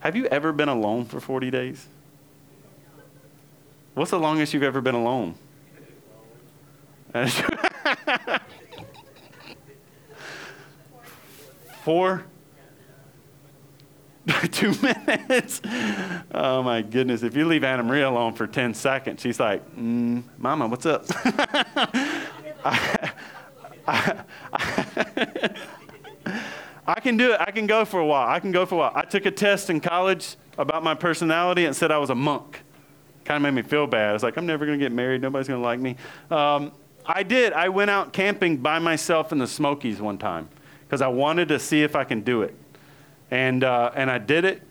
Have 0.00 0.16
you 0.16 0.26
ever 0.26 0.52
been 0.52 0.68
alone 0.68 1.06
for 1.06 1.18
40 1.18 1.50
days? 1.50 1.86
What's 3.94 4.10
the 4.10 4.20
longest 4.20 4.52
you've 4.52 4.62
ever 4.62 4.82
been 4.82 4.94
alone? 4.94 5.34
Four? 11.86 12.26
Two 14.50 14.74
minutes? 14.82 15.62
Oh 16.34 16.60
my 16.64 16.82
goodness. 16.82 17.22
If 17.22 17.36
you 17.36 17.46
leave 17.46 17.62
Anna 17.62 17.84
Maria 17.84 18.08
alone 18.08 18.32
for 18.32 18.48
10 18.48 18.74
seconds, 18.74 19.22
she's 19.22 19.38
like, 19.38 19.62
mm, 19.76 20.24
Mama, 20.36 20.66
what's 20.66 20.84
up? 20.84 21.04
I, 22.64 23.12
I, 23.86 24.24
I, 26.88 26.98
can 26.98 27.16
do 27.16 27.34
it. 27.34 27.40
I 27.40 27.52
can 27.52 27.68
go 27.68 27.84
for 27.84 28.00
a 28.00 28.04
while. 28.04 28.28
I 28.28 28.40
can 28.40 28.50
go 28.50 28.66
for 28.66 28.74
a 28.74 28.78
while. 28.78 28.92
I 28.92 29.02
took 29.02 29.24
a 29.24 29.30
test 29.30 29.70
in 29.70 29.78
college 29.80 30.34
about 30.58 30.82
my 30.82 30.96
personality 30.96 31.66
and 31.66 31.76
said 31.76 31.92
I 31.92 31.98
was 31.98 32.10
a 32.10 32.16
monk. 32.16 32.62
Kind 33.24 33.36
of 33.36 33.42
made 33.42 33.62
me 33.62 33.68
feel 33.68 33.86
bad. 33.86 34.10
I 34.10 34.12
was 34.12 34.24
like, 34.24 34.36
I'm 34.36 34.46
never 34.46 34.66
going 34.66 34.76
to 34.76 34.84
get 34.84 34.90
married. 34.90 35.22
Nobody's 35.22 35.46
going 35.46 35.60
to 35.60 35.64
like 35.64 35.78
me. 35.78 35.94
Um, 36.32 36.72
I 37.06 37.22
did. 37.22 37.52
I 37.52 37.68
went 37.68 37.90
out 37.90 38.12
camping 38.12 38.56
by 38.56 38.80
myself 38.80 39.30
in 39.30 39.38
the 39.38 39.46
Smokies 39.46 40.00
one 40.00 40.18
time 40.18 40.48
because 40.86 41.02
I 41.02 41.08
wanted 41.08 41.48
to 41.48 41.58
see 41.58 41.82
if 41.82 41.96
I 41.96 42.04
can 42.04 42.20
do 42.20 42.42
it. 42.42 42.54
And, 43.30 43.64
uh, 43.64 43.90
and 43.94 44.10
I 44.10 44.18
did 44.18 44.44
it, 44.44 44.62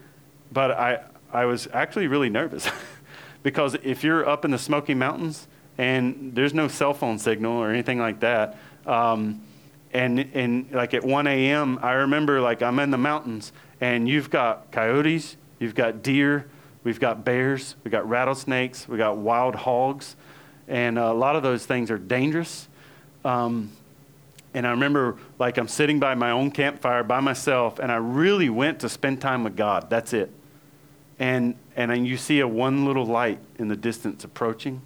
but 0.51 0.71
I, 0.71 1.03
I 1.31 1.45
was 1.45 1.67
actually 1.73 2.07
really 2.07 2.29
nervous 2.29 2.69
because 3.43 3.75
if 3.83 4.03
you're 4.03 4.27
up 4.27 4.45
in 4.45 4.51
the 4.51 4.57
Smoky 4.57 4.93
Mountains 4.93 5.47
and 5.77 6.31
there's 6.33 6.53
no 6.53 6.67
cell 6.67 6.93
phone 6.93 7.19
signal 7.19 7.53
or 7.53 7.69
anything 7.69 7.99
like 7.99 8.21
that, 8.21 8.57
um, 8.85 9.41
and, 9.93 10.19
and 10.33 10.71
like 10.71 10.93
at 10.93 11.03
1 11.03 11.27
a.m., 11.27 11.79
I 11.81 11.93
remember 11.93 12.39
like 12.39 12.61
I'm 12.61 12.79
in 12.79 12.91
the 12.91 12.97
mountains 12.97 13.51
and 13.81 14.07
you've 14.07 14.29
got 14.29 14.71
coyotes, 14.71 15.35
you've 15.59 15.75
got 15.75 16.01
deer, 16.01 16.47
we've 16.83 16.99
got 16.99 17.25
bears, 17.25 17.75
we've 17.83 17.91
got 17.91 18.07
rattlesnakes, 18.07 18.87
we've 18.87 18.97
got 18.97 19.17
wild 19.17 19.55
hogs, 19.55 20.15
and 20.67 20.97
a 20.97 21.13
lot 21.13 21.35
of 21.35 21.43
those 21.43 21.65
things 21.65 21.91
are 21.91 21.97
dangerous. 21.97 22.67
Um, 23.25 23.71
and 24.55 24.65
I 24.65 24.71
remember, 24.71 25.17
like, 25.37 25.57
I'm 25.57 25.67
sitting 25.67 25.99
by 25.99 26.15
my 26.15 26.31
own 26.31 26.49
campfire 26.49 27.03
by 27.03 27.19
myself, 27.19 27.77
and 27.77 27.91
I 27.91 27.97
really 27.97 28.49
went 28.49 28.79
to 28.79 28.89
spend 28.89 29.19
time 29.19 29.43
with 29.43 29.57
God. 29.57 29.89
That's 29.89 30.13
it. 30.13 30.31
And, 31.19 31.55
and 31.75 32.07
you 32.07 32.15
see 32.15 32.39
a 32.39 32.47
one 32.47 32.85
little 32.85 33.05
light 33.05 33.39
in 33.59 33.67
the 33.67 33.75
distance 33.75 34.23
approaching 34.23 34.81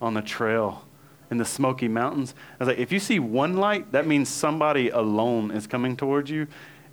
on 0.00 0.14
the 0.14 0.22
trail 0.22 0.86
in 1.30 1.36
the 1.36 1.44
Smoky 1.44 1.86
Mountains. 1.86 2.34
I 2.58 2.64
was 2.64 2.68
like, 2.68 2.78
if 2.78 2.90
you 2.90 2.98
see 2.98 3.18
one 3.18 3.58
light, 3.58 3.92
that 3.92 4.06
means 4.06 4.30
somebody 4.30 4.88
alone 4.88 5.50
is 5.50 5.66
coming 5.66 5.98
towards 5.98 6.30
you. 6.30 6.46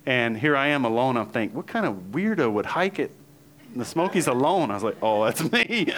And 0.04 0.36
here 0.36 0.54
I 0.54 0.68
am 0.68 0.84
alone. 0.84 1.16
I 1.16 1.24
think, 1.24 1.54
what 1.54 1.66
kind 1.66 1.86
of 1.86 1.94
weirdo 2.12 2.52
would 2.52 2.66
hike 2.66 2.98
it? 2.98 3.10
The 3.74 3.86
Smokies 3.86 4.26
alone. 4.26 4.70
I 4.70 4.74
was 4.74 4.82
like, 4.82 4.96
oh, 5.00 5.24
that's 5.24 5.50
me. 5.52 5.94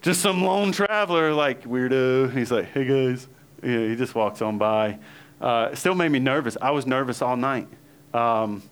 just 0.00 0.22
some 0.22 0.42
lone 0.42 0.72
traveler, 0.72 1.34
like, 1.34 1.64
weirdo. 1.64 2.34
He's 2.34 2.50
like, 2.50 2.72
hey, 2.72 2.86
guys. 2.86 3.28
Yeah, 3.62 3.88
he 3.88 3.96
just 3.96 4.14
walks 4.14 4.40
on 4.40 4.56
by. 4.56 4.98
Uh, 5.40 5.70
it 5.72 5.76
still 5.76 5.94
made 5.94 6.10
me 6.10 6.18
nervous. 6.18 6.56
I 6.60 6.70
was 6.70 6.86
nervous 6.86 7.20
all 7.22 7.36
night. 7.36 7.68
Um, 8.14 8.62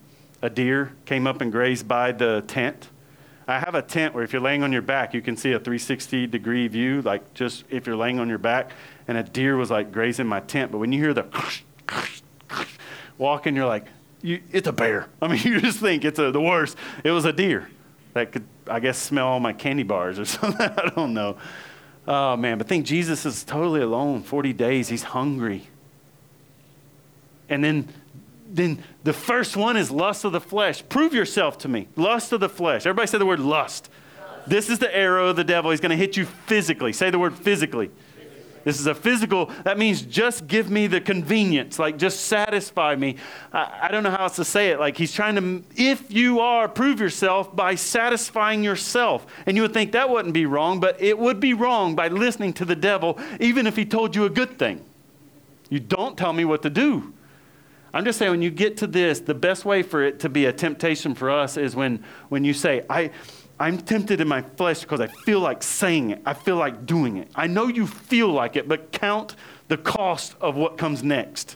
a 0.41 0.49
deer 0.49 0.93
came 1.05 1.27
up 1.27 1.41
and 1.41 1.51
grazed 1.51 1.87
by 1.87 2.11
the 2.11 2.43
tent. 2.47 2.89
I 3.47 3.59
have 3.59 3.75
a 3.75 3.81
tent 3.81 4.15
where 4.15 4.23
if 4.23 4.33
you're 4.33 4.41
laying 4.41 4.63
on 4.63 4.71
your 4.71 4.81
back, 4.81 5.13
you 5.13 5.21
can 5.21 5.37
see 5.37 5.51
a 5.51 5.59
360 5.59 6.25
degree 6.27 6.67
view, 6.67 7.01
like 7.03 7.33
just 7.35 7.63
if 7.69 7.85
you're 7.85 7.95
laying 7.95 8.19
on 8.19 8.27
your 8.27 8.39
back. 8.39 8.71
And 9.07 9.17
a 9.17 9.23
deer 9.23 9.55
was 9.55 9.69
like 9.69 9.91
grazing 9.91 10.25
my 10.25 10.39
tent. 10.39 10.71
But 10.71 10.79
when 10.79 10.91
you 10.91 10.99
hear 10.99 11.13
the 11.13 11.27
walking, 13.17 13.55
you're 13.55 13.67
like, 13.67 13.85
you, 14.21 14.41
it's 14.51 14.67
a 14.67 14.73
bear. 14.73 15.07
I 15.21 15.27
mean, 15.27 15.41
you 15.43 15.61
just 15.61 15.79
think 15.79 16.03
it's 16.03 16.17
a, 16.17 16.31
the 16.31 16.41
worst. 16.41 16.75
It 17.03 17.11
was 17.11 17.25
a 17.25 17.33
deer 17.33 17.69
that 18.13 18.31
could, 18.31 18.45
I 18.67 18.79
guess, 18.79 18.97
smell 18.97 19.27
all 19.27 19.39
my 19.39 19.53
candy 19.53 19.83
bars 19.83 20.17
or 20.17 20.25
something. 20.25 20.59
I 20.59 20.91
don't 20.95 21.13
know. 21.13 21.37
Oh, 22.07 22.35
man. 22.35 22.57
But 22.57 22.67
think 22.67 22.85
Jesus 22.85 23.25
is 23.25 23.43
totally 23.43 23.81
alone 23.81 24.23
40 24.23 24.53
days. 24.53 24.87
He's 24.87 25.03
hungry. 25.03 25.69
And 27.49 27.63
then, 27.63 27.87
then 28.47 28.83
the 29.03 29.13
first 29.13 29.55
one 29.55 29.77
is 29.77 29.91
lust 29.91 30.25
of 30.25 30.31
the 30.31 30.41
flesh. 30.41 30.83
Prove 30.89 31.13
yourself 31.13 31.57
to 31.59 31.67
me. 31.67 31.87
Lust 31.95 32.31
of 32.31 32.39
the 32.39 32.49
flesh. 32.49 32.85
Everybody 32.85 33.07
say 33.07 33.17
the 33.17 33.25
word 33.25 33.39
lust. 33.39 33.89
lust. 34.19 34.49
This 34.49 34.69
is 34.69 34.79
the 34.79 34.95
arrow 34.95 35.27
of 35.27 35.35
the 35.35 35.43
devil. 35.43 35.71
He's 35.71 35.79
going 35.79 35.91
to 35.91 35.95
hit 35.95 36.17
you 36.17 36.25
physically. 36.25 36.93
Say 36.93 37.09
the 37.09 37.19
word 37.19 37.35
physically. 37.35 37.91
This 38.65 38.79
is 38.79 38.87
a 38.87 38.95
physical, 38.95 39.51
that 39.63 39.77
means 39.77 40.01
just 40.01 40.47
give 40.47 40.71
me 40.71 40.87
the 40.87 40.99
convenience, 40.99 41.77
like 41.77 41.99
just 41.99 42.21
satisfy 42.21 42.95
me. 42.95 43.17
I, 43.53 43.81
I, 43.83 43.91
don't 43.91 44.01
know 44.01 44.09
how 44.09 44.23
else 44.23 44.37
to 44.37 44.43
say 44.43 44.69
it. 44.71 44.79
Like 44.79 44.97
he's 44.97 45.13
trying 45.13 45.35
to, 45.35 45.63
if 45.75 46.11
you 46.11 46.39
are, 46.39 46.67
prove 46.67 46.99
yourself 46.99 47.55
by 47.55 47.75
satisfying 47.75 48.63
yourself. 48.63 49.27
And 49.45 49.55
you 49.55 49.61
would 49.61 49.73
think 49.73 49.91
that 49.91 50.09
wouldn't 50.09 50.33
be 50.33 50.47
wrong, 50.47 50.79
but 50.79 50.99
it 50.99 51.19
would 51.19 51.39
be 51.39 51.53
wrong 51.53 51.93
by 51.93 52.07
listening 52.07 52.53
to 52.53 52.65
the 52.65 52.75
devil, 52.75 53.19
even 53.39 53.67
if 53.67 53.75
he 53.75 53.85
told 53.85 54.15
you 54.15 54.25
a 54.25 54.31
good 54.31 54.57
thing. 54.57 54.83
You 55.69 55.79
don't 55.79 56.17
tell 56.17 56.33
me 56.33 56.43
what 56.43 56.63
to 56.63 56.71
do. 56.71 57.13
I'm 57.95 58.03
just 58.03 58.19
saying, 58.19 58.29
when 58.29 58.41
you 58.41 58.51
get 58.51 58.75
to 58.77 58.87
this, 58.87 59.21
the 59.21 59.33
best 59.33 59.63
way 59.63 59.81
for 59.81 60.03
it 60.03 60.19
to 60.19 60.27
be 60.27 60.45
a 60.47 60.51
temptation 60.51 61.15
for 61.15 61.31
us 61.31 61.55
is 61.55 61.77
when, 61.77 62.03
when 62.27 62.43
you 62.43 62.53
say, 62.53 62.83
I, 62.89 63.09
I'm 63.57 63.77
tempted 63.77 64.19
in 64.19 64.27
my 64.27 64.41
flesh 64.41 64.81
because 64.81 64.99
I 64.99 65.07
feel 65.07 65.39
like 65.39 65.63
saying 65.63 66.09
it. 66.09 66.21
I 66.25 66.33
feel 66.33 66.57
like 66.57 66.85
doing 66.85 67.15
it. 67.15 67.29
I 67.35 67.47
know 67.47 67.67
you 67.67 67.87
feel 67.87 68.27
like 68.27 68.57
it, 68.57 68.67
but 68.67 68.91
count 68.91 69.37
the 69.69 69.77
cost 69.77 70.35
of 70.41 70.57
what 70.57 70.77
comes 70.77 71.03
next. 71.03 71.55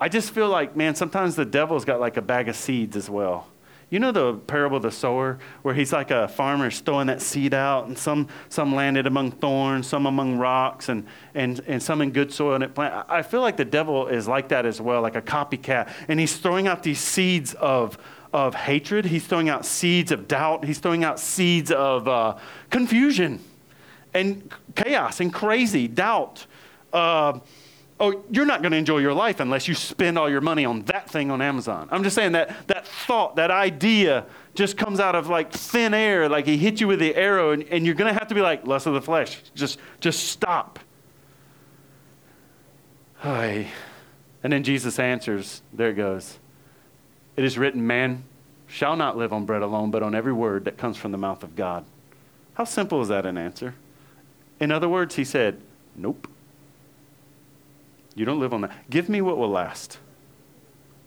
I 0.00 0.08
just 0.08 0.32
feel 0.32 0.48
like, 0.48 0.74
man, 0.74 0.96
sometimes 0.96 1.36
the 1.36 1.44
devil's 1.44 1.84
got 1.84 2.00
like 2.00 2.16
a 2.16 2.22
bag 2.22 2.48
of 2.48 2.56
seeds 2.56 2.96
as 2.96 3.08
well. 3.08 3.46
You 3.88 4.00
know 4.00 4.10
the 4.10 4.34
parable 4.34 4.78
of 4.78 4.82
the 4.82 4.90
sower, 4.90 5.38
where 5.62 5.72
he's 5.72 5.92
like 5.92 6.10
a 6.10 6.26
farmer 6.26 6.70
throwing 6.70 7.06
that 7.06 7.22
seed 7.22 7.54
out, 7.54 7.86
and 7.86 7.96
some, 7.96 8.26
some 8.48 8.74
landed 8.74 9.06
among 9.06 9.30
thorns, 9.30 9.86
some 9.86 10.06
among 10.06 10.38
rocks, 10.38 10.88
and, 10.88 11.06
and, 11.34 11.60
and 11.68 11.80
some 11.80 12.02
in 12.02 12.10
good 12.10 12.32
soil. 12.32 12.54
And 12.54 12.64
it 12.64 12.74
plant. 12.74 13.06
I 13.08 13.22
feel 13.22 13.42
like 13.42 13.56
the 13.56 13.64
devil 13.64 14.08
is 14.08 14.26
like 14.26 14.48
that 14.48 14.66
as 14.66 14.80
well, 14.80 15.02
like 15.02 15.14
a 15.14 15.22
copycat. 15.22 15.88
And 16.08 16.18
he's 16.18 16.36
throwing 16.36 16.66
out 16.66 16.82
these 16.82 16.98
seeds 16.98 17.54
of, 17.54 17.96
of 18.32 18.56
hatred, 18.56 19.04
he's 19.04 19.24
throwing 19.24 19.48
out 19.48 19.64
seeds 19.64 20.10
of 20.10 20.26
doubt, 20.26 20.64
he's 20.64 20.78
throwing 20.78 21.04
out 21.04 21.20
seeds 21.20 21.70
of 21.70 22.08
uh, 22.08 22.36
confusion 22.70 23.40
and 24.12 24.52
chaos 24.74 25.20
and 25.20 25.32
crazy 25.32 25.86
doubt. 25.86 26.46
Uh, 26.92 27.38
oh, 27.98 28.22
you're 28.30 28.46
not 28.46 28.62
going 28.62 28.72
to 28.72 28.78
enjoy 28.78 28.98
your 28.98 29.14
life 29.14 29.40
unless 29.40 29.68
you 29.68 29.74
spend 29.74 30.18
all 30.18 30.28
your 30.28 30.40
money 30.40 30.64
on 30.64 30.82
that 30.82 31.08
thing 31.08 31.30
on 31.30 31.40
Amazon. 31.40 31.88
I'm 31.90 32.02
just 32.02 32.14
saying 32.14 32.32
that 32.32 32.66
that 32.68 32.86
thought, 32.86 33.36
that 33.36 33.50
idea 33.50 34.26
just 34.54 34.76
comes 34.76 35.00
out 35.00 35.14
of 35.14 35.28
like 35.28 35.52
thin 35.52 35.94
air, 35.94 36.28
like 36.28 36.46
he 36.46 36.56
hit 36.56 36.80
you 36.80 36.88
with 36.88 36.98
the 36.98 37.14
arrow, 37.14 37.52
and, 37.52 37.62
and 37.64 37.86
you're 37.86 37.94
going 37.94 38.12
to 38.12 38.18
have 38.18 38.28
to 38.28 38.34
be 38.34 38.40
like, 38.40 38.66
lust 38.66 38.86
of 38.86 38.94
the 38.94 39.02
flesh. 39.02 39.40
Just, 39.54 39.78
just 40.00 40.28
stop. 40.28 40.78
Hi. 43.16 43.68
And 44.42 44.52
then 44.52 44.62
Jesus 44.62 44.98
answers, 44.98 45.62
there 45.72 45.90
it 45.90 45.94
goes. 45.94 46.38
It 47.36 47.44
is 47.44 47.58
written, 47.58 47.86
man 47.86 48.24
shall 48.66 48.96
not 48.96 49.16
live 49.16 49.32
on 49.32 49.44
bread 49.44 49.62
alone, 49.62 49.90
but 49.90 50.02
on 50.02 50.14
every 50.14 50.32
word 50.32 50.64
that 50.64 50.76
comes 50.76 50.96
from 50.96 51.12
the 51.12 51.18
mouth 51.18 51.42
of 51.42 51.56
God. 51.56 51.84
How 52.54 52.64
simple 52.64 53.00
is 53.00 53.08
that 53.08 53.26
an 53.26 53.38
answer? 53.38 53.74
In 54.58 54.72
other 54.72 54.88
words, 54.88 55.14
he 55.14 55.24
said, 55.24 55.60
nope. 55.94 56.28
You 58.16 58.24
don't 58.24 58.40
live 58.40 58.52
on 58.52 58.62
that. 58.62 58.90
Give 58.90 59.08
me 59.08 59.20
what 59.20 59.38
will 59.38 59.50
last. 59.50 59.98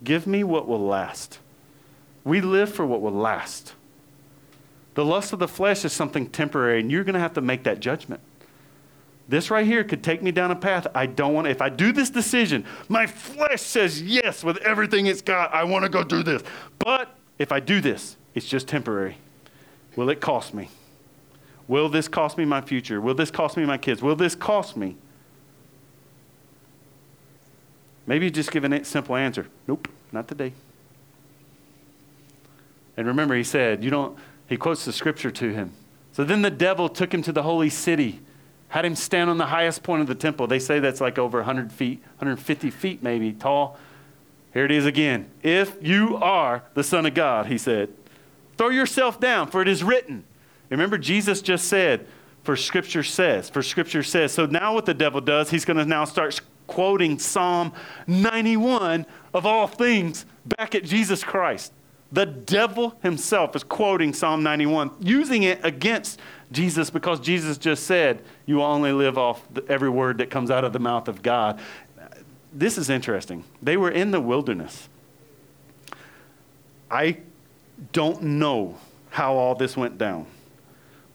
Give 0.04 0.26
me 0.26 0.46
what 0.46 0.68
will 0.68 0.86
last. 0.86 1.40
We 2.24 2.40
live 2.40 2.74
for 2.74 2.86
what 2.86 3.02
will 3.02 3.12
last. 3.12 3.74
The 4.94 5.04
lust 5.04 5.34
of 5.34 5.40
the 5.40 5.48
flesh 5.48 5.84
is 5.84 5.92
something 5.92 6.30
temporary, 6.30 6.80
and 6.80 6.92
you're 6.92 7.04
going 7.04 7.16
to 7.16 7.20
have 7.20 7.34
to 7.34 7.42
make 7.42 7.64
that 7.64 7.80
judgment. 7.80 8.22
This 9.28 9.52
right 9.52 9.66
here 9.66 9.84
could 9.84 10.04
take 10.04 10.22
me 10.22 10.32
down 10.32 10.52
a 10.52 10.56
path 10.56 10.88
I 10.94 11.08
don't 11.08 11.34
want. 11.34 11.48
If 11.48 11.62
I 11.62 11.70
do 11.70 11.92
this 11.92 12.10
decision, 12.10 12.66
my 12.88 13.08
flesh 13.08 13.62
says 13.62 14.02
yes 14.02 14.44
with 14.44 14.58
everything 14.58 15.08
it's 15.08 15.22
got. 15.22 15.54
I 15.54 15.64
want 15.64 15.84
to 15.84 15.90
go 15.90 16.04
do 16.04 16.24
this. 16.24 16.44
But 16.78 17.16
if 17.38 17.52
I 17.52 17.60
do 17.60 17.82
this, 17.82 18.18
it's 18.36 18.48
just 18.48 18.68
temporary. 18.68 19.18
Will 19.96 20.10
it 20.10 20.22
cost 20.22 20.54
me? 20.54 20.70
Will 21.68 21.90
this 21.90 22.08
cost 22.08 22.38
me 22.38 22.46
my 22.46 22.62
future? 22.62 23.00
Will 23.02 23.14
this 23.14 23.30
cost 23.30 23.58
me 23.58 23.66
my 23.66 23.78
kids? 23.78 24.02
Will 24.02 24.16
this 24.16 24.36
cost 24.36 24.76
me? 24.76 24.96
Maybe 28.10 28.32
just 28.32 28.50
give 28.50 28.64
a 28.64 28.84
simple 28.84 29.16
answer. 29.16 29.46
Nope, 29.68 29.88
not 30.12 30.28
today. 30.28 30.52
And 32.98 33.06
remember, 33.06 33.36
he 33.36 33.44
said, 33.44 33.84
you 33.84 33.92
don't, 33.92 34.18
he 34.48 34.58
quotes 34.58 34.84
the 34.84 34.92
scripture 34.92 35.30
to 35.30 35.54
him. 35.54 35.74
So 36.14 36.24
then 36.24 36.42
the 36.42 36.50
devil 36.50 36.90
took 36.90 37.14
him 37.14 37.22
to 37.22 37.32
the 37.32 37.44
holy 37.44 37.70
city, 37.70 38.20
had 38.70 38.84
him 38.84 38.96
stand 38.96 39.30
on 39.30 39.38
the 39.38 39.46
highest 39.46 39.84
point 39.84 40.02
of 40.02 40.08
the 40.08 40.16
temple. 40.16 40.48
They 40.48 40.58
say 40.58 40.80
that's 40.80 41.00
like 41.00 41.20
over 41.20 41.38
100 41.38 41.72
feet, 41.72 42.02
150 42.18 42.72
feet 42.72 43.04
maybe 43.04 43.32
tall. 43.32 43.78
Here 44.54 44.66
it 44.66 44.72
is 44.72 44.88
again. 44.88 45.30
If 45.44 45.78
you 45.80 46.18
are 46.18 46.64
the 46.74 46.84
Son 46.84 47.06
of 47.06 47.14
God, 47.14 47.46
he 47.46 47.60
said, 47.60 47.90
throw 48.58 48.70
yourself 48.70 49.20
down, 49.20 49.52
for 49.52 49.62
it 49.62 49.68
is 49.68 49.84
written. 49.84 50.24
Remember, 50.72 50.98
Jesus 50.98 51.44
just 51.44 51.68
said, 51.68 52.08
for 52.42 52.56
Scripture 52.56 53.04
says, 53.04 53.52
for 53.52 53.62
Scripture 53.62 54.02
says. 54.02 54.32
So 54.32 54.48
now 54.48 54.74
what 54.74 54.88
the 54.88 54.96
devil 54.96 55.22
does, 55.22 55.52
he's 55.52 55.64
going 55.64 55.78
to 55.78 55.86
now 55.86 56.06
start 56.06 56.42
quoting 56.70 57.18
Psalm 57.18 57.74
91 58.06 59.08
of 59.34 59.46
all 59.48 59.66
things 59.66 60.26
back 60.46 60.76
at 60.76 60.84
Jesus 60.84 61.24
Christ. 61.24 61.74
The 62.12 62.28
devil 62.28 62.96
himself 63.02 63.56
is 63.56 63.64
quoting 63.64 64.14
Psalm 64.14 64.44
91, 64.44 64.92
using 65.00 65.44
it 65.44 65.60
against 65.64 66.20
Jesus 66.52 66.92
because 66.92 67.20
Jesus 67.20 67.58
just 67.58 67.86
said, 67.86 68.22
You 68.46 68.62
only 68.62 68.92
live 68.92 69.18
off 69.18 69.48
every 69.68 69.90
word 69.90 70.20
that 70.20 70.30
comes 70.30 70.52
out 70.52 70.64
of 70.64 70.72
the 70.72 70.80
mouth 70.80 71.08
of 71.08 71.24
God. 71.24 71.60
This 72.54 72.78
is 72.78 72.90
interesting. 72.90 73.44
They 73.62 73.76
were 73.76 73.92
in 73.92 74.12
the 74.12 74.22
wilderness. 74.22 74.90
I 76.90 77.18
don't 77.92 78.22
know 78.22 78.78
how 79.10 79.36
all 79.36 79.56
this 79.56 79.76
went 79.76 79.98
down, 79.98 80.28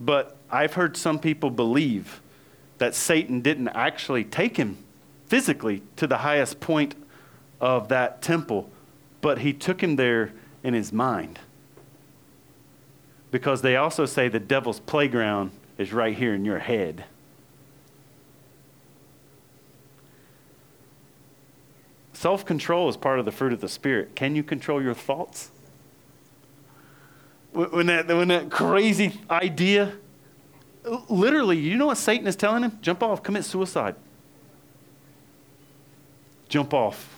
but 0.01 0.37
I've 0.51 0.75
heard 0.75 0.97
some 0.97 1.21
people 1.21 1.51
believe 1.51 2.21
that 2.79 2.95
Satan 2.95 3.41
didn't 3.41 3.69
actually 3.69 4.25
take 4.25 4.57
him 4.57 4.84
physically 5.27 5.83
to 5.97 6.07
the 6.07 6.19
highest 6.19 6.61
point 6.61 6.95
of 7.61 7.89
that 7.89 8.23
temple, 8.23 8.71
but 9.21 9.39
he 9.39 9.53
took 9.53 9.83
him 9.83 9.97
there 9.97 10.33
in 10.63 10.75
his 10.75 10.93
mind. 10.93 11.39
Because 13.31 13.63
they 13.63 13.77
also 13.77 14.07
say 14.07 14.29
the 14.29 14.41
devil's 14.41 14.81
playground 14.81 15.51
is 15.79 15.93
right 15.93 16.17
here 16.17 16.35
in 16.35 16.45
your 16.45 16.59
head. 16.59 17.05
Self 22.13 22.47
control 22.47 22.89
is 22.89 22.97
part 22.97 23.19
of 23.19 23.25
the 23.25 23.33
fruit 23.33 23.53
of 23.53 23.61
the 23.61 23.69
Spirit. 23.69 24.15
Can 24.15 24.37
you 24.37 24.43
control 24.43 24.83
your 24.83 24.95
thoughts? 24.95 25.51
When 27.53 27.87
that, 27.87 28.09
when 28.09 28.29
that 28.29 28.51
crazy 28.51 29.21
idea, 29.31 29.93
literally, 31.09 31.59
you 31.59 31.77
know 31.77 31.87
what 31.87 31.99
Satan 31.99 32.27
is 32.27 32.35
telling 32.35 32.63
him? 32.63 32.79
Jump 32.83 33.03
off, 33.03 33.23
commit 33.23 33.45
suicide 33.45 33.95
jump 36.49 36.75
off. 36.75 37.11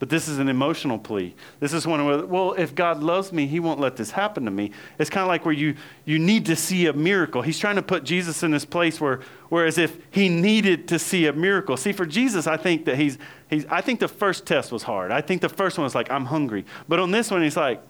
But 0.00 0.08
this 0.08 0.28
is 0.28 0.38
an 0.38 0.48
emotional 0.48 0.98
plea. 0.98 1.34
This 1.60 1.74
is 1.74 1.86
one 1.86 2.04
where, 2.06 2.24
well, 2.24 2.54
if 2.54 2.74
God 2.74 3.02
loves 3.02 3.34
me, 3.34 3.46
He 3.46 3.60
won't 3.60 3.78
let 3.78 3.96
this 3.96 4.10
happen 4.12 4.46
to 4.46 4.50
me. 4.50 4.72
It's 4.98 5.10
kind 5.10 5.20
of 5.20 5.28
like 5.28 5.44
where 5.44 5.52
you, 5.52 5.76
you 6.06 6.18
need 6.18 6.46
to 6.46 6.56
see 6.56 6.86
a 6.86 6.94
miracle. 6.94 7.42
He's 7.42 7.58
trying 7.58 7.76
to 7.76 7.82
put 7.82 8.02
Jesus 8.02 8.42
in 8.42 8.50
this 8.50 8.64
place 8.64 8.98
where, 8.98 9.20
where 9.50 9.66
as 9.66 9.76
if 9.76 9.98
He 10.10 10.30
needed 10.30 10.88
to 10.88 10.98
see 10.98 11.26
a 11.26 11.34
miracle. 11.34 11.76
See, 11.76 11.92
for 11.92 12.06
Jesus, 12.06 12.46
I 12.46 12.56
think 12.56 12.86
that 12.86 12.96
He's, 12.96 13.18
he's 13.50 13.66
I 13.66 13.82
think 13.82 14.00
the 14.00 14.08
first 14.08 14.46
test 14.46 14.72
was 14.72 14.84
hard. 14.84 15.10
I 15.10 15.20
think 15.20 15.42
the 15.42 15.50
first 15.50 15.76
one 15.76 15.84
was 15.84 15.94
like, 15.94 16.10
I'm 16.10 16.24
hungry. 16.24 16.64
But 16.88 16.98
on 16.98 17.10
this 17.10 17.30
one, 17.30 17.42
He's 17.42 17.58
like, 17.58 17.82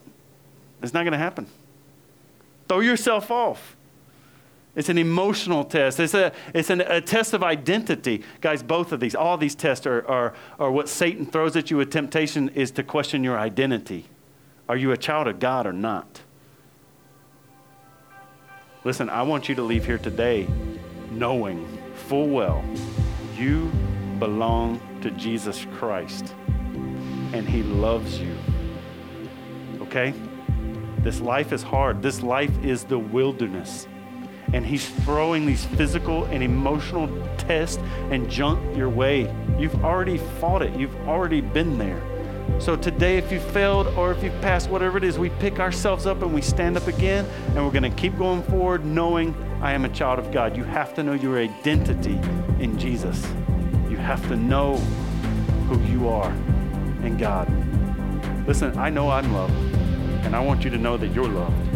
it's 0.82 0.92
not 0.92 1.04
going 1.04 1.12
to 1.12 1.18
happen. 1.18 1.46
Throw 2.68 2.80
yourself 2.80 3.30
off. 3.30 3.76
It's 4.76 4.88
an 4.88 4.98
emotional 4.98 5.64
test. 5.64 5.98
It's, 5.98 6.14
a, 6.14 6.32
it's 6.54 6.70
an, 6.70 6.80
a 6.82 7.00
test 7.00 7.32
of 7.34 7.42
identity. 7.42 8.22
Guys, 8.40 8.62
both 8.62 8.92
of 8.92 9.00
these, 9.00 9.14
all 9.14 9.36
these 9.36 9.54
tests 9.54 9.86
are, 9.86 10.06
are, 10.06 10.34
are 10.60 10.70
what 10.70 10.88
Satan 10.88 11.26
throws 11.26 11.56
at 11.56 11.70
you 11.70 11.76
with 11.76 11.90
temptation 11.90 12.50
is 12.50 12.70
to 12.72 12.84
question 12.84 13.24
your 13.24 13.38
identity. 13.38 14.06
Are 14.68 14.76
you 14.76 14.92
a 14.92 14.96
child 14.96 15.26
of 15.26 15.40
God 15.40 15.66
or 15.66 15.72
not? 15.72 16.22
Listen, 18.84 19.10
I 19.10 19.22
want 19.22 19.48
you 19.48 19.54
to 19.56 19.62
leave 19.62 19.84
here 19.84 19.98
today 19.98 20.46
knowing 21.10 21.66
full 22.06 22.28
well 22.28 22.64
you 23.36 23.70
belong 24.20 24.80
to 25.02 25.10
Jesus 25.12 25.66
Christ 25.74 26.34
and 27.32 27.48
He 27.48 27.64
loves 27.64 28.20
you. 28.20 28.36
Okay? 29.80 30.14
This 30.98 31.20
life 31.20 31.52
is 31.52 31.62
hard. 31.62 32.02
This 32.02 32.22
life 32.22 32.64
is 32.64 32.84
the 32.84 32.98
wilderness 32.98 33.88
and 34.52 34.66
he's 34.66 34.88
throwing 34.88 35.46
these 35.46 35.64
physical 35.64 36.24
and 36.26 36.42
emotional 36.42 37.08
tests 37.36 37.78
and 38.10 38.28
junk 38.28 38.76
your 38.76 38.88
way. 38.88 39.32
You've 39.58 39.84
already 39.84 40.18
fought 40.18 40.62
it, 40.62 40.74
you've 40.78 40.96
already 41.08 41.40
been 41.40 41.78
there. 41.78 42.02
So 42.58 42.76
today, 42.76 43.16
if 43.16 43.30
you 43.32 43.40
failed 43.40 43.86
or 43.96 44.12
if 44.12 44.22
you've 44.22 44.38
passed, 44.42 44.68
whatever 44.68 44.98
it 44.98 45.04
is, 45.04 45.18
we 45.18 45.30
pick 45.30 45.60
ourselves 45.60 46.04
up 46.04 46.20
and 46.22 46.34
we 46.34 46.42
stand 46.42 46.76
up 46.76 46.88
again, 46.88 47.24
and 47.54 47.64
we're 47.64 47.70
going 47.70 47.90
to 47.90 47.96
keep 47.96 48.18
going 48.18 48.42
forward 48.42 48.84
knowing 48.84 49.34
I 49.62 49.72
am 49.72 49.84
a 49.84 49.88
child 49.88 50.18
of 50.18 50.32
God. 50.32 50.56
You 50.56 50.64
have 50.64 50.92
to 50.94 51.02
know 51.02 51.12
your 51.12 51.38
identity 51.38 52.18
in 52.58 52.76
Jesus. 52.78 53.24
You 53.88 53.96
have 53.96 54.26
to 54.28 54.36
know 54.36 54.76
who 55.68 55.80
you 55.90 56.08
are 56.08 56.30
in 57.02 57.16
God. 57.16 57.48
Listen, 58.46 58.76
I 58.76 58.90
know 58.90 59.10
I'm 59.10 59.32
loved, 59.32 59.54
and 60.24 60.34
I 60.34 60.40
want 60.40 60.64
you 60.64 60.70
to 60.70 60.78
know 60.78 60.96
that 60.96 61.08
you're 61.14 61.28
loved. 61.28 61.69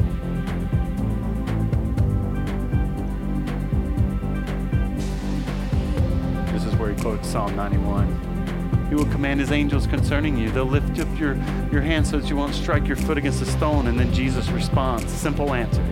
Where 6.84 6.92
he 6.92 7.00
quotes 7.00 7.26
Psalm 7.26 7.56
91. 7.56 8.88
He 8.90 8.94
will 8.94 9.06
command 9.06 9.40
his 9.40 9.50
angels 9.50 9.86
concerning 9.86 10.36
you. 10.36 10.50
They'll 10.50 10.66
lift 10.66 11.00
up 11.00 11.18
your, 11.18 11.34
your 11.72 11.80
hand 11.80 12.06
so 12.06 12.18
that 12.18 12.28
you 12.28 12.36
won't 12.36 12.54
strike 12.54 12.86
your 12.86 12.98
foot 12.98 13.16
against 13.16 13.40
a 13.40 13.46
stone. 13.46 13.86
And 13.86 13.98
then 13.98 14.12
Jesus 14.12 14.50
responds. 14.50 15.10
Simple 15.10 15.54
answer. 15.54 15.82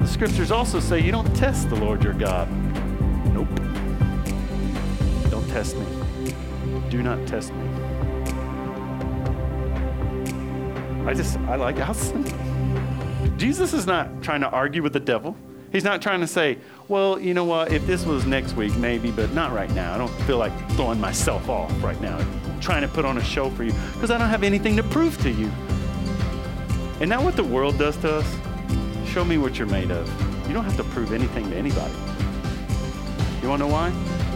The 0.00 0.06
scriptures 0.06 0.50
also 0.50 0.80
say 0.80 1.00
you 1.00 1.12
don't 1.12 1.34
test 1.34 1.70
the 1.70 1.76
Lord 1.76 2.04
your 2.04 2.12
God. 2.12 2.46
Nope. 3.32 3.48
Don't 5.30 5.48
test 5.48 5.78
me. 5.78 6.34
Do 6.90 7.02
not 7.02 7.26
test 7.26 7.54
me. 7.54 7.66
I 11.06 11.14
just, 11.14 11.38
I 11.38 11.56
like 11.56 11.78
how 11.78 11.94
simple. 11.94 12.38
Jesus 13.38 13.72
is 13.72 13.86
not 13.86 14.22
trying 14.22 14.42
to 14.42 14.50
argue 14.50 14.82
with 14.82 14.92
the 14.92 15.00
devil. 15.00 15.34
He's 15.72 15.84
not 15.84 16.02
trying 16.02 16.20
to 16.20 16.26
say, 16.26 16.58
well, 16.86 17.18
you 17.18 17.32
know 17.32 17.44
what, 17.44 17.72
if 17.72 17.86
this 17.86 18.04
was 18.04 18.26
next 18.26 18.54
week, 18.54 18.76
maybe, 18.76 19.10
but 19.10 19.32
not 19.32 19.52
right 19.52 19.70
now. 19.70 19.94
I 19.94 19.98
don't 19.98 20.12
feel 20.22 20.36
like 20.36 20.52
throwing 20.72 21.00
myself 21.00 21.48
off 21.48 21.72
right 21.82 21.98
now, 22.02 22.22
trying 22.60 22.82
to 22.82 22.88
put 22.88 23.06
on 23.06 23.16
a 23.16 23.24
show 23.24 23.48
for 23.48 23.64
you, 23.64 23.72
because 23.94 24.10
I 24.10 24.18
don't 24.18 24.28
have 24.28 24.42
anything 24.42 24.76
to 24.76 24.82
prove 24.82 25.20
to 25.22 25.30
you. 25.30 25.50
And 27.00 27.08
not 27.08 27.24
what 27.24 27.36
the 27.36 27.44
world 27.44 27.78
does 27.78 27.96
to 27.98 28.16
us? 28.16 28.36
Show 29.06 29.24
me 29.24 29.38
what 29.38 29.58
you're 29.58 29.66
made 29.66 29.90
of. 29.90 30.06
You 30.46 30.52
don't 30.52 30.64
have 30.64 30.76
to 30.76 30.84
prove 30.84 31.12
anything 31.12 31.48
to 31.50 31.56
anybody. 31.56 31.94
You 33.42 33.48
want 33.48 33.62
to 33.62 33.66
know 33.66 33.72
why? 33.72 33.90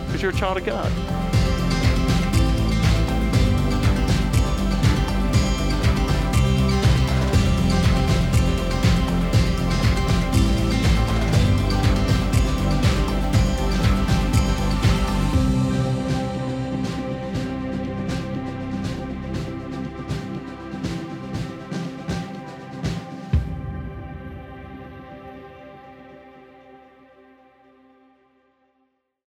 Because 0.07 0.23
you're 0.23 0.33
a 0.33 0.35
child 0.35 0.57
of 0.57 0.65
God. 0.65 1.26